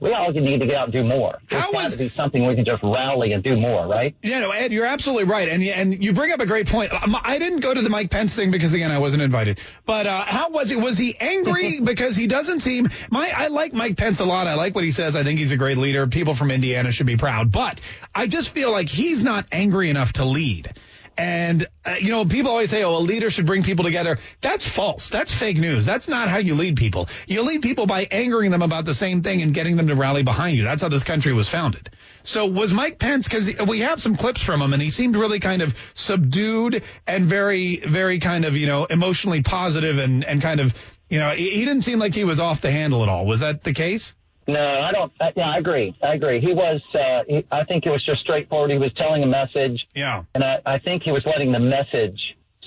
We 0.00 0.12
all 0.12 0.32
need 0.32 0.58
to 0.60 0.66
get 0.66 0.76
out 0.76 0.84
and 0.84 0.92
do 0.92 1.04
more. 1.04 1.38
There's 1.50 1.62
How 1.62 1.72
got 1.72 1.84
is- 1.86 1.92
to 1.92 1.98
be 1.98 2.08
something 2.08 2.46
we 2.46 2.54
can 2.54 2.64
just 2.64 2.82
rally 2.82 3.32
and 3.32 3.44
do 3.44 3.56
more, 3.56 3.86
right? 3.86 4.14
Yeah, 4.22 4.40
no, 4.40 4.50
Ed, 4.50 4.72
you're 4.72 4.86
absolutely 4.86 5.24
right, 5.24 5.46
and 5.48 5.62
and 5.62 6.02
you 6.02 6.12
bring 6.14 6.32
up 6.32 6.40
a 6.40 6.46
great 6.46 6.68
point. 6.68 6.92
Um, 6.94 7.14
I 7.22 7.38
didn't 7.38 7.60
go 7.60 7.74
to 7.74 7.82
the 7.82 7.90
Mike 7.90 8.10
Pence 8.10 8.34
thing 8.34 8.50
because 8.50 8.72
again 8.72 8.90
I 8.90 8.98
wasn't 8.98 9.22
invited. 9.22 9.60
But 9.84 10.06
uh, 10.06 10.22
how 10.22 10.50
was 10.50 10.70
he? 10.70 10.76
Was 10.76 10.96
he 10.96 11.14
angry 11.20 11.80
because 11.84 12.16
he 12.16 12.26
doesn't 12.26 12.60
seem? 12.60 12.88
My 13.10 13.30
I 13.36 13.48
like 13.48 13.72
Mike 13.74 13.96
Pence 13.96 14.20
a 14.20 14.24
lot. 14.24 14.46
I 14.46 14.54
like 14.54 14.74
what 14.74 14.84
he 14.84 14.90
says. 14.90 15.16
I 15.16 15.22
think 15.22 15.38
he's 15.38 15.50
a 15.50 15.56
great 15.56 15.76
leader. 15.76 16.06
People 16.06 16.34
from 16.34 16.50
Indiana 16.50 16.90
should 16.90 17.06
be 17.06 17.16
proud. 17.18 17.52
But 17.52 17.80
I 18.14 18.26
just 18.26 18.48
feel 18.50 18.70
like 18.70 18.88
he's 18.88 19.22
not 19.22 19.46
angry 19.52 19.90
enough 19.90 20.14
to 20.14 20.24
lead. 20.24 20.72
And, 21.16 21.66
uh, 21.84 21.96
you 22.00 22.10
know, 22.10 22.24
people 22.24 22.50
always 22.50 22.70
say, 22.70 22.82
oh, 22.82 22.96
a 22.96 22.98
leader 22.98 23.28
should 23.28 23.44
bring 23.44 23.62
people 23.62 23.84
together. 23.84 24.18
That's 24.40 24.66
false. 24.66 25.10
That's 25.10 25.30
fake 25.30 25.58
news. 25.58 25.84
That's 25.84 26.08
not 26.08 26.28
how 26.28 26.38
you 26.38 26.54
lead 26.54 26.76
people. 26.76 27.08
You 27.26 27.42
lead 27.42 27.60
people 27.60 27.86
by 27.86 28.06
angering 28.10 28.50
them 28.50 28.62
about 28.62 28.86
the 28.86 28.94
same 28.94 29.22
thing 29.22 29.42
and 29.42 29.52
getting 29.52 29.76
them 29.76 29.88
to 29.88 29.94
rally 29.94 30.22
behind 30.22 30.56
you. 30.56 30.64
That's 30.64 30.80
how 30.80 30.88
this 30.88 31.02
country 31.02 31.34
was 31.34 31.48
founded. 31.48 31.90
So 32.22 32.46
was 32.46 32.72
Mike 32.72 32.98
Pence, 32.98 33.26
because 33.26 33.52
we 33.66 33.80
have 33.80 34.00
some 34.00 34.16
clips 34.16 34.42
from 34.42 34.62
him 34.62 34.72
and 34.72 34.82
he 34.82 34.90
seemed 34.90 35.16
really 35.16 35.40
kind 35.40 35.62
of 35.62 35.74
subdued 35.94 36.82
and 37.06 37.26
very, 37.26 37.76
very 37.76 38.18
kind 38.18 38.44
of, 38.44 38.56
you 38.56 38.66
know, 38.66 38.84
emotionally 38.86 39.42
positive 39.42 39.98
and, 39.98 40.24
and 40.24 40.40
kind 40.40 40.60
of, 40.60 40.72
you 41.08 41.18
know, 41.18 41.30
he, 41.30 41.50
he 41.50 41.64
didn't 41.64 41.82
seem 41.82 41.98
like 41.98 42.14
he 42.14 42.24
was 42.24 42.40
off 42.40 42.60
the 42.60 42.70
handle 42.70 43.02
at 43.02 43.08
all. 43.08 43.26
Was 43.26 43.40
that 43.40 43.62
the 43.62 43.74
case? 43.74 44.14
No, 44.50 44.80
I 44.80 44.92
don't. 44.92 45.12
Uh, 45.20 45.30
yeah, 45.36 45.48
I 45.48 45.58
agree. 45.58 45.96
I 46.02 46.14
agree. 46.14 46.40
He 46.40 46.52
was. 46.52 46.80
Uh, 46.94 47.22
he, 47.28 47.46
I 47.50 47.64
think 47.64 47.86
it 47.86 47.90
was 47.90 48.04
just 48.04 48.20
straightforward. 48.20 48.70
He 48.70 48.78
was 48.78 48.92
telling 48.94 49.22
a 49.22 49.26
message. 49.26 49.86
Yeah. 49.94 50.24
And 50.34 50.42
I, 50.42 50.60
I 50.66 50.78
think 50.78 51.02
he 51.04 51.12
was 51.12 51.24
letting 51.24 51.52
the 51.52 51.60
message 51.60 52.18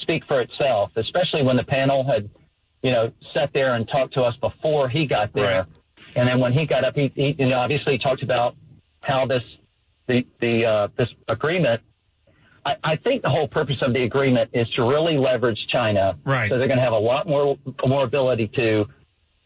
speak 0.01 0.23
for 0.27 0.41
itself, 0.41 0.91
especially 0.95 1.43
when 1.43 1.57
the 1.57 1.63
panel 1.63 2.05
had, 2.05 2.29
you 2.81 2.91
know, 2.91 3.11
sat 3.33 3.51
there 3.53 3.73
and 3.75 3.87
talked 3.87 4.13
to 4.13 4.21
us 4.21 4.35
before 4.41 4.87
he 4.89 5.05
got 5.05 5.33
there. 5.33 5.59
Right. 5.59 5.67
And 6.15 6.29
then 6.29 6.39
when 6.39 6.53
he 6.53 6.65
got 6.65 6.83
up, 6.83 6.95
he, 6.95 7.11
he 7.15 7.35
you 7.37 7.47
know, 7.47 7.59
obviously 7.59 7.97
talked 7.97 8.23
about 8.23 8.55
how 9.01 9.25
this, 9.25 9.43
the, 10.07 10.25
the, 10.39 10.65
uh, 10.65 10.87
this 10.97 11.09
agreement. 11.27 11.81
I, 12.65 12.75
I 12.83 12.95
think 12.97 13.23
the 13.23 13.29
whole 13.29 13.47
purpose 13.47 13.77
of 13.81 13.93
the 13.93 14.03
agreement 14.03 14.51
is 14.53 14.69
to 14.75 14.83
really 14.83 15.17
leverage 15.17 15.59
China. 15.69 16.17
Right. 16.23 16.49
So 16.49 16.57
they're 16.57 16.67
going 16.67 16.77
to 16.77 16.83
have 16.83 16.93
a 16.93 16.97
lot 16.97 17.27
more, 17.27 17.57
more 17.85 18.03
ability 18.03 18.51
to, 18.55 18.85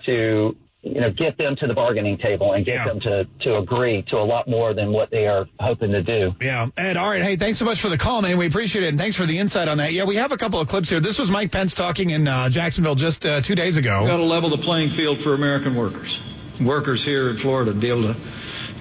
to, 0.07 0.57
you 0.93 1.01
know, 1.01 1.09
get 1.11 1.37
them 1.37 1.55
to 1.57 1.67
the 1.67 1.73
bargaining 1.73 2.17
table 2.17 2.53
and 2.53 2.65
get 2.65 2.75
Yeah. 2.75 2.85
them 2.85 2.99
to, 3.01 3.27
to 3.41 3.57
agree 3.57 4.03
to 4.09 4.17
a 4.17 4.23
lot 4.23 4.47
more 4.47 4.73
than 4.73 4.91
what 4.91 5.09
they 5.11 5.27
are 5.27 5.47
hoping 5.59 5.91
to 5.91 6.01
do. 6.03 6.33
Yeah. 6.41 6.67
Ed, 6.77 6.97
all 6.97 7.09
right. 7.09 7.21
Hey, 7.21 7.35
thanks 7.37 7.59
so 7.59 7.65
much 7.65 7.81
for 7.81 7.89
the 7.89 7.97
call, 7.97 8.21
man. 8.21 8.37
We 8.37 8.47
appreciate 8.47 8.83
it. 8.83 8.89
And 8.89 8.99
thanks 8.99 9.15
for 9.15 9.25
the 9.25 9.37
insight 9.37 9.67
on 9.67 9.77
that. 9.79 9.93
Yeah, 9.93 10.05
we 10.05 10.15
have 10.17 10.31
a 10.31 10.37
couple 10.37 10.59
of 10.59 10.67
clips 10.67 10.89
here. 10.89 10.99
This 10.99 11.19
was 11.19 11.29
Mike 11.29 11.51
Pence 11.51 11.73
talking 11.73 12.09
in 12.11 12.27
uh, 12.27 12.49
Jacksonville 12.49 12.95
just 12.95 13.25
uh, 13.25 13.41
two 13.41 13.55
days 13.55 13.77
ago. 13.77 14.01
We've 14.01 14.09
got 14.11 14.17
to 14.17 14.23
level 14.23 14.49
the 14.49 14.57
playing 14.57 14.89
field 14.91 15.21
for 15.21 15.33
American 15.33 15.75
workers. 15.75 16.19
Workers 16.61 17.03
here 17.03 17.29
in 17.29 17.37
Florida 17.37 17.73
to 17.73 17.77
be 17.79 17.89
able 17.89 18.13
to 18.13 18.19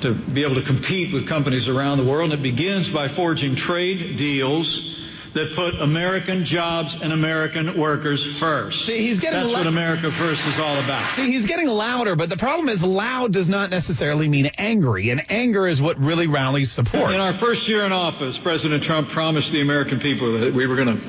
to 0.02 0.12
be 0.12 0.42
able 0.42 0.56
to 0.56 0.62
compete 0.62 1.10
with 1.12 1.26
companies 1.26 1.68
around 1.68 1.96
the 1.96 2.04
world. 2.04 2.30
And 2.32 2.40
it 2.40 2.42
begins 2.42 2.90
by 2.90 3.08
forging 3.08 3.56
trade 3.56 4.18
deals 4.18 4.94
that 5.36 5.54
put 5.54 5.74
American 5.74 6.44
jobs 6.44 6.96
and 7.00 7.12
American 7.12 7.78
workers 7.78 8.24
first. 8.38 8.86
See, 8.86 8.98
he's 8.98 9.20
getting 9.20 9.40
That's 9.40 9.52
le- 9.52 9.58
what 9.58 9.66
America 9.66 10.10
First 10.10 10.46
is 10.46 10.58
all 10.58 10.78
about. 10.78 11.14
See, 11.14 11.30
he's 11.30 11.44
getting 11.44 11.68
louder, 11.68 12.16
but 12.16 12.30
the 12.30 12.38
problem 12.38 12.70
is 12.70 12.82
loud 12.82 13.34
does 13.34 13.48
not 13.48 13.68
necessarily 13.68 14.28
mean 14.28 14.46
angry, 14.56 15.10
and 15.10 15.30
anger 15.30 15.66
is 15.66 15.80
what 15.80 15.98
really 15.98 16.26
rallies 16.26 16.72
support. 16.72 17.12
In 17.12 17.20
our 17.20 17.34
first 17.34 17.68
year 17.68 17.84
in 17.84 17.92
office, 17.92 18.38
President 18.38 18.82
Trump 18.82 19.10
promised 19.10 19.52
the 19.52 19.60
American 19.60 20.00
people 20.00 20.38
that 20.40 20.54
we 20.54 20.66
were 20.66 20.76
going 20.76 20.98
to 20.98 21.06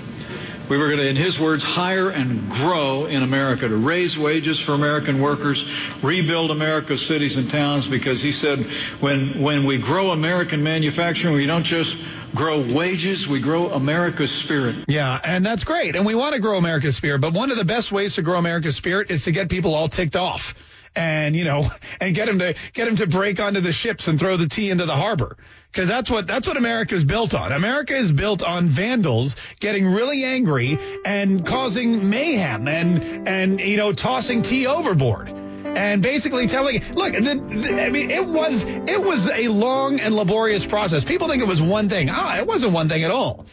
we 0.69 0.78
were 0.78 0.88
going 0.88 0.99
to, 0.99 1.07
in 1.07 1.15
his 1.15 1.39
words, 1.39 1.63
hire 1.63 2.09
and 2.09 2.51
grow 2.51 3.05
in 3.05 3.23
America 3.23 3.69
to 3.69 3.75
raise 3.78 4.17
wages 4.17 4.59
for 4.59 4.73
American 4.73 5.21
workers, 5.21 5.65
rebuild 6.03 6.51
America's 6.51 7.05
cities 7.05 7.38
and 7.38 7.49
towns, 7.49 7.88
because 7.88 8.21
he 8.21 8.34
said 8.34 8.65
when, 8.99 9.41
when 9.41 9.63
we 9.63 9.78
grow 9.78 10.11
American 10.11 10.63
manufacturing, 10.63 11.36
we 11.36 11.45
don't 11.45 11.63
just 11.63 11.97
grow 12.36 12.61
wages, 12.61 13.28
we 13.28 13.39
grow 13.39 13.69
America's 13.71 14.32
spirit. 14.32 14.86
Yeah, 14.88 15.19
and 15.23 15.45
that's 15.45 15.63
great. 15.63 15.95
And 15.95 16.05
we 16.05 16.15
want 16.15 16.34
to 16.34 16.39
grow 16.39 16.57
America's 16.57 16.95
spirit, 16.95 17.19
but 17.19 17.34
one 17.34 17.51
of 17.51 17.57
the 17.57 17.65
best 17.65 17.91
ways 17.91 18.15
to 18.15 18.21
grow 18.21 18.38
America's 18.38 18.75
spirit 18.75 19.11
is 19.11 19.25
to 19.25 19.32
get 19.32 19.49
people 19.49 19.73
all 19.73 19.88
ticked 19.88 20.15
off. 20.15 20.55
And 20.95 21.36
you 21.36 21.43
know, 21.43 21.69
and 22.01 22.15
get 22.15 22.25
them 22.25 22.39
to 22.39 22.55
get 22.73 22.86
them 22.86 22.95
to 22.97 23.07
break 23.07 23.39
onto 23.39 23.61
the 23.61 23.71
ships 23.71 24.07
and 24.07 24.19
throw 24.19 24.38
the 24.38 24.47
tea 24.47 24.69
into 24.69 24.86
the 24.86 24.95
harbor, 24.95 25.38
because 25.71 25.88
that's 25.88 26.09
what 26.09 26.28
that's 26.28 26.47
what 26.47 26.57
America 26.57 26.95
is 26.95 27.03
built 27.03 27.34
on. 27.34 27.51
America 27.51 27.95
is 27.95 28.11
built 28.11 28.41
on 28.41 28.67
vandals 28.67 29.36
getting 29.59 29.86
really 29.86 30.23
angry 30.23 30.78
and 31.05 31.45
causing 31.45 32.09
mayhem 32.09 32.67
and 32.67 33.28
and 33.28 33.59
you 33.59 33.78
know 33.78 33.93
tossing 33.93 34.41
tea 34.41 34.65
overboard 34.65 35.46
and 35.78 36.01
basically 36.01 36.47
telling 36.47 36.82
look 36.95 37.13
the, 37.13 37.21
the, 37.21 37.86
i 37.86 37.89
mean 37.89 38.09
it 38.09 38.28
was 38.28 38.63
it 38.63 39.01
was 39.01 39.30
a 39.30 39.47
long 39.47 39.99
and 39.99 40.15
laborious 40.15 40.65
process. 40.65 41.05
People 41.05 41.28
think 41.28 41.41
it 41.41 41.47
was 41.47 41.61
one 41.61 41.88
thing. 41.88 42.09
Ah 42.09 42.38
it 42.38 42.47
wasn't 42.47 42.73
one 42.73 42.89
thing 42.89 43.03
at 43.03 43.11
all. 43.11 43.45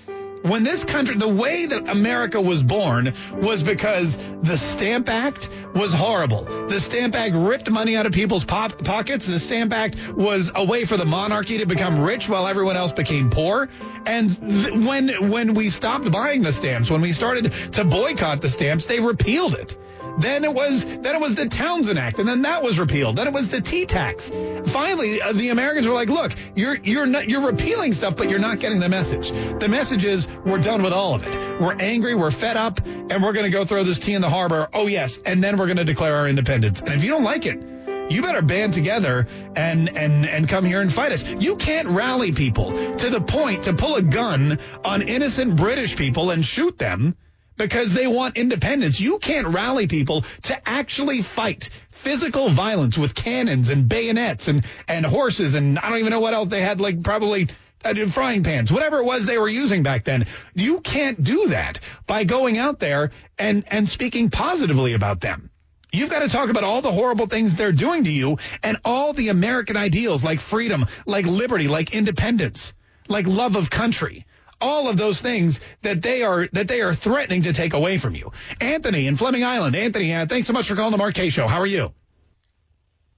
When 0.43 0.62
this 0.62 0.85
country 0.85 1.16
the 1.16 1.29
way 1.29 1.66
that 1.66 1.89
america 1.89 2.41
was 2.41 2.62
born 2.62 3.12
was 3.35 3.62
because 3.62 4.16
the 4.43 4.57
stamp 4.57 5.09
act 5.11 5.51
was 5.75 5.93
horrible. 5.93 6.45
The 6.68 6.81
stamp 6.81 7.14
act 7.14 7.35
ripped 7.35 7.70
money 7.70 7.95
out 7.97 8.07
of 8.07 8.12
people's 8.12 8.45
pop- 8.45 8.83
pockets. 8.85 9.27
The 9.27 9.39
stamp 9.39 9.72
act 9.72 9.97
was 10.12 10.51
a 10.55 10.64
way 10.64 10.87
for 10.87 10.97
the 10.97 11.07
monarchy 11.07 11.59
to 11.59 11.66
become 11.66 12.01
rich 12.01 12.29
while 12.29 12.47
everyone 12.47 12.77
else 12.77 12.93
became 12.93 13.29
poor. 13.31 13.68
And 14.07 14.31
th- 14.31 14.72
when 14.72 15.31
when 15.31 15.55
we 15.55 15.68
stopped 15.68 16.11
buying 16.11 16.43
the 16.43 16.53
stamps 16.53 16.91
when 16.91 17.03
we 17.03 17.12
started 17.12 17.53
to 17.72 17.85
boycott 17.85 18.41
the 18.41 18.49
stamps 18.49 18.87
they 18.87 19.01
repealed 19.01 19.55
it 19.55 19.77
then 20.19 20.45
it 20.45 20.55
was 20.55 20.85
then 20.85 21.15
it 21.15 21.21
was 21.21 21.35
the 21.35 21.49
Townshend 21.49 21.99
Act, 21.99 22.19
and 22.19 22.29
then 22.29 22.43
that 22.43 22.62
was 22.62 22.79
repealed. 22.79 23.17
Then 23.17 23.27
it 23.27 23.33
was 23.33 23.49
the 23.49 23.61
tea 23.61 23.87
tax. 23.87 24.31
Finally, 24.67 25.21
uh, 25.21 25.33
the 25.33 25.51
Americans 25.51 25.87
were 25.87 25.95
like, 25.95 26.09
"Look, 26.09 26.33
you're 26.55 26.77
you're 26.77 27.07
not 27.07 27.29
you're 27.29 27.47
repealing 27.47 27.93
stuff, 27.93 28.17
but 28.17 28.31
you're 28.31 28.39
not 28.39 28.61
getting 28.61 28.81
the 28.81 28.89
message. 28.89 29.31
The 29.31 29.69
message 29.69 30.05
is 30.05 30.27
we're 30.45 30.59
done 30.59 30.83
with 30.83 30.93
all 30.93 31.15
of 31.15 31.25
it. 31.27 31.61
We're 31.61 31.77
angry, 31.77 32.15
we're 32.15 32.31
fed 32.31 32.57
up, 32.57 32.81
and 32.85 33.23
we're 33.23 33.33
going 33.33 33.45
to 33.45 33.51
go 33.51 33.65
throw 33.65 33.85
this 33.85 33.99
tea 33.99 34.15
in 34.15 34.23
the 34.23 34.31
harbor. 34.31 34.69
Oh 34.73 34.87
yes, 34.87 35.19
and 35.25 35.43
then 35.43 35.59
we're 35.59 35.67
going 35.67 35.79
to 35.79 35.85
declare 35.85 36.17
our 36.17 36.29
independence. 36.29 36.81
And 36.81 36.91
if 36.91 37.05
you 37.05 37.11
don't 37.11 37.25
like 37.25 37.47
it." 37.47 37.75
You 38.11 38.21
better 38.21 38.43
band 38.43 38.75
together 38.75 39.27
and, 39.57 39.89
and, 39.97 40.27
and 40.27 40.47
come 40.47 40.67
here 40.67 40.83
and 40.83 40.93
fight 40.93 41.12
us. 41.12 41.25
You 41.41 41.57
can't 41.57 41.89
rally 41.89 42.33
people 42.33 42.97
to 42.99 43.09
the 43.09 43.23
point 43.23 43.65
to 43.65 43.73
pull 43.73 43.95
a 43.95 44.03
gun 44.03 44.59
on 44.85 45.01
innocent 45.01 45.57
British 45.57 45.97
people 45.97 46.31
and 46.31 46.45
shoot 46.45 46.77
them 46.77 47.17
because 47.57 47.92
they 47.92 48.07
want 48.07 48.36
independence. 48.36 49.00
You 49.00 49.18
can't 49.18 49.48
rally 49.48 49.86
people 49.86 50.24
to 50.42 50.68
actually 50.68 51.22
fight 51.22 51.70
physical 51.90 52.50
violence 52.50 52.98
with 52.98 53.14
cannons 53.14 53.70
and 53.70 53.88
bayonets 53.88 54.48
and, 54.48 54.64
and 54.88 55.07
horses 55.07 55.55
and 55.55 55.78
I 55.78 55.88
don't 55.88 55.98
even 55.98 56.11
know 56.11 56.20
what 56.20 56.34
else 56.34 56.48
they 56.48 56.61
had, 56.61 56.80
like 56.80 57.02
probably 57.02 57.48
uh, 57.84 57.94
frying 58.09 58.42
pans, 58.42 58.72
whatever 58.72 58.98
it 58.98 59.05
was 59.05 59.26
they 59.26 59.38
were 59.38 59.48
using 59.48 59.82
back 59.82 60.05
then. 60.05 60.26
You 60.55 60.80
can't 60.80 61.22
do 61.22 61.48
that 61.48 61.80
by 62.07 62.24
going 62.24 62.59
out 62.59 62.78
there 62.78 63.11
and, 63.38 63.64
and 63.68 63.88
speaking 63.88 64.30
positively 64.30 64.94
about 64.94 65.20
them. 65.20 65.50
You've 65.92 66.11
got 66.11 66.20
to 66.20 66.28
talk 66.28 66.50
about 66.50 66.64
all 66.64 66.82
the 66.82 66.90
horrible 66.90 67.26
things 67.26 67.55
they're 67.55 67.72
doing 67.72 68.05
to 68.05 68.11
you 68.11 68.38
and 68.64 68.78
all 68.84 69.12
the 69.12 69.28
American 69.28 69.76
ideals 69.76 70.24
like 70.24 70.40
freedom, 70.40 70.86
like 71.07 71.24
liberty, 71.24 71.68
like 71.68 71.94
independence, 71.94 72.72
like 73.07 73.26
love 73.28 73.55
of 73.55 73.70
country 73.70 74.26
all 74.65 74.89
of 74.89 74.97
those 74.97 75.21
things 75.21 75.61
that 75.83 76.01
they 76.01 76.23
are 76.23 76.49
that 76.53 76.67
they 76.69 76.81
are 76.81 76.95
threatening 76.95 77.43
to 77.43 77.53
take 77.53 77.75
away 77.75 77.99
from 77.99 78.15
you. 78.15 78.33
Anthony 78.61 79.07
in 79.07 79.17
Fleming 79.17 79.45
Island. 79.45 79.77
Anthony, 79.77 80.15
uh, 80.15 80.27
thanks 80.27 80.47
so 80.47 80.55
much 80.55 80.69
for 80.69 80.75
calling 80.75 80.93
the 80.93 80.99
Mark 80.99 81.15
Show. 81.17 81.47
How 81.47 81.61
are 81.61 81.67
you? 81.67 81.93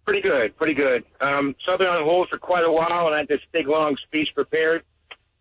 Pretty 0.04 0.22
good, 0.22 0.56
pretty 0.56 0.74
good. 0.74 1.04
Um, 1.20 1.54
so 1.64 1.72
I've 1.72 1.78
been 1.78 1.88
on 1.88 2.04
hold 2.04 2.28
for 2.28 2.38
quite 2.38 2.64
a 2.64 2.70
while, 2.70 3.06
and 3.06 3.14
I 3.14 3.18
had 3.18 3.28
this 3.28 3.40
big 3.52 3.66
long 3.68 3.96
speech 4.06 4.28
prepared 4.34 4.82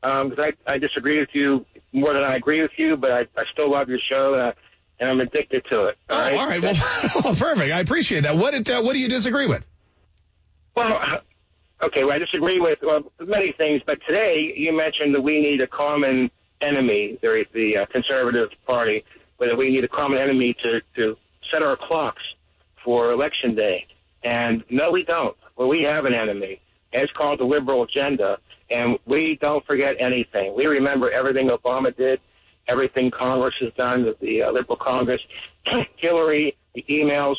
because 0.01 0.39
I, 0.39 0.73
I 0.73 0.77
disagree 0.77 1.19
with 1.19 1.29
you 1.33 1.65
more 1.91 2.13
than 2.13 2.23
I 2.23 2.35
agree 2.35 2.61
with 2.61 2.71
you, 2.77 2.97
but 2.97 3.11
I, 3.11 3.19
I 3.37 3.43
still 3.53 3.71
love 3.71 3.89
your 3.89 3.99
show, 4.11 4.33
and, 4.35 4.43
I, 4.43 4.53
and 4.99 5.09
I'm 5.09 5.19
addicted 5.19 5.65
to 5.69 5.85
it. 5.85 5.97
Oh, 6.09 6.15
all 6.15 6.47
right. 6.47 6.61
Well, 6.61 6.75
well, 7.23 7.35
perfect. 7.35 7.73
I 7.73 7.79
appreciate 7.79 8.21
that. 8.21 8.35
What 8.37 8.51
did, 8.51 8.69
uh, 8.69 8.81
what 8.81 8.93
do 8.93 8.99
you 8.99 9.09
disagree 9.09 9.47
with? 9.47 9.65
Well, 10.75 10.91
okay, 11.85 12.03
well, 12.03 12.13
I 12.13 12.19
disagree 12.19 12.59
with 12.59 12.79
well, 12.81 13.11
many 13.19 13.51
things, 13.53 13.81
but 13.85 13.99
today 14.07 14.53
you 14.55 14.75
mentioned 14.75 15.15
that 15.15 15.21
we 15.21 15.41
need 15.41 15.61
a 15.61 15.67
common 15.67 16.29
enemy, 16.61 17.17
the, 17.21 17.45
the 17.53 17.77
uh, 17.77 17.85
Conservative 17.87 18.49
Party, 18.65 19.03
but 19.37 19.57
we 19.57 19.69
need 19.69 19.83
a 19.83 19.87
common 19.87 20.17
enemy 20.17 20.55
to, 20.63 20.81
to 20.95 21.17
set 21.51 21.63
our 21.63 21.77
clocks 21.77 22.21
for 22.83 23.11
Election 23.11 23.55
Day. 23.55 23.85
And 24.23 24.63
no, 24.69 24.91
we 24.91 25.03
don't. 25.03 25.35
Well, 25.55 25.67
we 25.67 25.83
have 25.83 26.05
an 26.05 26.13
enemy. 26.13 26.61
It's 26.91 27.11
called 27.13 27.39
the 27.39 27.43
liberal 27.43 27.83
agenda. 27.83 28.37
And 28.69 28.97
we 29.05 29.37
don't 29.39 29.65
forget 29.65 29.95
anything. 29.99 30.55
We 30.55 30.65
remember 30.65 31.11
everything 31.11 31.49
Obama 31.49 31.95
did, 31.95 32.19
everything 32.67 33.11
Congress 33.11 33.53
has 33.61 33.71
done, 33.77 34.13
the 34.19 34.43
uh, 34.43 34.51
liberal 34.51 34.77
Congress, 34.77 35.21
Hillary, 35.97 36.57
the 36.73 36.83
emails, 36.89 37.35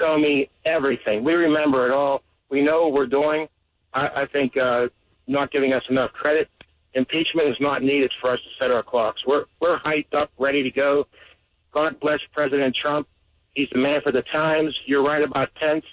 Comey, 0.00 0.48
everything. 0.64 1.24
We 1.24 1.34
remember 1.34 1.86
it 1.86 1.92
all. 1.92 2.22
We 2.50 2.62
know 2.62 2.82
what 2.82 2.92
we're 2.92 3.06
doing. 3.06 3.48
I, 3.92 4.08
I 4.16 4.26
think 4.26 4.56
uh, 4.56 4.88
not 5.26 5.50
giving 5.50 5.72
us 5.74 5.82
enough 5.90 6.12
credit. 6.12 6.48
Impeachment 6.94 7.48
is 7.48 7.56
not 7.60 7.82
needed 7.82 8.12
for 8.20 8.32
us 8.32 8.38
to 8.38 8.64
set 8.64 8.74
our 8.74 8.82
clocks. 8.82 9.20
We're 9.26 9.44
we're 9.60 9.78
hyped 9.78 10.14
up, 10.14 10.30
ready 10.38 10.62
to 10.62 10.70
go. 10.70 11.06
God 11.72 12.00
bless 12.00 12.18
President 12.32 12.74
Trump. 12.74 13.06
He's 13.54 13.68
the 13.72 13.78
man 13.78 14.00
for 14.02 14.12
the 14.12 14.22
times. 14.22 14.74
You're 14.86 15.02
right 15.02 15.22
about 15.22 15.54
Pence 15.54 15.84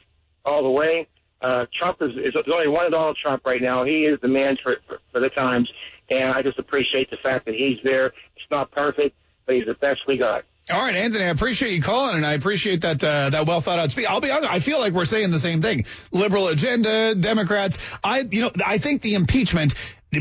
all 0.46 0.64
the 0.64 0.70
way. 0.70 1.08
Uh, 1.42 1.66
Trump 1.80 2.02
is, 2.02 2.12
is 2.16 2.34
only 2.52 2.68
one 2.68 2.90
Donald 2.92 3.18
Trump 3.22 3.46
right 3.46 3.62
now. 3.62 3.84
He 3.84 4.04
is 4.04 4.20
the 4.22 4.28
man 4.28 4.58
for, 4.64 4.78
for 4.88 5.00
for 5.12 5.20
the 5.20 5.30
times, 5.30 5.70
and 6.10 6.34
I 6.34 6.42
just 6.42 6.58
appreciate 6.58 7.10
the 7.10 7.18
fact 7.18 7.46
that 7.46 7.56
he's 7.56 7.78
there. 7.84 8.08
It's 8.36 8.50
not 8.50 8.72
perfect, 8.72 9.16
but 9.46 9.56
he's 9.56 9.66
the 9.66 9.76
best 9.76 10.00
we 10.08 10.18
got. 10.18 10.46
All 10.68 10.82
right, 10.82 10.96
Anthony, 10.96 11.26
I 11.26 11.28
appreciate 11.28 11.74
you 11.74 11.82
calling, 11.84 12.16
and 12.16 12.26
I 12.26 12.34
appreciate 12.34 12.82
that 12.82 13.04
uh, 13.04 13.30
that 13.30 13.46
well 13.46 13.62
thought 13.62 13.78
out 13.78 13.92
speech. 13.92 14.08
I'll 14.10 14.20
be 14.20 14.32
honest, 14.32 14.52
I 14.52 14.60
feel 14.60 14.80
like 14.80 14.94
we're 14.94 15.06
saying 15.06 15.30
the 15.30 15.40
same 15.40 15.62
thing. 15.62 15.86
Liberal 16.12 16.48
agenda, 16.48 17.14
Democrats. 17.14 17.78
I, 18.04 18.22
you 18.22 18.42
know, 18.42 18.52
I 18.66 18.80
think 18.80 19.04
the 19.04 19.14
impeachment 19.14 19.76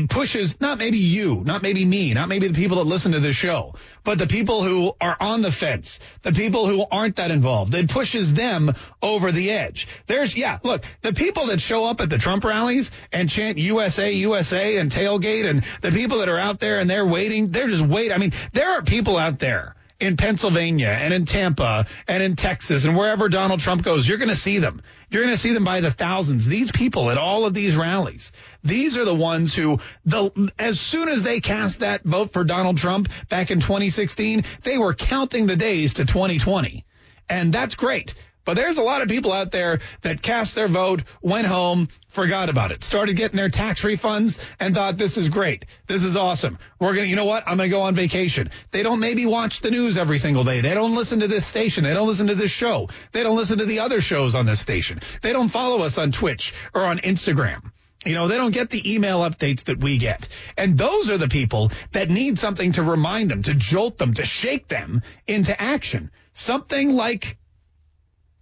pushes 0.07 0.61
not 0.61 0.77
maybe 0.77 0.99
you, 0.99 1.43
not 1.43 1.63
maybe 1.63 1.83
me, 1.83 2.13
not 2.13 2.29
maybe 2.29 2.47
the 2.47 2.53
people 2.53 2.77
that 2.77 2.83
listen 2.83 3.13
to 3.13 3.19
this 3.19 3.35
show, 3.35 3.73
but 4.03 4.19
the 4.19 4.27
people 4.27 4.61
who 4.61 4.93
are 5.01 5.17
on 5.19 5.41
the 5.41 5.51
fence, 5.51 5.99
the 6.21 6.31
people 6.31 6.67
who 6.67 6.85
aren't 6.91 7.15
that 7.15 7.31
involved. 7.31 7.73
It 7.73 7.89
pushes 7.89 8.31
them 8.31 8.71
over 9.01 9.31
the 9.31 9.49
edge. 9.49 9.87
There's, 10.05 10.37
yeah, 10.37 10.59
look, 10.61 10.83
the 11.01 11.13
people 11.13 11.47
that 11.47 11.59
show 11.59 11.85
up 11.85 12.01
at 12.01 12.11
the 12.11 12.19
Trump 12.19 12.43
rallies 12.43 12.91
and 13.11 13.27
chant 13.27 13.57
USA, 13.57 14.11
USA 14.11 14.77
and 14.77 14.91
tailgate 14.91 15.49
and 15.49 15.63
the 15.81 15.89
people 15.89 16.19
that 16.19 16.29
are 16.29 16.37
out 16.37 16.59
there 16.59 16.77
and 16.77 16.87
they're 16.87 17.07
waiting, 17.07 17.49
they're 17.49 17.67
just 17.67 17.83
waiting. 17.83 18.11
I 18.11 18.19
mean, 18.19 18.33
there 18.53 18.73
are 18.73 18.83
people 18.83 19.17
out 19.17 19.39
there 19.39 19.75
in 19.99 20.17
Pennsylvania 20.17 20.87
and 20.87 21.13
in 21.13 21.25
Tampa 21.25 21.85
and 22.07 22.21
in 22.21 22.35
Texas 22.35 22.85
and 22.85 22.97
wherever 22.97 23.29
Donald 23.29 23.59
Trump 23.59 23.83
goes, 23.83 24.07
you're 24.07 24.17
going 24.17 24.29
to 24.29 24.35
see 24.35 24.59
them. 24.59 24.81
You're 25.09 25.23
going 25.23 25.35
to 25.35 25.41
see 25.41 25.53
them 25.53 25.63
by 25.63 25.81
the 25.81 25.91
thousands. 25.91 26.45
These 26.45 26.71
people 26.71 27.09
at 27.11 27.17
all 27.17 27.45
of 27.45 27.53
these 27.53 27.75
rallies, 27.75 28.31
these 28.63 28.97
are 28.97 29.05
the 29.05 29.15
ones 29.15 29.53
who, 29.53 29.79
the, 30.03 30.51
as 30.59 30.79
soon 30.79 31.07
as 31.07 31.23
they 31.23 31.39
cast 31.39 31.79
that 31.79 32.03
vote 32.03 32.33
for 32.33 32.43
Donald 32.43 32.77
Trump 32.77 33.09
back 33.29 33.51
in 33.51 33.59
2016, 33.61 34.43
they 34.63 34.77
were 34.77 34.93
counting 34.93 35.47
the 35.47 35.55
days 35.55 35.93
to 35.93 36.05
2020. 36.05 36.85
And 37.29 37.53
that's 37.53 37.75
great. 37.75 38.13
But 38.45 38.55
there's 38.55 38.77
a 38.77 38.83
lot 38.83 39.01
of 39.01 39.07
people 39.07 39.31
out 39.31 39.51
there 39.51 39.79
that 40.01 40.21
cast 40.21 40.55
their 40.55 40.67
vote, 40.67 41.03
went 41.21 41.47
home, 41.47 41.89
forgot 42.09 42.49
about 42.49 42.71
it, 42.71 42.83
started 42.83 43.17
getting 43.17 43.37
their 43.37 43.49
tax 43.49 43.81
refunds 43.81 44.39
and 44.59 44.75
thought 44.75 44.97
this 44.97 45.17
is 45.17 45.29
great. 45.29 45.65
This 45.87 46.03
is 46.03 46.15
awesome. 46.15 46.59
We're 46.79 46.93
going 46.93 47.05
to, 47.05 47.09
you 47.09 47.15
know 47.15 47.25
what? 47.25 47.43
I'm 47.47 47.57
going 47.57 47.69
to 47.69 47.75
go 47.75 47.81
on 47.81 47.95
vacation. 47.95 48.51
They 48.71 48.83
don't 48.83 48.99
maybe 48.99 49.25
watch 49.25 49.61
the 49.61 49.71
news 49.71 49.97
every 49.97 50.19
single 50.19 50.43
day. 50.43 50.61
They 50.61 50.73
don't 50.73 50.95
listen 50.95 51.19
to 51.21 51.27
this 51.27 51.45
station. 51.45 51.83
They 51.83 51.93
don't 51.93 52.07
listen 52.07 52.27
to 52.27 52.35
this 52.35 52.51
show. 52.51 52.87
They 53.11 53.23
don't 53.23 53.35
listen 53.35 53.57
to 53.57 53.65
the 53.65 53.79
other 53.79 53.99
shows 53.99 54.35
on 54.35 54.45
this 54.45 54.59
station. 54.59 55.01
They 55.21 55.33
don't 55.33 55.49
follow 55.49 55.83
us 55.83 55.97
on 55.97 56.11
Twitch 56.11 56.53
or 56.73 56.83
on 56.83 56.99
Instagram. 56.99 57.71
You 58.05 58.13
know, 58.13 58.27
they 58.27 58.37
don't 58.37 58.53
get 58.53 58.69
the 58.69 58.93
email 58.93 59.21
updates 59.21 59.63
that 59.63 59.79
we 59.79 59.97
get. 59.97 60.27
And 60.55 60.77
those 60.77 61.09
are 61.09 61.17
the 61.17 61.27
people 61.27 61.71
that 61.91 62.11
need 62.11 62.37
something 62.37 62.73
to 62.73 62.83
remind 62.83 63.31
them, 63.31 63.41
to 63.43 63.55
jolt 63.55 63.97
them, 63.97 64.13
to 64.13 64.23
shake 64.23 64.67
them 64.67 65.01
into 65.25 65.59
action. 65.59 66.11
Something 66.33 66.93
like 66.93 67.37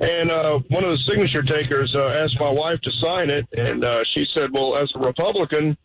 and 0.00 0.30
uh, 0.30 0.58
one 0.68 0.84
of 0.84 0.90
the 0.90 0.98
signature 1.06 1.42
takers 1.42 1.94
uh, 1.94 2.06
asked 2.08 2.38
my 2.40 2.48
wife 2.48 2.80
to 2.80 2.90
sign 3.02 3.28
it, 3.28 3.46
and 3.52 3.84
uh, 3.84 4.04
she 4.14 4.24
said, 4.32 4.52
"Well, 4.52 4.78
as 4.78 4.90
a 4.94 4.98
Republican, 5.00 5.76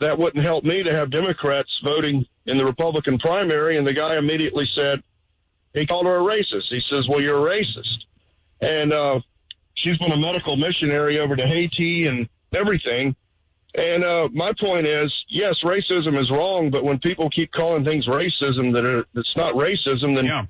that 0.00 0.18
wouldn't 0.18 0.44
help 0.44 0.64
me 0.64 0.82
to 0.82 0.94
have 0.94 1.10
Democrats 1.10 1.70
voting 1.82 2.26
in 2.44 2.58
the 2.58 2.66
Republican 2.66 3.18
primary." 3.18 3.78
And 3.78 3.86
the 3.86 3.94
guy 3.94 4.18
immediately 4.18 4.68
said, 4.76 5.02
he 5.74 5.86
called 5.86 6.06
her 6.06 6.16
a 6.16 6.20
racist. 6.20 6.64
He 6.68 6.82
says, 6.90 7.06
"Well, 7.08 7.22
you're 7.22 7.48
a 7.48 7.50
racist," 7.60 8.04
and 8.60 8.92
uh, 8.92 9.20
she's 9.76 9.96
been 9.98 10.12
a 10.12 10.16
medical 10.16 10.56
missionary 10.56 11.20
over 11.20 11.36
to 11.36 11.46
Haiti 11.46 12.06
and 12.08 12.28
everything. 12.54 13.14
And 13.74 14.04
uh, 14.04 14.28
my 14.32 14.52
point 14.58 14.86
is, 14.86 15.12
yes, 15.28 15.56
racism 15.62 16.20
is 16.20 16.30
wrong, 16.30 16.70
but 16.70 16.84
when 16.84 16.98
people 16.98 17.28
keep 17.30 17.52
calling 17.52 17.84
things 17.84 18.06
racism 18.06 18.72
that 18.74 18.84
are, 18.88 19.04
that's 19.14 19.36
not 19.36 19.54
racism, 19.54 20.16
then 20.16 20.24
yeah. 20.24 20.46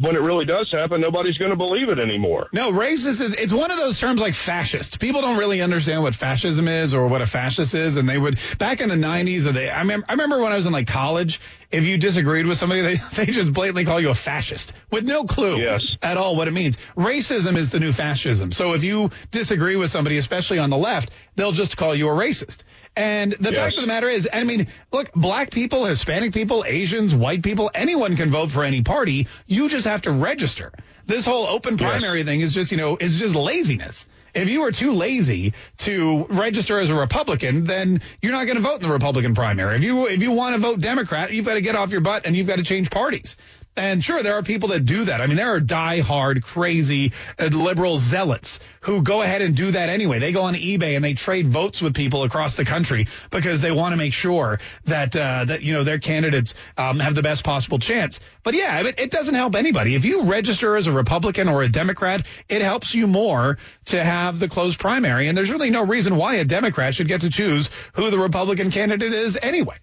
When 0.00 0.16
it 0.16 0.22
really 0.22 0.46
does 0.46 0.70
happen, 0.72 1.00
nobody's 1.00 1.36
going 1.36 1.50
to 1.50 1.56
believe 1.56 1.90
it 1.90 1.98
anymore. 1.98 2.48
No, 2.52 2.72
racist 2.72 3.20
is 3.20 3.34
it's 3.34 3.52
one 3.52 3.70
of 3.70 3.76
those 3.76 4.00
terms 4.00 4.20
like 4.20 4.34
fascist. 4.34 4.98
People 4.98 5.20
don't 5.20 5.36
really 5.36 5.60
understand 5.60 6.02
what 6.02 6.14
fascism 6.14 6.68
is 6.68 6.94
or 6.94 7.06
what 7.06 7.20
a 7.20 7.26
fascist 7.26 7.74
is, 7.74 7.96
and 7.96 8.08
they 8.08 8.16
would 8.16 8.38
back 8.58 8.80
in 8.80 8.88
the 8.88 8.94
'90s 8.94 9.46
or 9.46 9.52
they. 9.52 9.68
I 9.68 9.80
remember, 9.80 10.06
I 10.08 10.12
remember 10.12 10.38
when 10.40 10.52
I 10.52 10.56
was 10.56 10.66
in 10.66 10.72
like 10.72 10.86
college. 10.86 11.40
If 11.70 11.84
you 11.84 11.98
disagreed 11.98 12.46
with 12.46 12.58
somebody, 12.58 12.80
they 12.96 13.00
they 13.14 13.26
just 13.26 13.52
blatantly 13.52 13.84
call 13.84 14.00
you 14.00 14.08
a 14.08 14.14
fascist 14.14 14.72
with 14.90 15.04
no 15.04 15.24
clue 15.24 15.58
yes. 15.58 15.84
at 16.02 16.16
all 16.16 16.34
what 16.34 16.48
it 16.48 16.52
means. 16.52 16.78
Racism 16.96 17.56
is 17.56 17.70
the 17.70 17.78
new 17.78 17.92
fascism. 17.92 18.52
So 18.52 18.72
if 18.72 18.82
you 18.82 19.10
disagree 19.30 19.76
with 19.76 19.90
somebody, 19.90 20.16
especially 20.16 20.58
on 20.58 20.70
the 20.70 20.78
left, 20.78 21.10
they'll 21.36 21.52
just 21.52 21.76
call 21.76 21.94
you 21.94 22.08
a 22.08 22.12
racist. 22.12 22.64
And 22.96 23.32
the 23.32 23.50
yes. 23.50 23.58
fact 23.58 23.76
of 23.76 23.82
the 23.82 23.86
matter 23.86 24.08
is, 24.08 24.28
I 24.32 24.42
mean, 24.42 24.66
look, 24.92 25.12
black 25.12 25.52
people, 25.52 25.84
Hispanic 25.84 26.32
people, 26.34 26.64
Asians, 26.66 27.14
white 27.14 27.42
people, 27.42 27.70
anyone 27.72 28.16
can 28.16 28.30
vote 28.30 28.50
for 28.50 28.64
any 28.64 28.82
party. 28.82 29.28
You 29.46 29.68
just 29.68 29.86
have 29.90 30.02
to 30.02 30.12
register. 30.12 30.72
This 31.06 31.24
whole 31.24 31.46
open 31.46 31.76
primary 31.76 32.18
yes. 32.18 32.26
thing 32.26 32.40
is 32.40 32.54
just, 32.54 32.70
you 32.70 32.78
know, 32.78 32.96
is 32.96 33.18
just 33.18 33.34
laziness. 33.34 34.06
If 34.32 34.48
you 34.48 34.62
are 34.62 34.70
too 34.70 34.92
lazy 34.92 35.54
to 35.78 36.24
register 36.30 36.78
as 36.78 36.88
a 36.88 36.94
Republican, 36.94 37.64
then 37.64 38.00
you're 38.22 38.32
not 38.32 38.44
going 38.44 38.56
to 38.56 38.62
vote 38.62 38.76
in 38.76 38.82
the 38.82 38.92
Republican 38.92 39.34
primary. 39.34 39.76
If 39.76 39.82
you 39.82 40.06
if 40.06 40.22
you 40.22 40.30
want 40.30 40.54
to 40.54 40.60
vote 40.60 40.80
Democrat, 40.80 41.32
you've 41.32 41.46
got 41.46 41.54
to 41.54 41.60
get 41.60 41.74
off 41.74 41.90
your 41.90 42.00
butt 42.00 42.26
and 42.26 42.36
you've 42.36 42.46
got 42.46 42.56
to 42.56 42.62
change 42.62 42.90
parties. 42.90 43.36
And 43.80 44.04
sure, 44.04 44.22
there 44.22 44.34
are 44.34 44.42
people 44.42 44.68
that 44.68 44.84
do 44.84 45.04
that. 45.06 45.22
I 45.22 45.26
mean, 45.26 45.36
there 45.36 45.54
are 45.54 45.58
die-hard, 45.58 46.42
crazy 46.42 47.14
uh, 47.38 47.46
liberal 47.46 47.96
zealots 47.96 48.60
who 48.82 49.02
go 49.02 49.22
ahead 49.22 49.40
and 49.40 49.56
do 49.56 49.70
that 49.70 49.88
anyway. 49.88 50.18
They 50.18 50.32
go 50.32 50.42
on 50.42 50.52
eBay 50.54 50.96
and 50.96 51.04
they 51.04 51.14
trade 51.14 51.48
votes 51.48 51.80
with 51.80 51.94
people 51.94 52.22
across 52.22 52.56
the 52.56 52.66
country 52.66 53.06
because 53.30 53.62
they 53.62 53.72
want 53.72 53.94
to 53.94 53.96
make 53.96 54.12
sure 54.12 54.60
that 54.84 55.16
uh, 55.16 55.46
that 55.46 55.62
you 55.62 55.72
know 55.72 55.82
their 55.82 55.98
candidates 55.98 56.52
um, 56.76 57.00
have 57.00 57.14
the 57.14 57.22
best 57.22 57.42
possible 57.42 57.78
chance. 57.78 58.20
But 58.42 58.52
yeah, 58.52 58.82
it, 58.82 59.00
it 59.00 59.10
doesn't 59.10 59.34
help 59.34 59.54
anybody. 59.54 59.94
If 59.94 60.04
you 60.04 60.24
register 60.24 60.76
as 60.76 60.86
a 60.86 60.92
Republican 60.92 61.48
or 61.48 61.62
a 61.62 61.68
Democrat, 61.70 62.26
it 62.50 62.60
helps 62.60 62.94
you 62.94 63.06
more 63.06 63.56
to 63.86 64.04
have 64.04 64.38
the 64.38 64.48
closed 64.48 64.78
primary. 64.78 65.28
And 65.28 65.38
there's 65.38 65.50
really 65.50 65.70
no 65.70 65.86
reason 65.86 66.16
why 66.16 66.34
a 66.34 66.44
Democrat 66.44 66.94
should 66.94 67.08
get 67.08 67.22
to 67.22 67.30
choose 67.30 67.70
who 67.94 68.10
the 68.10 68.18
Republican 68.18 68.70
candidate 68.70 69.14
is 69.14 69.38
anyway. 69.40 69.78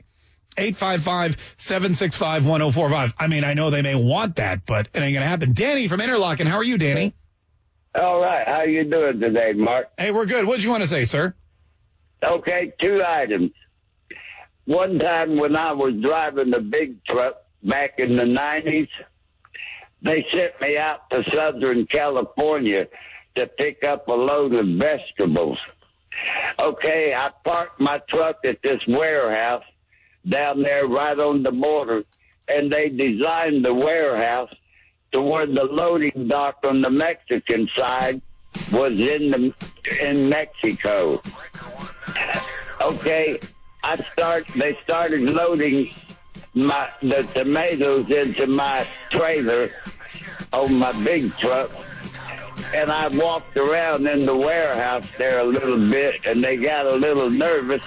855-765-1045. 0.58 3.14
I 3.18 3.28
mean, 3.28 3.44
I 3.44 3.54
know 3.54 3.70
they 3.70 3.82
may 3.82 3.96
want 3.96 4.38
that, 4.38 4.66
but 4.66 4.88
it 4.94 5.00
ain't 5.00 5.14
going 5.14 5.24
to 5.24 5.28
happen. 5.28 5.52
Danny 5.54 5.88
from 5.88 6.00
Interlachen. 6.00 6.46
How 6.46 6.58
are 6.58 6.64
you, 6.64 6.78
Danny? 6.78 7.14
All 7.96 8.20
right. 8.20 8.48
How 8.48 8.64
you 8.64 8.84
doing 8.84 9.20
today, 9.20 9.54
Mark? 9.54 9.90
Hey, 9.98 10.12
we're 10.12 10.26
good. 10.26 10.46
What 10.46 10.58
did 10.58 10.64
you 10.64 10.72
want 10.72 10.84
to 10.84 10.88
say, 10.88 11.06
sir? 11.06 11.34
Okay, 12.24 12.74
two 12.82 13.00
items. 13.06 13.52
One 14.66 15.00
time 15.00 15.38
when 15.38 15.56
I 15.56 15.72
was 15.74 15.94
driving 16.02 16.52
the 16.52 16.60
big 16.60 17.04
truck 17.06 17.36
back 17.64 18.00
in 18.00 18.18
the 18.18 18.24
90s, 18.24 18.90
they 20.02 20.26
sent 20.34 20.60
me 20.60 20.78
out 20.78 21.10
to 21.12 21.24
Southern 21.34 21.86
California 21.86 22.88
to 23.36 23.48
pick 23.48 23.84
up 23.84 24.08
a 24.08 24.14
load 24.14 24.56
of 24.56 24.66
vegetables. 24.78 25.60
Okay, 26.62 27.14
I 27.16 27.30
parked 27.46 27.80
my 27.80 28.02
truck 28.10 28.38
at 28.46 28.58
this 28.64 28.82
warehouse 28.88 29.64
down 30.30 30.62
there 30.62 30.86
right 30.86 31.18
on 31.18 31.44
the 31.44 31.52
border, 31.52 32.04
and 32.48 32.72
they 32.72 32.90
designed 32.90 33.66
the 33.66 33.74
warehouse 33.74 34.54
to 35.12 35.22
where 35.22 35.46
the 35.46 35.64
loading 35.64 36.28
dock 36.28 36.58
on 36.68 36.82
the 36.82 36.90
Mexican 36.90 37.70
side 37.76 38.22
was 38.72 38.94
in 38.94 39.32
the 39.32 39.54
in 40.02 40.30
Mexico. 40.30 41.22
Okay, 42.82 43.40
I 43.84 44.04
start. 44.14 44.48
They 44.56 44.78
started 44.84 45.22
loading 45.22 45.90
my 46.54 46.90
the 47.02 47.24
tomatoes 47.34 48.10
into 48.10 48.48
my 48.48 48.86
trailer 49.12 49.72
on 50.54 50.74
my 50.76 50.92
big 51.04 51.36
truck, 51.38 51.72
and 52.74 52.92
I 52.92 53.08
walked 53.10 53.58
around 53.58 54.08
in 54.08 54.26
the 54.26 54.36
warehouse 54.36 55.06
there 55.18 55.40
a 55.40 55.44
little 55.44 55.90
bit, 55.90 56.26
and 56.26 56.44
they 56.44 56.58
got 56.58 56.86
a 56.86 56.96
little 56.96 57.30
nervous 57.30 57.82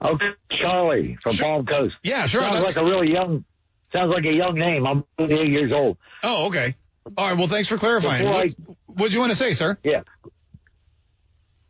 Okay, 0.00 0.28
Charlie 0.60 1.18
from 1.22 1.36
Palm 1.36 1.66
Coast. 1.66 1.96
Yeah, 2.04 2.26
sure. 2.26 2.42
Sounds 2.42 2.64
like 2.64 2.76
a 2.76 2.84
really 2.84 3.12
young. 3.12 3.44
Sounds 3.92 4.12
like 4.14 4.24
a 4.26 4.32
young 4.32 4.54
name. 4.54 4.86
I'm 4.86 5.02
28 5.18 5.48
years 5.48 5.72
old. 5.72 5.96
Oh, 6.22 6.46
okay. 6.46 6.76
All 7.18 7.30
right. 7.30 7.36
Well, 7.36 7.48
thanks 7.48 7.68
for 7.68 7.78
clarifying. 7.78 8.26
What, 8.26 8.46
I- 8.46 8.54
what'd 8.86 9.12
you 9.12 9.18
want 9.18 9.32
to 9.32 9.36
say, 9.36 9.54
sir? 9.54 9.76
Yeah. 9.82 10.02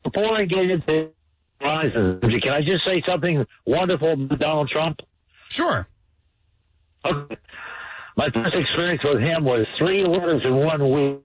Before 0.05 0.37
I 0.37 0.45
get 0.45 0.71
into 0.71 1.09
rises, 1.63 2.21
can 2.43 2.53
I 2.53 2.61
just 2.61 2.85
say 2.87 3.03
something 3.07 3.47
wonderful 3.65 4.13
about 4.13 4.39
Donald 4.39 4.69
Trump? 4.69 5.01
Sure. 5.51 5.87
Okay. 7.05 7.37
My 8.17 8.31
first 8.31 8.57
experience 8.57 9.03
with 9.05 9.21
him 9.21 9.45
was 9.45 9.67
three 9.79 10.03
letters 10.05 10.41
in 10.45 10.57
one 10.57 10.91
week. 10.91 11.21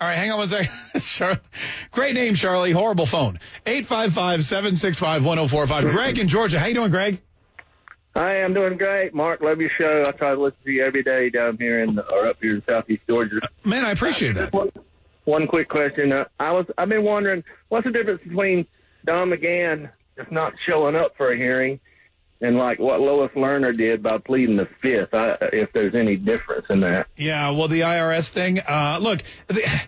All 0.00 0.08
right, 0.08 0.16
hang 0.16 0.30
on 0.32 0.38
one 0.38 0.48
second. 0.48 0.70
Char- 1.02 1.40
Great 1.92 2.14
name, 2.14 2.34
Charlie. 2.34 2.72
Horrible 2.72 3.06
phone. 3.06 3.38
855-765-1045. 3.66 5.90
Greg 5.90 6.18
in 6.18 6.26
Georgia. 6.28 6.58
How 6.58 6.66
you 6.66 6.74
doing, 6.74 6.90
Greg? 6.90 7.20
Hi, 8.16 8.42
I'm 8.42 8.52
doing 8.54 8.76
great. 8.76 9.14
Mark, 9.14 9.40
love 9.40 9.60
your 9.60 9.70
show. 9.78 10.02
I 10.04 10.10
try 10.12 10.34
to 10.34 10.40
listen 10.40 10.58
to 10.64 10.70
you 10.72 10.82
every 10.82 11.04
day 11.04 11.30
down 11.30 11.56
here 11.58 11.82
in 11.84 11.96
or 11.98 12.26
up 12.26 12.38
here 12.42 12.56
in 12.56 12.62
Southeast 12.68 13.02
Georgia. 13.08 13.38
Man, 13.64 13.84
I 13.84 13.92
appreciate 13.92 14.32
that. 14.32 14.52
One, 14.52 14.72
one 15.26 15.46
quick 15.46 15.68
question. 15.68 16.12
Uh, 16.12 16.24
I 16.40 16.50
was 16.52 16.66
I've 16.76 16.88
been 16.88 17.04
wondering 17.04 17.44
what's 17.68 17.84
the 17.84 17.92
difference 17.92 18.20
between 18.24 18.66
Don 19.04 19.30
McGahn 19.30 19.90
just 20.16 20.32
not 20.32 20.54
showing 20.66 20.96
up 20.96 21.16
for 21.16 21.30
a 21.30 21.36
hearing 21.36 21.78
and 22.40 22.56
like 22.56 22.78
what 22.78 23.00
Lois 23.00 23.30
Lerner 23.32 23.76
did 23.76 24.02
by 24.02 24.18
pleading 24.18 24.56
the 24.56 24.66
fifth. 24.80 25.14
I, 25.14 25.36
if 25.52 25.72
there's 25.72 25.94
any 25.94 26.16
difference 26.16 26.66
in 26.70 26.80
that. 26.80 27.08
Yeah, 27.16 27.50
well, 27.50 27.68
the 27.68 27.80
IRS 27.80 28.28
thing. 28.28 28.60
Uh, 28.60 28.98
look, 29.00 29.22
the, 29.48 29.62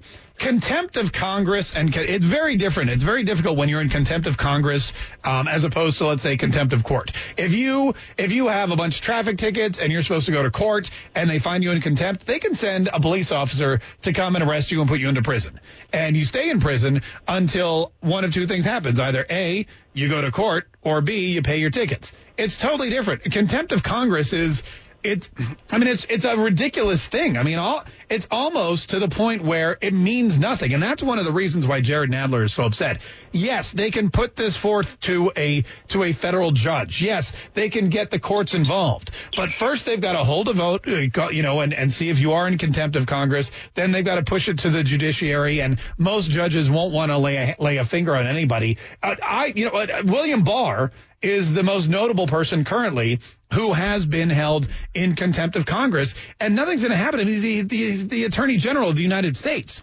contempt 0.43 0.97
of 0.97 1.13
Congress 1.13 1.77
and 1.77 1.95
it's 1.95 2.25
very 2.25 2.57
different. 2.57 2.91
It's 2.91 3.05
very 3.05 3.23
difficult 3.23 3.57
when 3.57 3.69
you're 3.69 3.81
in 3.81 3.91
contempt 3.91 4.27
of 4.27 4.37
Congress 4.37 4.93
um, 5.23 5.47
as 5.47 5.63
opposed 5.63 5.99
to 5.99 6.07
let's 6.09 6.23
say 6.23 6.37
contempt 6.37 6.73
of 6.73 6.83
court. 6.83 7.13
If 7.37 7.55
you 7.55 7.95
if 8.19 8.33
you 8.33 8.49
have 8.49 8.73
a 8.73 8.77
bunch 8.77 8.97
of 8.97 9.03
traffic 9.03 9.39
tickets 9.39 9.79
and 9.79 9.93
you're 9.93 10.03
supposed 10.03 10.27
to 10.27 10.33
go 10.33 10.43
to 10.43 10.51
court 10.51 10.91
and 11.15 11.31
they 11.31 11.39
find 11.39 11.63
you 11.63 11.71
in 11.71 11.81
contempt, 11.81 12.27
they 12.27 12.41
can 12.41 12.57
send 12.57 12.89
a 12.93 12.99
police 12.99 13.31
officer 13.31 13.81
to 14.03 14.13
come 14.13 14.35
and 14.35 14.43
arrest 14.43 14.73
you 14.73 14.81
and 14.81 14.91
put 14.91 14.99
you 14.99 15.09
into 15.09 15.23
prison. 15.23 15.61
And 15.93 16.17
you 16.17 16.25
stay 16.25 16.51
in 16.51 16.59
prison 16.59 17.03
until 17.29 17.93
one 18.01 18.25
of 18.25 18.35
two 18.35 18.47
things 18.47 18.65
happens: 18.65 18.99
either 18.99 19.25
a 19.31 19.65
you 19.93 20.09
go 20.09 20.23
to 20.23 20.33
court 20.33 20.69
or 20.83 21.03
b 21.03 21.35
you 21.35 21.43
pay 21.43 21.59
your 21.59 21.71
tickets. 21.71 22.13
It's 22.37 22.57
totally 22.57 22.91
different. 22.91 23.23
Contempt 23.25 23.73
of 23.73 23.83
Congress 23.83 24.33
is 24.33 24.63
it's 25.05 25.29
I 25.71 25.79
mean 25.79 25.89
it's 25.89 26.07
it's 26.09 26.25
a 26.25 26.37
ridiculous 26.37 27.07
thing. 27.07 27.37
I 27.37 27.43
mean 27.43 27.59
all 27.59 27.85
it's 28.09 28.27
almost 28.31 28.91
to 28.91 28.99
the 28.99 29.09
point 29.09 29.43
where 29.43 29.77
it 29.81 29.93
means 29.93 30.39
nothing. 30.39 30.75
And 30.75 30.83
that's 30.83 31.03
one 31.03 31.19
of 31.19 31.25
the 31.25 31.33
reasons 31.33 31.67
why 31.67 31.81
Jared 31.81 32.11
Nadler 32.11 32.45
is 32.45 32.53
so 32.53 32.65
upset. 32.65 33.03
Yes, 33.33 33.73
they 33.73 33.91
can 33.91 34.11
put 34.11 34.37
this 34.37 34.57
forth 34.57 35.01
to 35.01 35.33
a 35.37 35.65
to 35.89 36.05
a 36.05 36.13
federal 36.13 36.53
judge. 36.53 37.03
Yes, 37.03 37.33
they 37.55 37.69
can 37.69 37.89
get 37.89 38.11
the 38.11 38.19
courts 38.19 38.55
involved. 38.55 39.11
But 39.35 39.51
first 39.51 39.87
they've 39.87 40.01
got 40.01 40.13
to 40.13 40.25
hold 40.25 40.49
a 40.49 40.53
vote, 40.53 40.87
uh, 40.87 41.29
you 41.31 41.43
know, 41.43 41.61
and, 41.61 41.75
and 41.75 41.93
see 41.93 42.09
if 42.09 42.19
you 42.19 42.33
are 42.33 42.47
in 42.47 42.59
contempt 42.59 42.97
of 42.97 43.07
Congress. 43.07 43.51
Then 43.75 43.93
they've 43.93 44.05
got 44.05 44.17
to 44.17 44.23
push 44.23 44.49
it 44.49 44.61
to 44.61 44.71
the 44.71 44.85
judiciary 44.85 45.61
and 45.61 45.79
most 45.99 46.31
judges 46.31 46.71
won't 46.71 46.93
want 46.93 47.11
to 47.11 47.19
lay 47.19 47.37
a, 47.37 47.57
lay 47.59 47.79
a 47.79 47.85
finger 47.85 48.15
on 48.15 48.27
anybody. 48.27 48.79
Uh, 49.03 49.17
I 49.23 49.53
you 49.55 49.65
know 49.65 49.73
uh, 49.73 50.03
William 50.05 50.45
Barr 50.45 50.93
is 51.23 51.53
the 51.53 51.63
most 51.63 51.89
notable 51.89 52.27
person 52.27 52.65
currently 52.65 53.21
who 53.53 53.73
has 53.73 54.07
been 54.07 54.31
held 54.31 54.69
in 54.95 55.15
contempt 55.15 55.57
of 55.57 55.67
Congress, 55.67 56.15
and 56.41 56.55
nothing's 56.57 56.83
going 56.83 56.91
to 56.91 56.97
happen. 56.97 57.21
I 57.21 57.25
mean, 57.25 57.41
he's 57.41 57.71
he's 57.71 58.09
the 58.09 58.25
Attorney 58.25 58.57
General 58.57 58.89
of 58.89 58.97
the 58.97 59.03
United 59.03 59.37
States. 59.37 59.83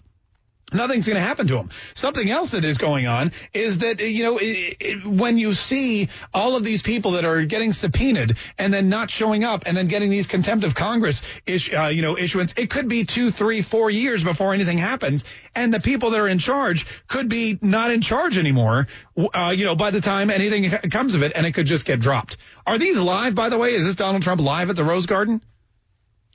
Nothing's 0.72 1.08
going 1.08 1.16
to 1.16 1.22
happen 1.22 1.48
to 1.48 1.58
him. 1.58 1.70
Something 1.96 2.30
else 2.30 2.52
that 2.52 2.64
is 2.64 2.78
going 2.78 3.08
on 3.08 3.32
is 3.54 3.80
that, 3.80 4.00
you 4.00 4.24
know, 4.24 4.38
it, 4.38 4.78
it, 4.80 5.06
when 5.06 5.38
you 5.38 5.54
see 5.56 6.10
all 6.34 6.56
of 6.56 6.64
these 6.64 6.82
people 6.84 7.12
that 7.12 7.26
are 7.26 7.44
getting 7.44 7.74
subpoenaed 7.74 8.38
and 8.58 8.74
then 8.74 8.88
not 8.90 9.10
showing 9.10 9.44
up 9.44 9.64
and 9.66 9.76
then 9.76 9.88
getting 9.88 10.12
these 10.12 10.28
contempt 10.28 10.66
of 10.66 10.76
Congress, 10.76 11.24
ish, 11.48 11.74
uh, 11.74 11.88
you 11.88 12.02
know, 12.02 12.18
issuance, 12.18 12.54
it 12.56 12.70
could 12.70 12.88
be 12.88 13.04
two, 13.04 13.32
three, 13.32 13.62
four 13.64 13.90
years 13.90 14.24
before 14.24 14.54
anything 14.54 14.78
happens. 14.78 15.24
And 15.56 15.74
the 15.74 15.80
people 15.80 16.12
that 16.12 16.20
are 16.20 16.28
in 16.28 16.40
charge 16.40 16.86
could 17.08 17.30
be 17.30 17.58
not 17.62 17.92
in 17.92 18.02
charge 18.02 18.38
anymore, 18.38 18.88
uh, 19.18 19.54
you 19.56 19.66
know, 19.66 19.76
by 19.76 19.90
the 19.92 20.02
time 20.02 20.30
anything 20.30 20.70
comes 20.92 21.16
of 21.16 21.24
it 21.24 21.32
and 21.36 21.46
it 21.46 21.54
could 21.54 21.66
just 21.66 21.86
get 21.86 22.00
dropped. 22.00 22.38
Are 22.68 22.78
these 22.78 22.98
live, 23.00 23.34
by 23.34 23.50
the 23.50 23.58
way? 23.58 23.74
Is 23.74 23.86
this 23.86 23.96
Donald 23.96 24.22
Trump 24.22 24.40
live 24.40 24.70
at 24.70 24.76
the 24.76 24.84
Rose 24.84 25.08
Garden? 25.08 25.42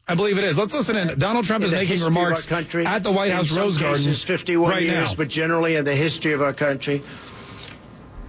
I 0.07 0.17
believe 0.17 0.37
it 0.37 0.45
is. 0.45 0.59
Let's 0.59 0.75
listen 0.75 0.97
in. 0.97 1.19
Donald 1.19 1.47
Trump 1.47 1.65
in 1.65 1.69
is 1.69 1.73
making 1.73 2.05
remarks 2.05 2.47
country, 2.47 2.85
at 2.85 3.03
the 3.03 3.13
White 3.13 3.33
House 3.33 3.51
Rose 3.57 3.79
Garden. 3.79 4.15
51 4.15 4.71
right 4.71 4.83
years, 4.83 5.11
now. 5.11 5.17
but 5.17 5.29
generally 5.29 5.77
in 5.77 5.85
the 5.85 5.95
history 5.95 6.35
of 6.35 6.43
our 6.43 6.53
country. 6.53 7.03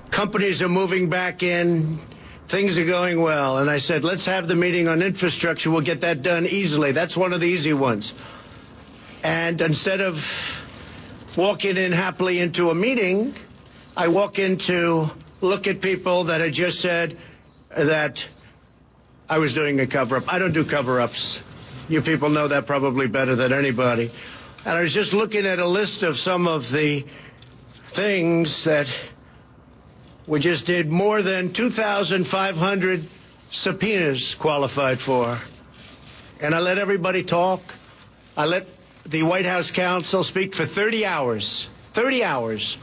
Companies 0.09 0.61
are 0.61 0.69
moving 0.69 1.09
back 1.09 1.43
in. 1.43 1.99
Things 2.47 2.77
are 2.77 2.85
going 2.85 3.19
well. 3.19 3.57
And 3.57 3.69
I 3.69 3.79
said, 3.79 4.05
let's 4.05 4.25
have 4.25 4.47
the 4.47 4.55
meeting 4.55 4.87
on 4.87 5.01
infrastructure. 5.01 5.69
We'll 5.69 5.81
get 5.81 6.01
that 6.01 6.21
done 6.21 6.45
easily. 6.45 6.93
That's 6.93 7.17
one 7.17 7.33
of 7.33 7.41
the 7.41 7.47
easy 7.47 7.73
ones. 7.73 8.13
And 9.21 9.59
instead 9.59 9.99
of 9.99 10.25
walking 11.35 11.75
in 11.75 11.91
happily 11.91 12.39
into 12.39 12.69
a 12.69 12.75
meeting, 12.75 13.33
I 13.97 14.07
walk 14.07 14.39
in 14.39 14.59
to 14.59 15.09
look 15.41 15.67
at 15.67 15.81
people 15.81 16.25
that 16.25 16.39
had 16.39 16.53
just 16.53 16.79
said 16.79 17.17
that 17.75 18.25
I 19.27 19.39
was 19.39 19.53
doing 19.53 19.77
a 19.81 19.87
cover 19.87 20.17
up. 20.17 20.31
I 20.31 20.39
don't 20.39 20.53
do 20.53 20.63
cover 20.63 21.01
ups. 21.01 21.41
You 21.87 22.01
people 22.01 22.29
know 22.29 22.47
that 22.47 22.65
probably 22.65 23.07
better 23.07 23.35
than 23.35 23.53
anybody. 23.53 24.09
And 24.65 24.73
I 24.77 24.81
was 24.81 24.93
just 24.93 25.13
looking 25.13 25.45
at 25.45 25.59
a 25.59 25.67
list 25.67 26.01
of 26.01 26.17
some 26.17 26.47
of 26.47 26.71
the 26.71 27.05
things 27.89 28.63
that 28.63 28.89
we 30.25 30.39
just 30.39 30.65
did 30.65 30.89
more 30.89 31.21
than 31.21 31.53
2,500 31.53 33.07
subpoenas 33.51 34.33
qualified 34.35 34.99
for. 34.99 35.39
And 36.41 36.55
I 36.55 36.59
let 36.59 36.79
everybody 36.79 37.23
talk. 37.23 37.61
I 38.35 38.45
let 38.45 38.67
the 39.05 39.21
White 39.21 39.45
House 39.45 39.69
counsel 39.69 40.23
speak 40.23 40.55
for 40.55 40.65
30 40.65 41.05
hours. 41.05 41.69
30 41.93 42.23
hours. 42.23 42.77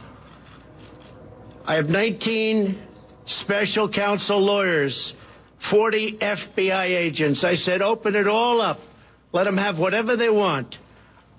I 1.67 1.75
have 1.75 1.91
19 1.91 2.81
special 3.27 3.89
counsel 3.89 4.39
lawyers, 4.39 5.15
40 5.59 6.13
FBI 6.13 6.85
agents. 6.85 7.43
I 7.43 7.57
said, 7.57 7.83
open 7.83 8.15
it 8.15 8.29
all 8.29 8.61
up. 8.61 8.81
Let 9.33 9.45
them 9.45 9.57
have 9.57 9.79
whatever 9.79 10.17
they 10.17 10.29
want. 10.29 10.79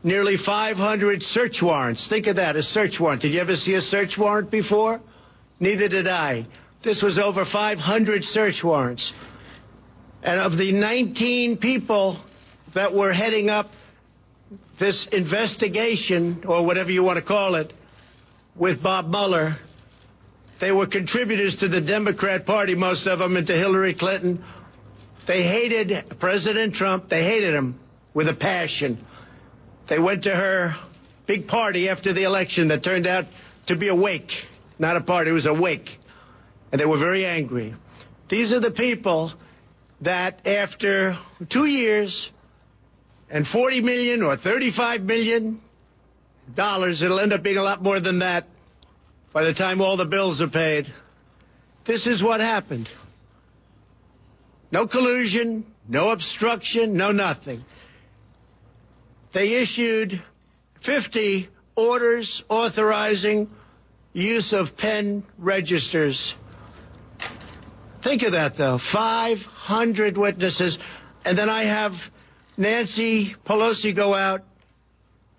Nearly 0.03 0.35
500 0.35 1.23
search 1.23 1.61
warrants. 1.61 2.07
Think 2.07 2.27
of 2.27 2.35
that, 2.37 2.55
a 2.55 2.63
search 2.63 2.99
warrant. 2.99 3.21
Did 3.21 3.33
you 3.33 3.39
ever 3.39 3.55
see 3.55 3.75
a 3.75 3.81
search 3.81 4.17
warrant 4.17 4.51
before? 4.51 4.99
Neither 5.59 5.87
did 5.87 6.07
I. 6.07 6.47
This 6.81 7.01
was 7.01 7.17
over 7.17 7.45
500 7.45 8.25
search 8.25 8.63
warrants. 8.63 9.13
And 10.23 10.39
of 10.39 10.57
the 10.57 10.71
19 10.71 11.57
people 11.57 12.17
that 12.73 12.93
were 12.93 13.13
heading 13.13 13.49
up 13.49 13.71
this 14.77 15.05
investigation, 15.05 16.43
or 16.45 16.65
whatever 16.65 16.91
you 16.91 17.03
want 17.03 17.17
to 17.17 17.21
call 17.21 17.55
it, 17.55 17.71
with 18.55 18.81
Bob 18.81 19.09
Mueller, 19.09 19.57
they 20.59 20.71
were 20.71 20.87
contributors 20.87 21.57
to 21.57 21.67
the 21.67 21.81
Democrat 21.81 22.45
Party, 22.45 22.75
most 22.75 23.05
of 23.07 23.19
them, 23.19 23.37
and 23.37 23.47
to 23.47 23.55
Hillary 23.55 23.93
Clinton. 23.93 24.43
They 25.25 25.43
hated 25.43 26.19
President 26.19 26.75
Trump. 26.75 27.07
They 27.07 27.23
hated 27.23 27.53
him 27.53 27.79
with 28.13 28.27
a 28.27 28.33
passion. 28.33 29.03
They 29.87 29.99
went 29.99 30.23
to 30.23 30.35
her 30.35 30.75
big 31.25 31.47
party 31.47 31.89
after 31.89 32.13
the 32.13 32.23
election 32.23 32.69
that 32.69 32.83
turned 32.83 33.07
out 33.07 33.25
to 33.67 33.75
be 33.75 33.87
a 33.87 33.95
wake. 33.95 34.45
Not 34.79 34.97
a 34.97 35.01
party, 35.01 35.29
it 35.29 35.33
was 35.33 35.45
a 35.45 35.53
wake. 35.53 35.99
And 36.71 36.79
they 36.79 36.85
were 36.85 36.97
very 36.97 37.25
angry. 37.25 37.75
These 38.29 38.51
are 38.53 38.59
the 38.59 38.71
people 38.71 39.31
that 40.01 40.47
after 40.47 41.17
two 41.49 41.65
years 41.65 42.31
and 43.29 43.47
40 43.47 43.81
million 43.81 44.23
or 44.23 44.35
35 44.35 45.03
million 45.03 45.61
dollars, 46.53 47.01
it'll 47.01 47.19
end 47.19 47.31
up 47.31 47.41
being 47.43 47.57
a 47.57 47.63
lot 47.63 47.81
more 47.81 47.99
than 47.99 48.19
that 48.19 48.47
by 49.31 49.43
the 49.43 49.53
time 49.53 49.81
all 49.81 49.97
the 49.97 50.05
bills 50.05 50.41
are 50.41 50.47
paid. 50.47 50.91
This 51.85 52.07
is 52.07 52.23
what 52.23 52.39
happened. 52.39 52.89
No 54.71 54.87
collusion, 54.87 55.65
no 55.87 56.11
obstruction, 56.11 56.93
no 56.93 57.11
nothing. 57.11 57.63
They 59.33 59.55
issued 59.55 60.21
50 60.79 61.49
orders 61.75 62.43
authorizing 62.49 63.49
use 64.13 64.53
of 64.53 64.77
pen 64.77 65.23
registers. 65.39 66.35
Think 68.03 68.21
of 68.23 68.33
that, 68.33 68.55
though. 68.55 68.77
500 68.77 70.17
witnesses. 70.17 70.77
And 71.25 71.35
then 71.35 71.49
I 71.49 71.63
have 71.63 72.11
Nancy 72.57 73.35
Pelosi 73.45 73.95
go 73.95 74.13
out 74.13 74.43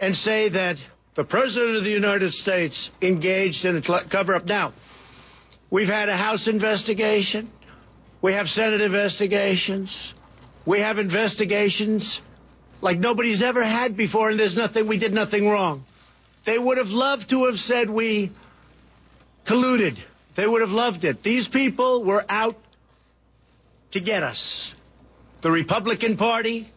and 0.00 0.16
say 0.16 0.48
that 0.48 0.84
the 1.14 1.24
President 1.24 1.76
of 1.76 1.84
the 1.84 1.90
United 1.90 2.34
States 2.34 2.90
engaged 3.00 3.64
in 3.64 3.76
a 3.76 3.80
cover 3.80 4.34
up. 4.34 4.46
Now, 4.46 4.72
we've 5.70 5.88
had 5.88 6.08
a 6.08 6.16
House 6.16 6.48
investigation. 6.48 7.48
We 8.20 8.32
have 8.32 8.50
Senate 8.50 8.80
investigations. 8.80 10.14
We 10.66 10.80
have 10.80 10.98
investigations 10.98 12.20
like 12.84 12.98
nobody's 12.98 13.40
ever 13.40 13.64
had 13.64 13.96
before, 13.96 14.28
and 14.28 14.38
there's 14.38 14.58
nothing, 14.58 14.86
we 14.86 14.98
did 14.98 15.14
nothing 15.14 15.48
wrong. 15.48 15.86
They 16.44 16.58
would 16.58 16.76
have 16.76 16.90
loved 16.90 17.30
to 17.30 17.46
have 17.46 17.58
said 17.58 17.88
we 17.88 18.30
colluded. 19.46 19.96
They 20.34 20.46
would 20.46 20.60
have 20.60 20.70
loved 20.70 21.04
it. 21.04 21.22
These 21.22 21.48
people 21.48 22.04
were 22.04 22.22
out 22.28 22.58
to 23.92 24.00
get 24.00 24.22
us. 24.22 24.74
The 25.40 25.50
Republican 25.50 26.18
Party 26.18 26.70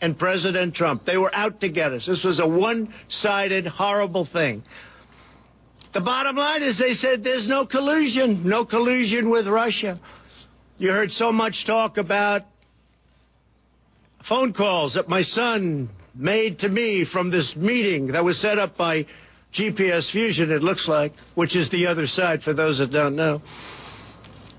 and 0.00 0.18
President 0.18 0.74
Trump. 0.74 1.04
They 1.04 1.16
were 1.16 1.32
out 1.32 1.60
to 1.60 1.68
get 1.68 1.92
us. 1.92 2.06
This 2.06 2.24
was 2.24 2.40
a 2.40 2.48
one 2.48 2.92
sided, 3.06 3.68
horrible 3.68 4.24
thing. 4.24 4.64
The 5.92 6.00
bottom 6.00 6.34
line 6.34 6.64
is 6.64 6.78
they 6.78 6.94
said 6.94 7.22
there's 7.22 7.46
no 7.46 7.64
collusion, 7.64 8.42
no 8.48 8.64
collusion 8.64 9.30
with 9.30 9.46
Russia. 9.46 10.00
You 10.78 10.90
heard 10.90 11.12
so 11.12 11.30
much 11.30 11.64
talk 11.64 11.96
about 11.96 12.42
phone 14.24 14.54
calls 14.54 14.94
that 14.94 15.06
my 15.06 15.20
son 15.20 15.90
made 16.14 16.60
to 16.60 16.68
me 16.70 17.04
from 17.04 17.28
this 17.28 17.54
meeting 17.54 18.06
that 18.06 18.24
was 18.24 18.40
set 18.40 18.58
up 18.58 18.74
by 18.74 19.04
GPS 19.52 20.10
Fusion, 20.10 20.50
it 20.50 20.62
looks 20.62 20.88
like, 20.88 21.12
which 21.34 21.54
is 21.54 21.68
the 21.68 21.88
other 21.88 22.06
side 22.06 22.42
for 22.42 22.54
those 22.54 22.78
that 22.78 22.90
don't 22.90 23.16
know. 23.16 23.42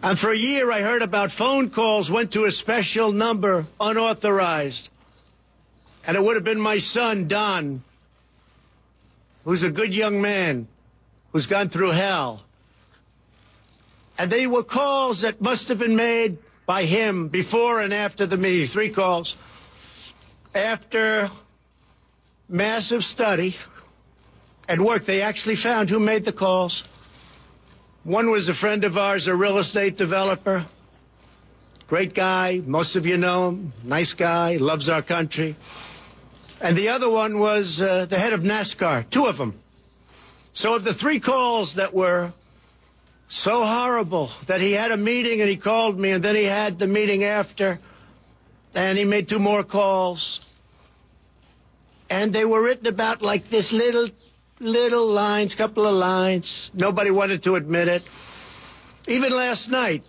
And 0.04 0.20
for 0.20 0.32
a 0.32 0.38
year, 0.38 0.72
I 0.72 0.82
heard 0.82 1.02
about 1.02 1.32
phone 1.32 1.72
calls 1.72 2.12
went 2.12 2.34
to 2.34 2.46
a 2.46 2.52
special 2.52 3.12
number, 3.12 3.66
unauthorized. 3.80 4.88
And 6.06 6.16
it 6.16 6.24
would 6.24 6.36
have 6.36 6.44
been 6.44 6.62
my 6.62 6.78
son, 6.78 7.28
Don, 7.28 7.84
who's 9.46 9.64
a 9.64 9.72
good 9.72 9.96
young 9.96 10.22
man, 10.22 10.68
who's 11.34 11.48
gone 11.48 11.70
through 11.70 11.90
hell. 11.90 12.44
And 14.16 14.32
they 14.32 14.46
were 14.46 14.64
calls 14.64 15.22
that 15.22 15.42
must 15.42 15.70
have 15.70 15.80
been 15.80 15.96
made 15.96 16.38
by 16.68 16.86
him 16.86 17.30
before 17.30 17.82
and 17.82 17.92
after 17.92 18.28
the 18.28 18.38
meeting. 18.38 18.68
Three 18.68 18.90
calls. 18.90 19.36
After 20.56 21.30
massive 22.48 23.04
study 23.04 23.58
and 24.70 24.86
work, 24.86 25.04
they 25.04 25.22
actually 25.22 25.58
found 25.58 25.90
who 25.90 26.00
made 26.00 26.24
the 26.24 26.32
calls. 26.32 26.86
One 28.06 28.32
was 28.32 28.48
a 28.48 28.54
friend 28.54 28.86
of 28.86 28.98
ours, 28.98 29.28
a 29.28 29.36
real 29.36 29.58
estate 29.58 29.98
developer. 29.98 30.66
Great 31.88 32.14
guy. 32.14 32.62
Most 32.66 32.96
of 32.96 33.06
you 33.06 33.18
know 33.18 33.50
him. 33.50 33.74
Nice 33.84 34.14
guy. 34.14 34.56
Loves 34.56 34.88
our 34.88 35.02
country. 35.02 35.58
And 36.62 36.78
the 36.78 36.88
other 36.90 37.10
one 37.10 37.38
was 37.38 37.82
uh, 37.82 38.06
the 38.06 38.18
head 38.18 38.32
of 38.32 38.40
NASCAR. 38.42 39.10
Two 39.10 39.26
of 39.26 39.38
them. 39.38 39.60
So 40.54 40.76
of 40.76 40.86
the 40.86 40.94
three 40.94 41.20
calls 41.20 41.74
that 41.74 41.94
were 41.94 42.32
so 43.28 43.66
horrible 43.66 44.32
that 44.48 44.62
he 44.62 44.72
had 44.72 44.92
a 44.92 44.98
meeting 44.98 45.42
and 45.42 45.50
he 45.50 45.58
called 45.58 46.00
me 46.00 46.12
and 46.12 46.24
then 46.24 46.36
he 46.36 46.46
had 46.46 46.80
the 46.80 46.88
meeting 46.88 47.26
after, 47.26 47.78
and 48.76 48.98
he 48.98 49.06
made 49.06 49.30
two 49.30 49.40
more 49.40 49.64
calls. 49.64 50.42
And 52.10 52.32
they 52.34 52.46
were 52.46 52.62
written 52.62 52.88
about 52.88 53.22
like 53.22 53.50
this 53.50 53.72
little, 53.72 54.10
little 54.60 55.08
lines, 55.08 55.56
couple 55.56 55.86
of 55.88 55.96
lines. 55.96 56.70
Nobody 56.74 57.12
wanted 57.12 57.44
to 57.44 57.56
admit 57.56 57.88
it. 57.88 58.04
Even 59.08 59.32
last 59.34 59.70
night, 59.70 60.04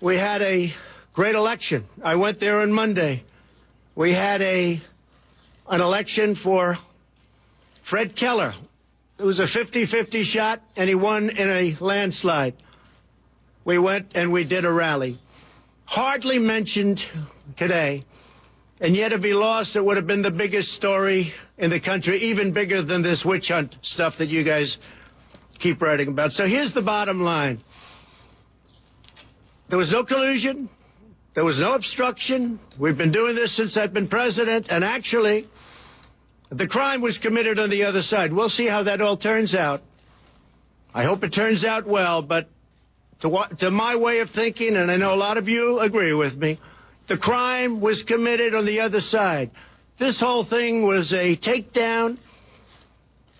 we 0.00 0.16
had 0.16 0.42
a 0.42 0.72
great 1.12 1.34
election. 1.34 1.86
I 2.02 2.16
went 2.16 2.38
there 2.38 2.60
on 2.60 2.72
Monday. 2.72 3.24
We 3.94 4.12
had 4.12 4.42
a 4.42 4.80
an 5.68 5.80
election 5.80 6.34
for 6.34 6.78
Fred 7.82 8.14
Keller. 8.14 8.54
It 9.18 9.24
was 9.24 9.40
a 9.40 9.44
50-50 9.44 10.22
shot, 10.22 10.62
and 10.76 10.88
he 10.88 10.94
won 10.94 11.30
in 11.30 11.48
a 11.48 11.76
landslide. 11.80 12.54
We 13.64 13.78
went 13.78 14.12
and 14.14 14.30
we 14.30 14.44
did 14.44 14.64
a 14.64 14.72
rally. 14.72 15.18
Hardly 15.86 16.38
mentioned 16.38 17.06
today. 17.56 18.02
And 18.80 18.94
yet, 18.94 19.12
if 19.12 19.24
he 19.24 19.32
lost, 19.32 19.76
it 19.76 19.84
would 19.84 19.96
have 19.96 20.06
been 20.06 20.22
the 20.22 20.30
biggest 20.30 20.72
story 20.72 21.32
in 21.56 21.70
the 21.70 21.80
country, 21.80 22.18
even 22.18 22.50
bigger 22.50 22.82
than 22.82 23.00
this 23.02 23.24
witch 23.24 23.48
hunt 23.48 23.78
stuff 23.80 24.18
that 24.18 24.28
you 24.28 24.42
guys 24.42 24.78
keep 25.58 25.80
writing 25.80 26.08
about. 26.08 26.34
So 26.34 26.46
here's 26.46 26.72
the 26.72 26.82
bottom 26.82 27.22
line. 27.22 27.60
There 29.68 29.78
was 29.78 29.92
no 29.92 30.04
collusion. 30.04 30.68
There 31.34 31.44
was 31.44 31.60
no 31.60 31.74
obstruction. 31.74 32.58
We've 32.78 32.96
been 32.96 33.10
doing 33.10 33.34
this 33.34 33.52
since 33.52 33.76
I've 33.76 33.92
been 33.92 34.08
president, 34.08 34.70
and 34.70 34.84
actually, 34.84 35.48
the 36.50 36.66
crime 36.66 37.00
was 37.00 37.18
committed 37.18 37.58
on 37.58 37.70
the 37.70 37.84
other 37.84 38.02
side. 38.02 38.32
We'll 38.32 38.48
see 38.48 38.66
how 38.66 38.84
that 38.84 39.00
all 39.00 39.16
turns 39.16 39.54
out. 39.54 39.82
I 40.94 41.04
hope 41.04 41.24
it 41.24 41.32
turns 41.32 41.64
out 41.64 41.86
well, 41.86 42.22
but 42.22 42.48
to, 43.20 43.48
to 43.58 43.70
my 43.70 43.96
way 43.96 44.20
of 44.20 44.30
thinking, 44.30 44.76
and 44.76 44.90
I 44.90 44.96
know 44.96 45.14
a 45.14 45.16
lot 45.16 45.38
of 45.38 45.48
you 45.48 45.80
agree 45.80 46.12
with 46.12 46.36
me, 46.36 46.58
the 47.06 47.16
crime 47.16 47.80
was 47.80 48.02
committed 48.02 48.54
on 48.54 48.64
the 48.64 48.80
other 48.80 49.00
side. 49.00 49.50
This 49.98 50.20
whole 50.20 50.42
thing 50.42 50.82
was 50.82 51.12
a 51.14 51.36
takedown 51.36 52.18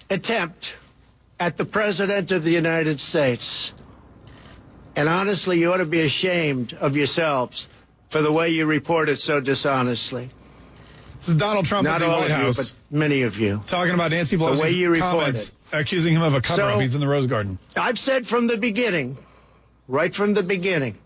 attempt 0.09 0.75
at 1.39 1.57
the 1.57 1.65
President 1.65 2.31
of 2.31 2.43
the 2.45 2.51
United 2.51 3.01
States. 3.01 3.73
And 4.95 5.09
honestly, 5.09 5.59
you 5.59 5.73
ought 5.73 5.79
to 5.79 5.85
be 5.85 6.01
ashamed 6.01 6.73
of 6.73 6.97
yourselves 6.97 7.69
for 8.09 8.23
the 8.23 8.33
way 8.33 8.51
you 8.51 8.65
reported 8.67 9.19
so 9.19 9.41
dishonestly. 9.41 10.31
This 11.19 11.29
is 11.29 11.37
Donald 11.37 11.67
Trump 11.67 11.85
Not 11.85 11.97
at 12.03 12.07
the 12.07 12.07
all 12.13 12.21
White 12.21 12.31
of 12.31 12.41
you, 12.41 12.53
but 12.63 12.73
many 12.91 13.23
of 13.23 13.39
you. 13.39 13.63
Talking 13.67 13.95
about 13.95 14.11
Nancy 14.11 14.37
Pelosi's 14.37 14.59
The 14.59 14.63
way 14.63 14.71
you 14.71 14.91
report 14.91 15.11
comments, 15.13 15.49
it. 15.49 15.55
accusing 15.73 16.15
him 16.15 16.23
of 16.23 16.35
a 16.35 16.41
cover-up. 16.41 16.75
So- 16.75 16.79
He's 16.79 16.95
in 16.95 17.01
the 17.01 17.09
Rose 17.09 17.27
Garden. 17.27 17.59
I've 17.77 17.99
said 17.99 18.27
from 18.27 18.47
the 18.47 18.57
beginning, 18.57 19.19
right 19.89 20.15
from 20.15 20.35
the 20.35 20.43
beginning, 20.43 20.97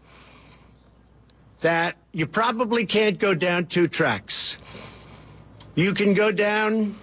that 1.61 1.97
you 2.13 2.27
probably 2.27 2.87
can't 2.87 3.19
go 3.19 3.35
down 3.35 3.67
two 3.67 3.89
tracks. 3.89 4.57
You 5.75 5.95
can 5.95 6.15
go 6.15 6.33
down 6.33 6.97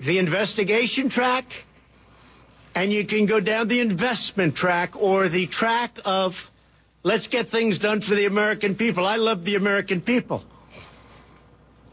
the 0.00 0.18
investigation 0.18 1.08
track, 1.08 1.46
and 2.74 2.92
you 2.92 3.04
can 3.04 3.26
go 3.26 3.40
down 3.40 3.68
the 3.68 3.80
investment 3.80 4.54
track 4.54 5.00
or 5.00 5.28
the 5.28 5.46
track 5.46 5.98
of 6.04 6.50
let's 7.02 7.26
get 7.26 7.50
things 7.50 7.78
done 7.78 8.00
for 8.00 8.14
the 8.14 8.26
American 8.26 8.74
people. 8.74 9.06
I 9.06 9.16
love 9.16 9.44
the 9.44 9.56
American 9.56 10.00
people. 10.00 10.42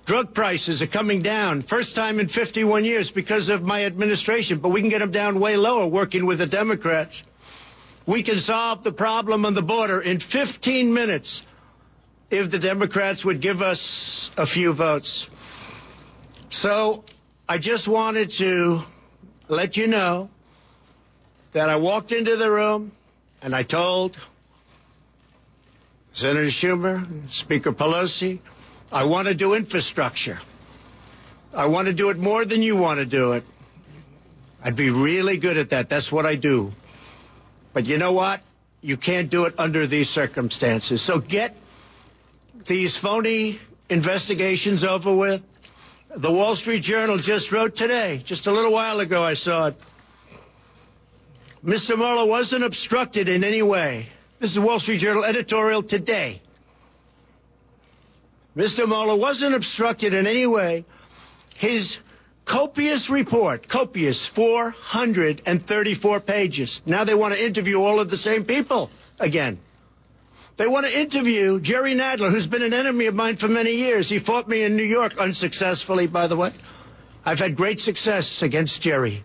Drug 0.06 0.34
prices 0.34 0.82
are 0.82 0.88
coming 0.88 1.22
down, 1.22 1.62
first 1.62 1.96
time 1.96 2.20
in 2.20 2.28
51 2.28 2.84
years 2.84 3.12
because 3.12 3.50
of 3.50 3.62
my 3.62 3.86
administration, 3.86 4.58
but 4.58 4.70
we 4.70 4.82
can 4.82 4.90
get 4.90 5.00
them 5.00 5.12
down 5.12 5.40
way 5.40 5.56
lower 5.56 5.86
working 5.86 6.26
with 6.26 6.40
the 6.40 6.48
Democrats. 6.48 7.24
We 8.10 8.24
can 8.24 8.40
solve 8.40 8.84
the 8.84 8.92
problem 8.92 9.46
on 9.46 9.54
the 9.54 9.62
border 9.62 10.02
in 10.02 10.18
15 10.20 10.92
minutes 10.92 11.44
if 12.32 12.50
the 12.50 12.58
Democrats 12.58 13.24
would 13.24 13.40
give 13.40 13.62
us 13.62 14.32
a 14.36 14.48
few 14.48 14.74
votes. 14.74 15.30
So 16.50 17.04
I 17.48 17.60
just 17.60 17.88
wanted 17.88 18.32
to 18.42 18.82
let 19.48 19.78
you 19.78 19.86
know 19.86 20.32
that 21.52 21.70
I 21.70 21.76
walked 21.76 22.12
into 22.12 22.36
the 22.36 22.50
room 22.50 22.94
and 23.44 23.56
I 23.56 23.62
told 23.62 24.18
Senator 26.14 26.48
Schumer, 26.48 27.30
Speaker 27.30 27.74
Pelosi, 27.74 28.40
I 28.92 29.04
want 29.04 29.28
to 29.28 29.36
do 29.36 29.54
infrastructure. 29.54 30.40
I 31.54 31.68
want 31.68 31.86
to 31.86 31.94
do 31.94 32.10
it 32.10 32.18
more 32.18 32.44
than 32.44 32.64
you 32.64 32.76
want 32.76 32.98
to 33.02 33.06
do 33.06 33.34
it. 33.34 33.44
I'd 34.64 34.76
be 34.76 34.90
really 34.90 35.38
good 35.38 35.60
at 35.60 35.70
that. 35.70 35.90
That's 35.90 36.12
what 36.12 36.26
I 36.26 36.34
do. 36.34 36.74
But 37.74 37.86
you 37.86 37.98
know 37.98 38.12
what? 38.14 38.42
You 38.82 38.98
can't 38.98 39.30
do 39.30 39.46
it 39.46 39.56
under 39.58 39.88
these 39.88 40.10
circumstances. 40.10 41.02
So 41.02 41.20
get 41.20 41.56
these 42.66 42.96
phony 42.96 43.60
investigations 43.90 44.84
over 44.84 45.14
with. 45.14 45.42
The 46.16 46.32
Wall 46.32 46.56
Street 46.56 46.82
Journal 46.82 47.18
just 47.18 47.52
wrote 47.52 47.76
today, 47.76 48.22
just 48.24 48.48
a 48.48 48.52
little 48.52 48.72
while 48.72 49.00
ago, 49.00 49.24
I 49.24 49.36
saw 49.36 49.68
it. 49.68 49.76
Mr. 51.64 51.96
Mueller 51.98 52.26
wasn't 52.26 52.64
obstructed 52.64 53.30
in 53.30 53.44
any 53.44 53.62
way. 53.62 54.08
This 54.40 54.52
is 54.52 54.60
Wall 54.60 54.80
Street 54.80 55.00
Journal 55.00 55.24
editorial 55.26 55.84
today. 55.84 56.42
Mr. 58.56 58.88
Mueller 58.88 59.16
wasn't 59.16 59.54
obstructed 59.54 60.14
in 60.14 60.26
any 60.26 60.48
way. 60.48 60.86
His 61.56 61.98
copious 62.50 63.12
report, 63.12 63.68
copious 63.68 64.26
434 64.26 66.20
pages. 66.20 66.82
Now 66.84 67.04
they 67.04 67.14
want 67.14 67.36
to 67.36 67.46
interview 67.46 67.80
all 67.80 68.00
of 68.00 68.10
the 68.10 68.18
same 68.18 68.44
people 68.44 68.90
again. 69.20 69.60
They 70.58 70.66
want 70.66 70.88
to 70.88 71.00
interview 71.00 71.60
Jerry 71.60 71.94
Nadler, 71.94 72.32
who's 72.32 72.48
been 72.48 72.64
an 72.64 72.74
enemy 72.74 73.06
of 73.06 73.14
mine 73.14 73.36
for 73.36 73.48
many 73.48 73.74
years. 73.74 74.10
He 74.10 74.18
fought 74.18 74.50
me 74.50 74.64
in 74.64 74.76
New 74.76 74.84
York 74.84 75.16
unsuccessfully, 75.20 76.08
by 76.08 76.26
the 76.26 76.36
way. 76.36 76.52
I've 77.24 77.38
had 77.38 77.56
great 77.56 77.80
success 77.80 78.42
against 78.42 78.82
Jerry. 78.82 79.24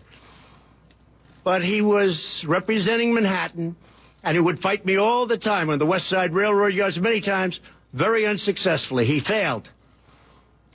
But 1.43 1.63
he 1.63 1.81
was 1.81 2.45
representing 2.45 3.15
Manhattan, 3.15 3.75
and 4.23 4.37
he 4.37 4.39
would 4.39 4.59
fight 4.59 4.85
me 4.85 4.97
all 4.97 5.25
the 5.25 5.39
time 5.39 5.71
on 5.71 5.79
the 5.79 5.85
West 5.87 6.07
Side 6.07 6.31
Railroad 6.31 6.75
yards 6.75 6.99
many 6.99 7.21
times, 7.21 7.59
very 7.91 8.27
unsuccessfully. 8.27 9.05
He 9.05 9.19
failed. 9.19 9.67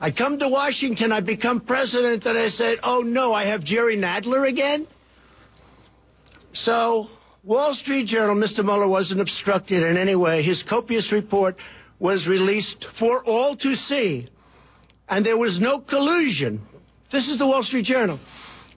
I 0.01 0.11
come 0.11 0.38
to 0.38 0.48
Washington, 0.48 1.12
I 1.12 1.20
become 1.20 1.61
president, 1.61 2.24
and 2.24 2.38
I 2.38 2.48
said, 2.48 2.78
oh 2.82 3.03
no, 3.03 3.34
I 3.34 3.44
have 3.44 3.62
Jerry 3.62 3.96
Nadler 3.96 4.48
again? 4.48 4.86
So, 6.53 7.11
Wall 7.44 7.74
Street 7.74 8.05
Journal, 8.07 8.34
Mr. 8.34 8.64
Mueller 8.64 8.88
wasn't 8.88 9.20
obstructed 9.20 9.82
in 9.82 9.98
any 9.98 10.14
way. 10.14 10.42
His 10.42 10.62
copious 10.62 11.12
report 11.12 11.59
was 11.98 12.26
released 12.26 12.86
for 12.86 13.22
all 13.24 13.57
to 13.57 13.74
see. 13.74 14.26
And 15.07 15.24
there 15.24 15.36
was 15.36 15.61
no 15.61 15.78
collusion. 15.80 16.62
This 17.11 17.28
is 17.28 17.36
the 17.36 17.46
Wall 17.46 17.62
Street 17.62 17.84
Journal. 17.84 18.18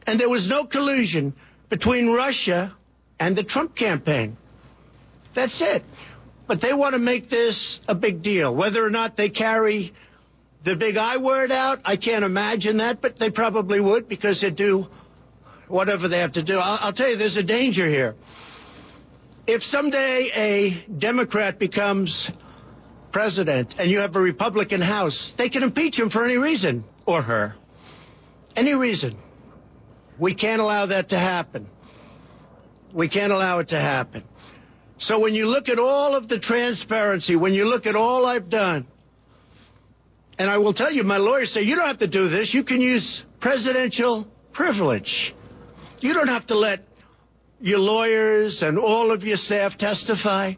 And 0.05 0.19
there 0.19 0.30
was 0.30 0.49
no 0.49 0.65
collusion 0.65 1.34
between 1.69 2.11
Russia 2.11 2.74
and 3.17 3.36
the 3.36 3.43
Trump 3.43 3.76
campaign. 3.76 4.36
That's 5.34 5.61
it. 5.61 5.84
But 6.47 6.59
they 6.59 6.74
want 6.74 6.93
to 6.93 6.99
make 6.99 7.30
this 7.30 7.80
a 7.88 7.95
big 7.95 8.21
deal. 8.21 8.53
Whether 8.53 8.86
or 8.86 8.89
not 8.89 9.15
they 9.15 9.30
carry 9.30 9.93
the 10.64 10.76
big 10.76 10.97
I 10.97 11.18
word 11.18 11.51
out, 11.51 11.82
I 11.86 11.97
can't 11.97 12.24
imagine 12.24 12.78
that, 12.78 13.01
but 13.01 13.18
they 13.18 13.30
probably 13.30 13.80
would 13.80 14.07
because 14.07 14.41
they 14.41 14.49
do 14.49 14.88
whatever 15.68 16.07
they 16.07 16.20
have 16.20 16.34
to 16.34 16.43
do. 16.43 16.57
I'll, 16.57 16.80
I'll 16.82 16.93
tell 16.93 17.09
you, 17.09 17.18
there's 17.18 17.38
a 17.38 17.43
danger 17.43 17.88
here. 17.88 18.16
If 19.45 19.64
someday 19.64 20.32
a 20.34 20.70
Democrat 20.89 21.59
becomes 21.59 22.32
president 23.11 23.76
and 23.78 23.91
you 23.91 23.99
have 23.99 24.16
a 24.16 24.22
Republican 24.22 24.80
House, 24.80 25.32
they 25.32 25.49
can 25.49 25.64
impeach 25.64 25.99
him 25.99 26.09
for 26.09 26.24
any 26.24 26.38
reason, 26.38 26.86
or 27.05 27.22
her. 27.22 27.55
Any 28.55 28.74
reason. 28.74 29.18
We 30.18 30.34
can't 30.34 30.61
allow 30.61 30.86
that 30.86 31.09
to 31.09 31.20
happen. 31.20 31.68
We 32.93 33.09
can't 33.09 33.34
allow 33.34 33.59
it 33.59 33.70
to 33.70 33.80
happen. 33.80 34.24
So 34.97 35.20
when 35.20 35.36
you 35.36 35.47
look 35.47 35.68
at 35.68 35.80
all 35.80 36.16
of 36.16 36.30
the 36.30 36.39
transparency, 36.39 37.36
when 37.36 37.53
you 37.53 37.66
look 37.66 37.86
at 37.88 37.95
all 37.95 38.26
I've 38.26 38.49
done, 38.49 38.88
and 40.38 40.49
I 40.49 40.57
will 40.57 40.73
tell 40.73 40.91
you, 40.91 41.03
my 41.03 41.17
lawyers 41.17 41.51
say 41.51 41.61
you 41.61 41.75
don't 41.75 41.88
have 41.88 41.99
to 41.99 42.07
do 42.07 42.27
this. 42.27 42.53
You 42.53 42.63
can 42.63 42.81
use 42.81 43.23
presidential 43.39 44.27
privilege. 44.51 45.36
You 46.01 46.13
don't 46.13 46.29
have 46.29 46.47
to 46.47 46.55
let 46.55 46.88
your 47.61 47.79
lawyers 47.79 48.63
and 48.63 48.77
all 48.77 49.11
of 49.11 49.23
your 49.23 49.38
staff 49.38 49.77
testify. 49.77 50.53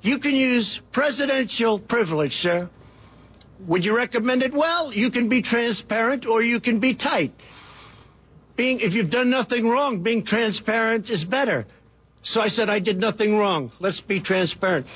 You 0.00 0.18
can 0.18 0.34
use 0.34 0.78
presidential 0.90 1.78
privilege, 1.78 2.36
sir. 2.36 2.70
Would 3.66 3.84
you 3.84 3.96
recommend 3.96 4.42
it? 4.42 4.52
Well, 4.52 4.92
you 4.92 5.10
can 5.10 5.28
be 5.28 5.42
transparent 5.42 6.26
or 6.26 6.42
you 6.42 6.60
can 6.60 6.78
be 6.80 6.94
tight. 6.94 7.32
Being, 8.56 8.80
if 8.80 8.94
you've 8.94 9.10
done 9.10 9.30
nothing 9.30 9.68
wrong, 9.68 10.02
being 10.02 10.24
transparent 10.24 11.10
is 11.10 11.24
better. 11.24 11.66
So 12.22 12.40
I 12.40 12.48
said, 12.48 12.68
I 12.70 12.78
did 12.78 12.98
nothing 13.00 13.36
wrong. 13.38 13.72
Let's 13.80 14.00
be 14.00 14.20
transparent. 14.20 14.86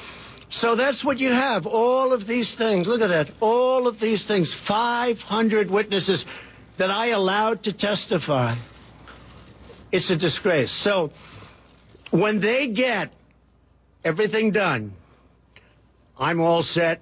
So 0.48 0.74
that's 0.76 1.04
what 1.04 1.18
you 1.18 1.32
have. 1.32 1.66
All 1.66 2.12
of 2.12 2.26
these 2.26 2.54
things. 2.54 2.86
Look 2.86 3.00
at 3.00 3.08
that. 3.08 3.30
All 3.40 3.86
of 3.86 3.98
these 3.98 4.24
things. 4.24 4.54
500 4.54 5.70
witnesses 5.70 6.24
that 6.76 6.90
I 6.90 7.08
allowed 7.08 7.64
to 7.64 7.72
testify. 7.72 8.54
It's 9.90 10.10
a 10.10 10.16
disgrace. 10.16 10.70
So 10.70 11.10
when 12.10 12.40
they 12.40 12.68
get 12.68 13.12
everything 14.04 14.50
done, 14.50 14.92
I'm 16.18 16.40
all 16.40 16.62
set 16.62 17.00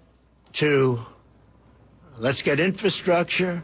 to 0.54 1.04
let's 2.18 2.42
get 2.42 2.60
infrastructure, 2.60 3.62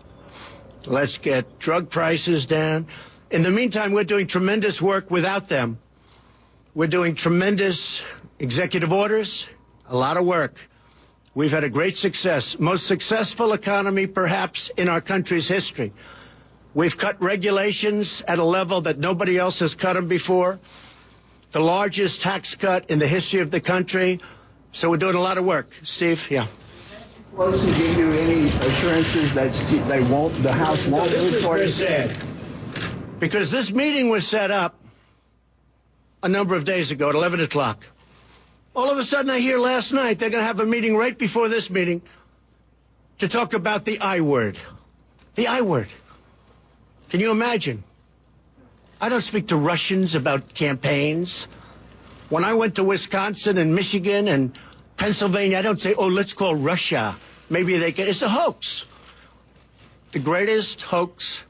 let's 0.87 1.19
get 1.19 1.59
drug 1.59 1.91
prices 1.91 2.47
down. 2.47 2.87
In 3.31 3.43
the 3.43 3.51
meantime, 3.51 3.93
we're 3.93 4.05
doing 4.05 4.27
tremendous 4.27 4.83
work 4.83 5.11
without 5.11 5.49
them. 5.49 5.79
We're 6.75 6.89
doing 6.89 7.15
tremendous 7.15 8.03
executive 8.39 8.93
orders, 8.93 9.49
a 9.91 9.97
lot 9.97 10.17
of 10.17 10.25
work. 10.25 10.57
We've 11.35 11.51
had 11.51 11.65
a 11.65 11.69
great 11.69 11.97
success, 11.97 12.59
most 12.59 12.87
successful 12.87 13.53
economy 13.53 14.07
perhaps 14.07 14.71
in 14.77 14.89
our 14.89 15.01
country's 15.01 15.49
history. 15.49 15.93
We've 16.75 16.97
cut 16.97 17.21
regulations 17.21 18.23
at 18.27 18.39
a 18.39 18.45
level 18.45 18.83
that 18.83 18.99
nobody 18.99 19.37
else 19.37 19.59
has 19.59 19.75
cut 19.75 19.95
them 19.95 20.07
before. 20.07 20.61
The 21.51 21.61
largest 21.61 22.21
tax 22.21 22.55
cut 22.55 22.91
in 22.91 23.01
the 23.01 23.09
history 23.09 23.41
of 23.41 23.51
the 23.51 23.61
country. 23.61 24.21
So 24.71 24.89
we're 24.91 24.99
doing 24.99 25.17
a 25.17 25.21
lot 25.21 25.37
of 25.37 25.45
work. 25.45 25.73
Steve, 25.83 26.31
yeah. 26.31 26.47
Pelosi 27.35 27.77
give 27.77 27.97
you 27.99 28.13
any 28.13 28.45
assurances 28.45 29.35
that 29.35 29.53
they 29.89 30.03
won't, 30.03 30.41
the 30.43 30.53
House 30.53 30.85
won't 30.87 31.11
this 31.11 31.33
move 31.33 31.43
very 31.43 31.69
sad. 31.69 32.17
Because 33.19 33.51
this 33.51 33.73
meeting 33.73 34.09
was 34.09 34.27
set 34.27 34.53
up 34.53 34.79
a 36.23 36.29
number 36.29 36.55
of 36.55 36.65
days 36.65 36.93
ago 36.93 37.09
at 37.09 37.17
11 37.17 37.41
o'clock. 37.41 37.85
All 38.75 38.91
of 38.91 38.99
a 38.99 39.05
sudden, 39.05 39.31
I 39.31 39.41
hear 39.41 39.59
last 39.59 39.93
night 39.93 40.19
they're 40.19 40.31
going 40.31 40.43
to 40.43 40.47
have 40.47 40.61
a 40.61 40.67
meeting 40.67 40.97
right 40.97 41.17
before 41.17 41.49
this 41.49 41.71
meeting 41.71 42.03
to 43.19 43.29
talk 43.29 43.53
about 43.53 43.85
the 43.85 44.01
I 44.01 44.21
word. 44.21 44.59
The 45.35 45.49
I 45.49 45.63
word. 45.63 45.93
Can 47.09 47.21
you 47.21 47.31
imagine? 47.33 47.83
I 49.01 49.09
don't 49.09 49.21
speak 49.21 49.49
to 49.49 49.57
Russians 49.57 50.15
about 50.15 50.55
campaigns. 50.55 51.49
When 52.29 52.45
I 52.45 52.55
went 52.55 52.77
to 52.77 52.85
Wisconsin 52.85 53.59
and 53.59 53.75
Michigan 53.75 54.29
and 54.29 54.57
Pennsylvania, 54.97 55.59
I 55.59 55.63
don't 55.63 55.81
say, 55.81 55.95
oh, 55.95 56.07
let's 56.07 56.35
call 56.35 56.55
Russia. 56.55 57.17
Maybe 57.49 57.79
they 57.79 57.91
can. 57.91 58.07
It's 58.07 58.23
a 58.23 58.29
hoax. 58.29 58.85
The 60.13 60.21
greatest 60.21 60.83
hoax 60.83 61.43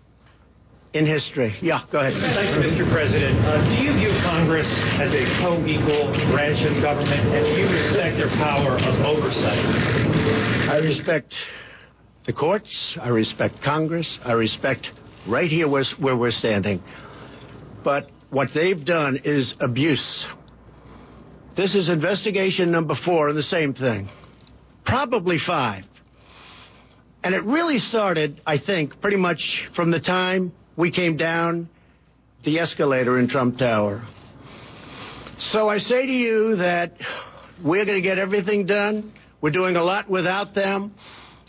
in 0.93 1.07
history. 1.07 1.55
Yeah, 1.63 1.83
go 1.91 2.01
ahead. 2.01 2.13
Thank 2.15 2.51
you, 2.57 2.85
Mr. 2.85 2.91
President. 2.91 3.39
Uh, 3.45 3.77
do 3.77 3.83
you 3.85 3.93
view 3.93 4.11
Congress 4.23 4.71
as 4.99 5.15
a 5.15 5.25
co-equal 5.41 6.13
branch 6.33 6.65
of 6.65 6.81
government, 6.81 7.21
and 7.21 7.45
do 7.47 7.61
you 7.63 7.69
respect 7.69 8.17
their 8.17 8.29
power 8.31 8.73
of 8.73 9.05
oversight? 9.05 9.59
I 10.69 10.79
respect 10.79 11.37
the 12.25 12.33
courts. 12.33 12.99
I 12.99 13.09
respect 13.09 13.63
Congress. 13.63 14.19
I 14.25 14.33
respect 14.33 14.93
right 15.27 15.51
here 15.51 15.69
where, 15.69 15.85
where 15.99 16.17
we're 16.17 16.31
standing. 16.33 16.83
But 17.85 18.11
what 18.31 18.51
they've 18.51 18.85
done 18.85 19.21
is 19.25 19.55
abuse. 19.61 20.27
This 21.55 21.75
is 21.75 21.89
investigation 21.89 22.71
number 22.71 22.95
four 22.95 23.29
of 23.29 23.35
the 23.35 23.43
same 23.43 23.75
thing. 23.75 24.09
Probably 24.85 25.39
five. 25.39 25.87
And 27.23 27.35
it 27.35 27.43
really 27.43 27.79
started, 27.79 28.41
I 28.47 28.57
think, 28.57 29.01
pretty 29.01 29.19
much 29.19 29.67
from 29.73 29.91
the 29.91 30.01
time 30.01 30.53
we 30.81 30.91
came 30.91 31.17
down 31.17 31.69
the 32.43 32.59
escalator 32.59 33.19
in 33.19 33.29
Trump 33.29 33.59
Tower. 33.59 34.03
So 35.37 35.69
I 35.69 35.79
say 35.79 36.07
to 36.07 36.13
you 36.13 36.57
that 36.57 36.95
we're 37.63 37.85
going 37.85 37.97
to 37.97 38.03
get 38.03 38.19
everything 38.19 38.65
done. 38.67 39.13
We're 39.41 39.51
doing 39.51 39.77
a 39.77 39.83
lot 39.83 40.09
without 40.09 40.55
them. 40.55 40.95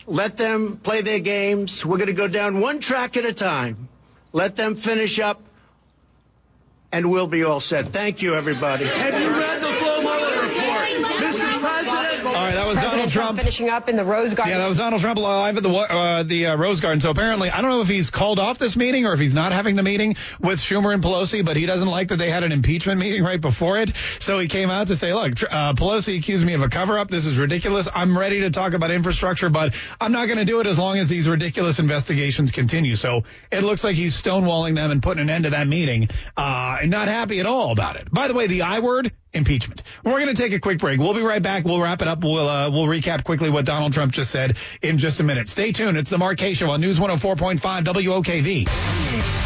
Let 0.06 0.38
them 0.38 0.78
play 0.78 1.02
their 1.02 1.20
games. 1.20 1.86
We're 1.86 1.98
going 1.98 2.08
to 2.08 2.14
go 2.14 2.28
down 2.28 2.60
one 2.60 2.80
track 2.80 3.18
at 3.18 3.26
a 3.26 3.34
time. 3.34 3.88
Let 4.34 4.56
them 4.56 4.76
finish 4.76 5.20
up, 5.20 5.42
and 6.92 7.10
we'll 7.10 7.28
be 7.28 7.44
all 7.44 7.60
set. 7.60 7.90
Thank 7.90 8.22
you, 8.22 8.36
everybody. 8.36 8.86
Have 8.86 9.22
you 9.22 9.30
read 9.30 9.62
the 9.62 9.68
Flo 9.68 10.02
Mueller 10.02 10.42
report? 10.44 10.88
Mr. 11.22 11.60
President? 11.60 12.26
All 12.26 12.34
right, 12.34 12.54
that 12.54 12.68
was 12.68 12.78
Donald 12.78 13.10
Trump. 13.10 13.21
Finishing 13.38 13.70
up 13.70 13.90
in 13.90 13.96
the 13.96 14.06
Rose 14.06 14.34
Garden. 14.34 14.54
Yeah, 14.54 14.60
that 14.60 14.68
was 14.68 14.78
Donald 14.78 15.02
Trump 15.02 15.20
live 15.20 15.58
at 15.58 15.64
the 15.64 15.70
uh, 15.70 16.24
the 16.24 16.48
uh, 16.48 16.58
Rose 16.58 16.80
Garden. 16.80 17.00
So 17.00 17.10
apparently, 17.10 17.50
I 17.50 17.62
don't 17.62 17.70
know 17.70 17.82
if 17.82 17.88
he's 17.88 18.10
called 18.10 18.40
off 18.40 18.58
this 18.58 18.76
meeting 18.76 19.06
or 19.06 19.14
if 19.14 19.20
he's 19.20 19.34
not 19.34 19.52
having 19.52 19.76
the 19.76 19.84
meeting 19.84 20.16
with 20.40 20.60
Schumer 20.60 20.94
and 20.94 21.04
Pelosi, 21.04 21.44
but 21.44 21.58
he 21.58 21.66
doesn't 21.66 21.88
like 21.88 22.10
that 22.10 22.18
they 22.18 22.30
had 22.30 22.44
an 22.44 22.52
impeachment 22.52 23.00
meeting 23.00 23.24
right 23.24 23.40
before 23.40 23.80
it. 23.80 23.92
So 24.20 24.40
he 24.40 24.48
came 24.48 24.70
out 24.70 24.88
to 24.88 24.96
say, 24.96 25.14
"Look, 25.14 25.42
uh, 25.44 25.74
Pelosi 25.74 26.18
accused 26.18 26.46
me 26.46 26.54
of 26.54 26.62
a 26.62 26.70
cover-up. 26.70 27.10
This 27.10 27.26
is 27.26 27.38
ridiculous. 27.38 27.88
I'm 27.94 28.18
ready 28.18 28.42
to 28.42 28.50
talk 28.50 28.74
about 28.74 28.92
infrastructure, 28.92 29.50
but 29.50 29.74
I'm 30.00 30.12
not 30.12 30.26
going 30.26 30.40
to 30.40 30.46
do 30.46 30.60
it 30.60 30.68
as 30.68 30.78
long 30.78 30.98
as 30.98 31.10
these 31.10 31.28
ridiculous 31.28 31.80
investigations 31.80 32.52
continue." 32.52 32.96
So 32.96 33.24
it 33.52 33.64
looks 33.64 33.84
like 33.84 33.96
he's 33.96 34.20
stonewalling 34.20 34.76
them 34.76 34.92
and 34.92 35.02
putting 35.02 35.22
an 35.22 35.30
end 35.30 35.46
to 35.46 35.52
that 35.52 35.68
meeting. 35.68 36.10
Uh, 36.38 36.80
and 36.82 36.92
not 36.92 37.08
happy 37.08 37.40
at 37.40 37.46
all 37.46 37.72
about 37.72 37.96
it. 37.96 38.12
By 38.12 38.28
the 38.28 38.34
way, 38.34 38.48
the 38.48 38.64
I 38.64 38.80
word 38.80 39.12
impeachment. 39.34 39.82
We're 40.04 40.20
going 40.20 40.28
to 40.28 40.42
take 40.42 40.52
a 40.54 40.60
quick 40.60 40.80
break. 40.80 41.00
We'll 41.00 41.14
be 41.14 41.22
right 41.22 41.42
back. 41.42 41.64
We'll 41.64 41.82
wrap 41.82 42.02
it 42.02 42.08
up. 42.08 42.24
We'll 42.24 42.48
uh, 42.48 42.70
we'll 42.70 42.86
recap 42.86 43.21
quickly 43.24 43.50
what 43.50 43.66
Donald 43.66 43.94
Trump 43.94 44.12
just 44.12 44.32
said 44.32 44.58
in 44.82 44.98
just 44.98 45.20
a 45.20 45.24
minute. 45.24 45.48
Stay 45.50 45.72
tuned. 45.72 45.98
It's 45.98 46.10
the 46.10 46.18
Mark 46.18 46.40
Show 46.40 46.72
on 46.72 46.82
News 46.82 47.00
104.5 47.00 47.60
WOKV. 47.84 49.41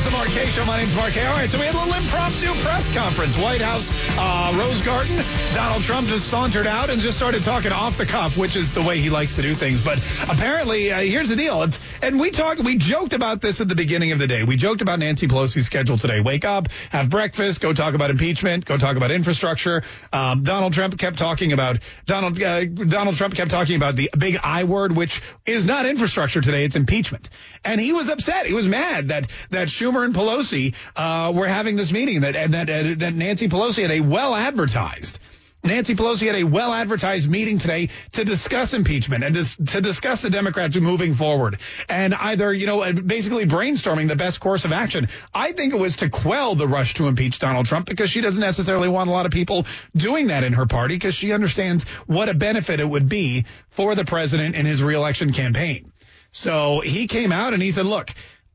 Is 0.00 0.04
the 0.06 0.10
Mark 0.12 0.28
Show. 0.28 0.64
My 0.64 0.78
name's 0.78 0.94
Mark. 0.94 1.14
All 1.16 1.24
right, 1.24 1.50
so 1.50 1.58
we 1.58 1.66
had 1.66 1.74
a 1.74 1.78
little 1.78 1.92
impromptu 1.92 2.54
press 2.62 2.88
conference. 2.94 3.36
White 3.36 3.60
House, 3.60 3.90
uh, 4.16 4.56
Rose 4.58 4.80
Garden. 4.80 5.22
Donald 5.52 5.82
Trump 5.82 6.08
just 6.08 6.28
sauntered 6.28 6.66
out 6.66 6.88
and 6.88 7.02
just 7.02 7.18
started 7.18 7.42
talking 7.42 7.70
off 7.70 7.98
the 7.98 8.06
cuff, 8.06 8.38
which 8.38 8.56
is 8.56 8.72
the 8.72 8.80
way 8.80 8.98
he 8.98 9.10
likes 9.10 9.36
to 9.36 9.42
do 9.42 9.54
things. 9.54 9.80
But 9.82 9.98
apparently, 10.22 10.90
uh, 10.90 11.00
here's 11.00 11.28
the 11.28 11.36
deal. 11.36 11.62
It's, 11.64 11.78
and 12.00 12.18
we 12.18 12.30
talked, 12.30 12.60
we 12.60 12.76
joked 12.76 13.12
about 13.12 13.42
this 13.42 13.60
at 13.60 13.68
the 13.68 13.74
beginning 13.74 14.12
of 14.12 14.18
the 14.18 14.26
day. 14.26 14.42
We 14.42 14.56
joked 14.56 14.80
about 14.80 15.00
Nancy 15.00 15.28
Pelosi's 15.28 15.66
schedule 15.66 15.98
today. 15.98 16.20
Wake 16.20 16.46
up, 16.46 16.68
have 16.90 17.10
breakfast, 17.10 17.60
go 17.60 17.74
talk 17.74 17.94
about 17.94 18.08
impeachment, 18.08 18.64
go 18.64 18.78
talk 18.78 18.96
about 18.96 19.10
infrastructure. 19.10 19.82
Um, 20.14 20.44
Donald 20.44 20.72
Trump 20.72 20.96
kept 20.98 21.18
talking 21.18 21.52
about 21.52 21.78
Donald. 22.06 22.42
Uh, 22.42 22.64
Donald 22.64 23.16
Trump 23.16 23.34
kept 23.34 23.50
talking 23.50 23.76
about 23.76 23.96
the 23.96 24.08
big 24.18 24.38
I 24.42 24.64
word, 24.64 24.96
which 24.96 25.20
is 25.44 25.66
not 25.66 25.84
infrastructure 25.84 26.40
today. 26.40 26.64
It's 26.64 26.76
impeachment. 26.76 27.28
And 27.64 27.80
he 27.80 27.92
was 27.92 28.08
upset. 28.08 28.46
He 28.46 28.54
was 28.54 28.66
mad 28.66 29.08
that 29.08 29.30
that 29.50 29.68
Schumer 29.68 30.04
and 30.04 30.14
Pelosi 30.14 30.74
uh, 30.96 31.32
were 31.32 31.48
having 31.48 31.76
this 31.76 31.92
meeting 31.92 32.22
that 32.22 32.36
and 32.36 32.54
that 32.54 32.70
uh, 32.70 32.94
that 32.98 33.14
Nancy 33.14 33.48
Pelosi 33.48 33.82
had 33.82 33.90
a 33.90 34.00
well 34.00 34.34
advertised. 34.34 35.18
Nancy 35.62 35.94
Pelosi 35.94 36.26
had 36.26 36.36
a 36.36 36.44
well 36.44 36.72
advertised 36.72 37.30
meeting 37.30 37.58
today 37.58 37.90
to 38.12 38.24
discuss 38.24 38.72
impeachment 38.72 39.24
and 39.24 39.34
to, 39.34 39.64
to 39.66 39.80
discuss 39.82 40.22
the 40.22 40.30
Democrats 40.30 40.74
moving 40.76 41.14
forward 41.14 41.58
and 41.88 42.14
either, 42.14 42.52
you 42.52 42.66
know, 42.66 42.92
basically 42.92 43.44
brainstorming 43.44 44.08
the 44.08 44.16
best 44.16 44.40
course 44.40 44.64
of 44.64 44.72
action. 44.72 45.08
I 45.34 45.52
think 45.52 45.74
it 45.74 45.78
was 45.78 45.96
to 45.96 46.08
quell 46.08 46.54
the 46.54 46.66
rush 46.66 46.94
to 46.94 47.08
impeach 47.08 47.38
Donald 47.38 47.66
Trump 47.66 47.86
because 47.86 48.08
she 48.08 48.22
doesn't 48.22 48.40
necessarily 48.40 48.88
want 48.88 49.10
a 49.10 49.12
lot 49.12 49.26
of 49.26 49.32
people 49.32 49.66
doing 49.94 50.28
that 50.28 50.44
in 50.44 50.54
her 50.54 50.66
party 50.66 50.94
because 50.94 51.14
she 51.14 51.32
understands 51.32 51.84
what 52.06 52.30
a 52.30 52.34
benefit 52.34 52.80
it 52.80 52.88
would 52.88 53.08
be 53.08 53.44
for 53.68 53.94
the 53.94 54.04
president 54.04 54.54
in 54.54 54.64
his 54.64 54.82
reelection 54.82 55.32
campaign. 55.32 55.89
So 56.30 56.80
he 56.80 57.06
came 57.06 57.32
out 57.32 57.54
and 57.54 57.62
he 57.62 57.72
said, 57.72 57.86
look, 57.86 58.12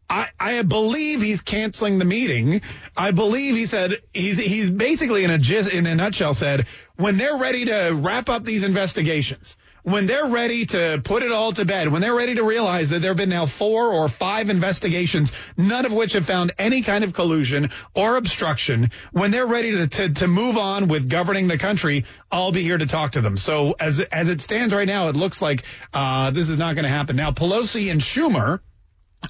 I, 0.10 0.30
I 0.40 0.62
believe 0.62 1.22
he's 1.22 1.42
canceling 1.42 1.98
the 1.98 2.06
meeting. 2.06 2.62
I 2.96 3.12
believe 3.12 3.56
he 3.56 3.66
said 3.66 3.96
he's 4.14 4.38
he's 4.38 4.70
basically 4.70 5.24
in 5.24 5.32
a 5.32 5.70
in 5.70 5.88
a 5.88 5.96
nutshell 5.96 6.34
said 6.34 6.68
when 6.96 7.18
they're 7.18 7.38
ready 7.38 7.66
to 7.66 7.92
wrap 7.94 8.30
up 8.30 8.46
these 8.46 8.64
investigations, 8.64 9.58
when 9.86 10.08
they're 10.08 10.26
ready 10.26 10.66
to 10.66 11.00
put 11.04 11.22
it 11.22 11.32
all 11.32 11.52
to 11.52 11.64
bed, 11.64 11.92
when 11.92 12.02
they're 12.02 12.16
ready 12.16 12.34
to 12.34 12.44
realize 12.44 12.90
that 12.90 13.04
there 13.04 13.12
have 13.12 13.18
been 13.18 13.30
now 13.30 13.46
four 13.46 13.94
or 13.94 14.10
five 14.10 14.50
investigations, 14.50 15.32
none 15.58 15.86
of 15.86 15.94
which 15.94 16.14
have 16.14 16.26
found 16.26 16.52
any 16.58 16.82
kind 16.82 17.04
of 17.04 17.14
collusion 17.14 17.70
or 17.94 18.18
obstruction, 18.18 18.90
when 19.12 19.30
they're 19.30 19.46
ready 19.46 19.72
to, 19.72 19.88
to, 19.88 20.10
to 20.10 20.28
move 20.28 20.58
on 20.58 20.88
with 20.88 21.08
governing 21.08 21.48
the 21.48 21.60
country, 21.60 22.06
I'll 22.32 22.52
be 22.52 22.64
here 22.64 22.80
to 22.80 22.88
talk 22.88 23.12
to 23.12 23.22
them. 23.22 23.38
So 23.38 23.76
as, 23.80 24.00
as 24.00 24.28
it 24.28 24.42
stands 24.42 24.74
right 24.74 24.88
now, 24.88 25.10
it 25.10 25.16
looks 25.16 25.40
like, 25.40 25.64
uh, 25.94 26.32
this 26.32 26.50
is 26.50 26.58
not 26.58 26.74
going 26.74 26.86
to 26.86 26.90
happen. 26.90 27.16
Now, 27.16 27.30
Pelosi 27.30 27.92
and 27.92 28.02
Schumer 28.02 28.62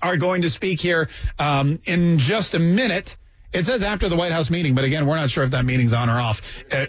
are 0.01 0.15
going 0.15 0.43
to 0.43 0.49
speak 0.49 0.79
here, 0.79 1.09
um, 1.37 1.79
in 1.85 2.17
just 2.17 2.53
a 2.53 2.59
minute. 2.59 3.17
It 3.51 3.65
says 3.65 3.83
after 3.83 4.07
the 4.07 4.15
White 4.15 4.31
House 4.31 4.49
meeting, 4.49 4.73
but 4.73 4.85
again, 4.85 5.05
we're 5.05 5.17
not 5.17 5.29
sure 5.29 5.43
if 5.43 5.51
that 5.51 5.65
meeting's 5.65 5.91
on 5.91 6.09
or 6.09 6.17
off. 6.17 6.41
Uh, 6.71 6.85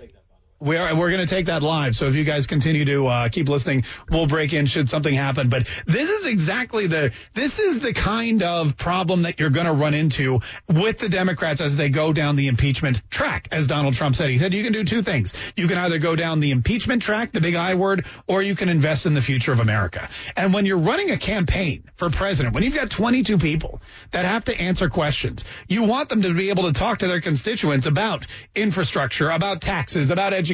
we 0.59 0.77
are, 0.77 0.97
we're 0.97 1.11
going 1.11 1.27
to 1.27 1.33
take 1.33 1.47
that 1.47 1.63
live. 1.63 1.95
So 1.95 2.07
if 2.07 2.15
you 2.15 2.25
guys 2.25 2.47
continue 2.47 2.85
to 2.87 3.07
uh, 3.07 3.29
keep 3.29 3.49
listening, 3.49 3.85
we'll 4.11 4.27
break 4.27 4.53
in 4.55 4.67
should 4.67 4.89
something 4.89 5.15
happen. 5.15 5.51
But 5.51 5.67
this 5.85 6.09
is 6.09 6.27
exactly 6.27 6.87
the 6.87 7.13
this 7.35 7.59
is 7.59 7.81
the 7.81 7.93
kind 7.93 8.43
of 8.43 8.77
problem 8.77 9.23
that 9.23 9.39
you're 9.39 9.51
going 9.51 9.67
to 9.67 9.73
run 9.73 9.93
into 9.93 10.41
with 10.69 10.99
the 10.99 11.09
Democrats 11.09 11.61
as 11.61 11.77
they 11.77 11.91
go 11.91 12.13
down 12.13 12.37
the 12.37 12.49
impeachment 12.49 13.03
track. 13.11 13.49
As 13.53 13.67
Donald 13.67 13.95
Trump 13.95 14.15
said, 14.15 14.31
he 14.31 14.39
said 14.39 14.55
you 14.55 14.65
can 14.65 14.73
do 14.73 14.85
two 14.85 15.03
things. 15.03 15.35
You 15.57 15.69
can 15.69 15.77
either 15.77 15.99
go 15.99 16.17
down 16.17 16.41
the 16.41 16.53
impeachment 16.53 17.03
track, 17.03 17.33
the 17.33 17.41
big 17.41 17.55
I 17.55 17.75
word, 17.75 18.07
or 18.27 18.43
you 18.43 18.57
can 18.57 18.71
invest 18.71 19.05
in 19.05 19.13
the 19.13 19.23
future 19.23 19.53
of 19.53 19.61
America. 19.61 20.09
And 20.37 20.55
when 20.55 20.65
you're 20.65 20.79
running 20.79 21.11
a 21.11 21.19
campaign 21.19 21.85
for 21.97 22.09
president, 22.09 22.55
when 22.55 22.65
you've 22.65 22.75
got 22.75 22.91
22 22.91 23.37
people 23.39 23.83
that 24.13 24.25
have 24.25 24.47
to 24.47 24.59
answer 24.59 24.89
questions, 24.89 25.45
you 25.69 25.83
want 25.83 26.09
them 26.09 26.23
to 26.23 26.33
be 26.33 26.49
able 26.49 26.65
to 26.65 26.73
talk 26.73 26.99
to 26.99 27.09
their 27.09 27.21
constituents 27.21 27.87
about 27.87 28.27
infrastructure, 28.55 29.31
about 29.31 29.61
taxes, 29.61 30.11
about 30.11 30.33
education, 30.33 30.46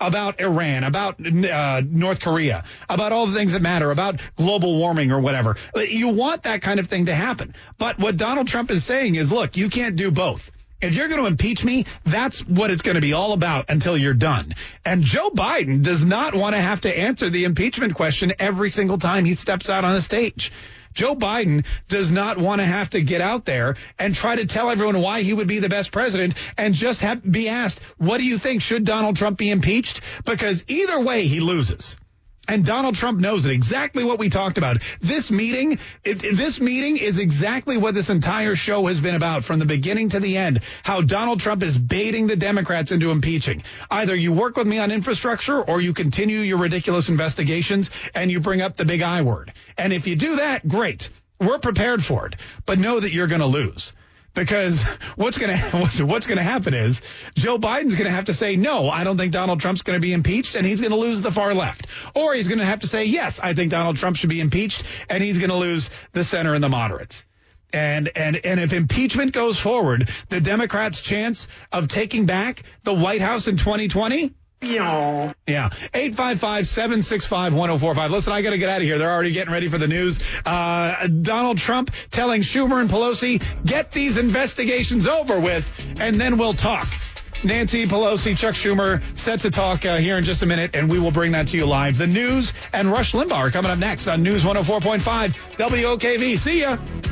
about 0.00 0.40
Iran, 0.40 0.84
about 0.84 1.16
uh, 1.24 1.82
North 1.84 2.20
Korea, 2.20 2.64
about 2.88 3.12
all 3.12 3.26
the 3.26 3.34
things 3.34 3.52
that 3.52 3.62
matter, 3.62 3.90
about 3.90 4.20
global 4.36 4.76
warming 4.78 5.12
or 5.12 5.20
whatever. 5.20 5.56
You 5.74 6.08
want 6.08 6.44
that 6.44 6.62
kind 6.62 6.80
of 6.80 6.88
thing 6.88 7.06
to 7.06 7.14
happen. 7.14 7.54
But 7.78 7.98
what 7.98 8.16
Donald 8.16 8.48
Trump 8.48 8.70
is 8.70 8.84
saying 8.84 9.14
is, 9.14 9.32
look, 9.32 9.56
you 9.56 9.68
can't 9.68 9.96
do 9.96 10.10
both. 10.10 10.50
If 10.80 10.94
you're 10.94 11.08
going 11.08 11.20
to 11.20 11.26
impeach 11.26 11.64
me, 11.64 11.86
that's 12.04 12.40
what 12.40 12.70
it's 12.70 12.82
going 12.82 12.96
to 12.96 13.00
be 13.00 13.14
all 13.14 13.32
about 13.32 13.70
until 13.70 13.96
you're 13.96 14.12
done. 14.12 14.54
And 14.84 15.02
Joe 15.02 15.30
Biden 15.30 15.82
does 15.82 16.04
not 16.04 16.34
want 16.34 16.54
to 16.54 16.60
have 16.60 16.82
to 16.82 16.94
answer 16.94 17.30
the 17.30 17.44
impeachment 17.44 17.94
question 17.94 18.34
every 18.38 18.68
single 18.68 18.98
time 18.98 19.24
he 19.24 19.34
steps 19.34 19.70
out 19.70 19.84
on 19.84 19.96
a 19.96 20.02
stage. 20.02 20.52
Joe 20.94 21.14
Biden 21.14 21.64
does 21.88 22.10
not 22.10 22.38
want 22.38 22.60
to 22.60 22.66
have 22.66 22.90
to 22.90 23.02
get 23.02 23.20
out 23.20 23.44
there 23.44 23.76
and 23.98 24.14
try 24.14 24.36
to 24.36 24.46
tell 24.46 24.70
everyone 24.70 25.00
why 25.00 25.22
he 25.22 25.32
would 25.32 25.48
be 25.48 25.58
the 25.58 25.68
best 25.68 25.92
president 25.92 26.34
and 26.56 26.74
just 26.74 27.00
have, 27.02 27.20
be 27.30 27.48
asked, 27.48 27.80
what 27.98 28.18
do 28.18 28.24
you 28.24 28.38
think? 28.38 28.62
Should 28.62 28.84
Donald 28.84 29.16
Trump 29.16 29.38
be 29.38 29.50
impeached? 29.50 30.00
Because 30.24 30.64
either 30.68 31.00
way, 31.00 31.26
he 31.26 31.40
loses. 31.40 31.98
And 32.46 32.64
Donald 32.64 32.94
Trump 32.94 33.20
knows 33.20 33.46
it. 33.46 33.52
Exactly 33.52 34.04
what 34.04 34.18
we 34.18 34.28
talked 34.28 34.58
about. 34.58 34.78
This 35.00 35.30
meeting, 35.30 35.78
it, 36.04 36.18
this 36.20 36.60
meeting 36.60 36.98
is 36.98 37.18
exactly 37.18 37.78
what 37.78 37.94
this 37.94 38.10
entire 38.10 38.54
show 38.54 38.86
has 38.86 39.00
been 39.00 39.14
about 39.14 39.44
from 39.44 39.58
the 39.58 39.64
beginning 39.66 40.10
to 40.10 40.20
the 40.20 40.36
end. 40.36 40.60
How 40.82 41.00
Donald 41.00 41.40
Trump 41.40 41.62
is 41.62 41.76
baiting 41.76 42.26
the 42.26 42.36
Democrats 42.36 42.92
into 42.92 43.10
impeaching. 43.10 43.62
Either 43.90 44.14
you 44.14 44.32
work 44.32 44.56
with 44.56 44.66
me 44.66 44.78
on 44.78 44.92
infrastructure 44.92 45.62
or 45.62 45.80
you 45.80 45.94
continue 45.94 46.40
your 46.40 46.58
ridiculous 46.58 47.08
investigations 47.08 47.90
and 48.14 48.30
you 48.30 48.40
bring 48.40 48.60
up 48.60 48.76
the 48.76 48.84
big 48.84 49.00
I 49.00 49.22
word. 49.22 49.52
And 49.78 49.92
if 49.92 50.06
you 50.06 50.16
do 50.16 50.36
that, 50.36 50.68
great. 50.68 51.08
We're 51.40 51.58
prepared 51.58 52.04
for 52.04 52.26
it. 52.26 52.36
But 52.66 52.78
know 52.78 53.00
that 53.00 53.12
you're 53.12 53.26
going 53.26 53.40
to 53.40 53.46
lose 53.46 53.92
because 54.34 54.82
what's 55.16 55.38
going 55.38 55.56
to 55.70 56.06
what's, 56.06 56.26
going 56.26 56.38
to 56.38 56.44
happen 56.44 56.74
is 56.74 57.00
Joe 57.34 57.58
Biden's 57.58 57.94
going 57.94 58.06
to 58.06 58.14
have 58.14 58.26
to 58.26 58.34
say 58.34 58.56
no, 58.56 58.88
I 58.88 59.04
don't 59.04 59.16
think 59.16 59.32
Donald 59.32 59.60
Trump's 59.60 59.82
going 59.82 59.96
to 59.96 60.02
be 60.02 60.12
impeached 60.12 60.54
and 60.54 60.66
he's 60.66 60.80
going 60.80 60.92
to 60.92 60.98
lose 60.98 61.22
the 61.22 61.32
far 61.32 61.54
left. 61.54 61.86
Or 62.14 62.34
he's 62.34 62.48
going 62.48 62.58
to 62.58 62.66
have 62.66 62.80
to 62.80 62.88
say 62.88 63.04
yes, 63.04 63.40
I 63.40 63.54
think 63.54 63.70
Donald 63.70 63.96
Trump 63.96 64.16
should 64.16 64.30
be 64.30 64.40
impeached 64.40 64.84
and 65.08 65.22
he's 65.22 65.38
going 65.38 65.50
to 65.50 65.56
lose 65.56 65.90
the 66.12 66.24
center 66.24 66.54
and 66.54 66.62
the 66.62 66.68
moderates. 66.68 67.24
And 67.72 68.10
and 68.14 68.36
and 68.36 68.60
if 68.60 68.72
impeachment 68.72 69.32
goes 69.32 69.58
forward, 69.58 70.08
the 70.28 70.40
Democrats' 70.40 71.00
chance 71.00 71.48
of 71.72 71.88
taking 71.88 72.24
back 72.26 72.62
the 72.84 72.94
White 72.94 73.20
House 73.20 73.48
in 73.48 73.56
2020 73.56 74.20
yeah. 74.22 74.28
Yeah. 75.46 75.68
855-765-1045. 75.92 78.10
Listen, 78.10 78.32
I 78.32 78.42
got 78.42 78.50
to 78.50 78.58
get 78.58 78.68
out 78.68 78.78
of 78.78 78.84
here. 78.84 78.98
They're 78.98 79.12
already 79.12 79.30
getting 79.32 79.52
ready 79.52 79.68
for 79.68 79.78
the 79.78 79.88
news. 79.88 80.18
Uh, 80.44 81.06
Donald 81.06 81.58
Trump 81.58 81.90
telling 82.10 82.42
Schumer 82.42 82.80
and 82.80 82.90
Pelosi, 82.90 83.42
get 83.64 83.92
these 83.92 84.16
investigations 84.16 85.06
over 85.06 85.38
with, 85.40 85.64
and 85.98 86.20
then 86.20 86.38
we'll 86.38 86.54
talk. 86.54 86.88
Nancy 87.44 87.86
Pelosi, 87.86 88.36
Chuck 88.36 88.54
Schumer, 88.54 89.02
set 89.18 89.40
to 89.40 89.50
talk 89.50 89.84
uh, 89.84 89.98
here 89.98 90.16
in 90.16 90.24
just 90.24 90.42
a 90.42 90.46
minute, 90.46 90.74
and 90.74 90.90
we 90.90 90.98
will 90.98 91.10
bring 91.10 91.32
that 91.32 91.48
to 91.48 91.58
you 91.58 91.66
live. 91.66 91.98
The 91.98 92.06
news 92.06 92.54
and 92.72 92.90
Rush 92.90 93.12
Limbaugh 93.12 93.32
are 93.32 93.50
coming 93.50 93.70
up 93.70 93.78
next 93.78 94.08
on 94.08 94.22
News 94.22 94.44
104.5 94.44 95.00
WOKV. 95.58 96.38
See 96.38 96.60
ya. 96.60 96.78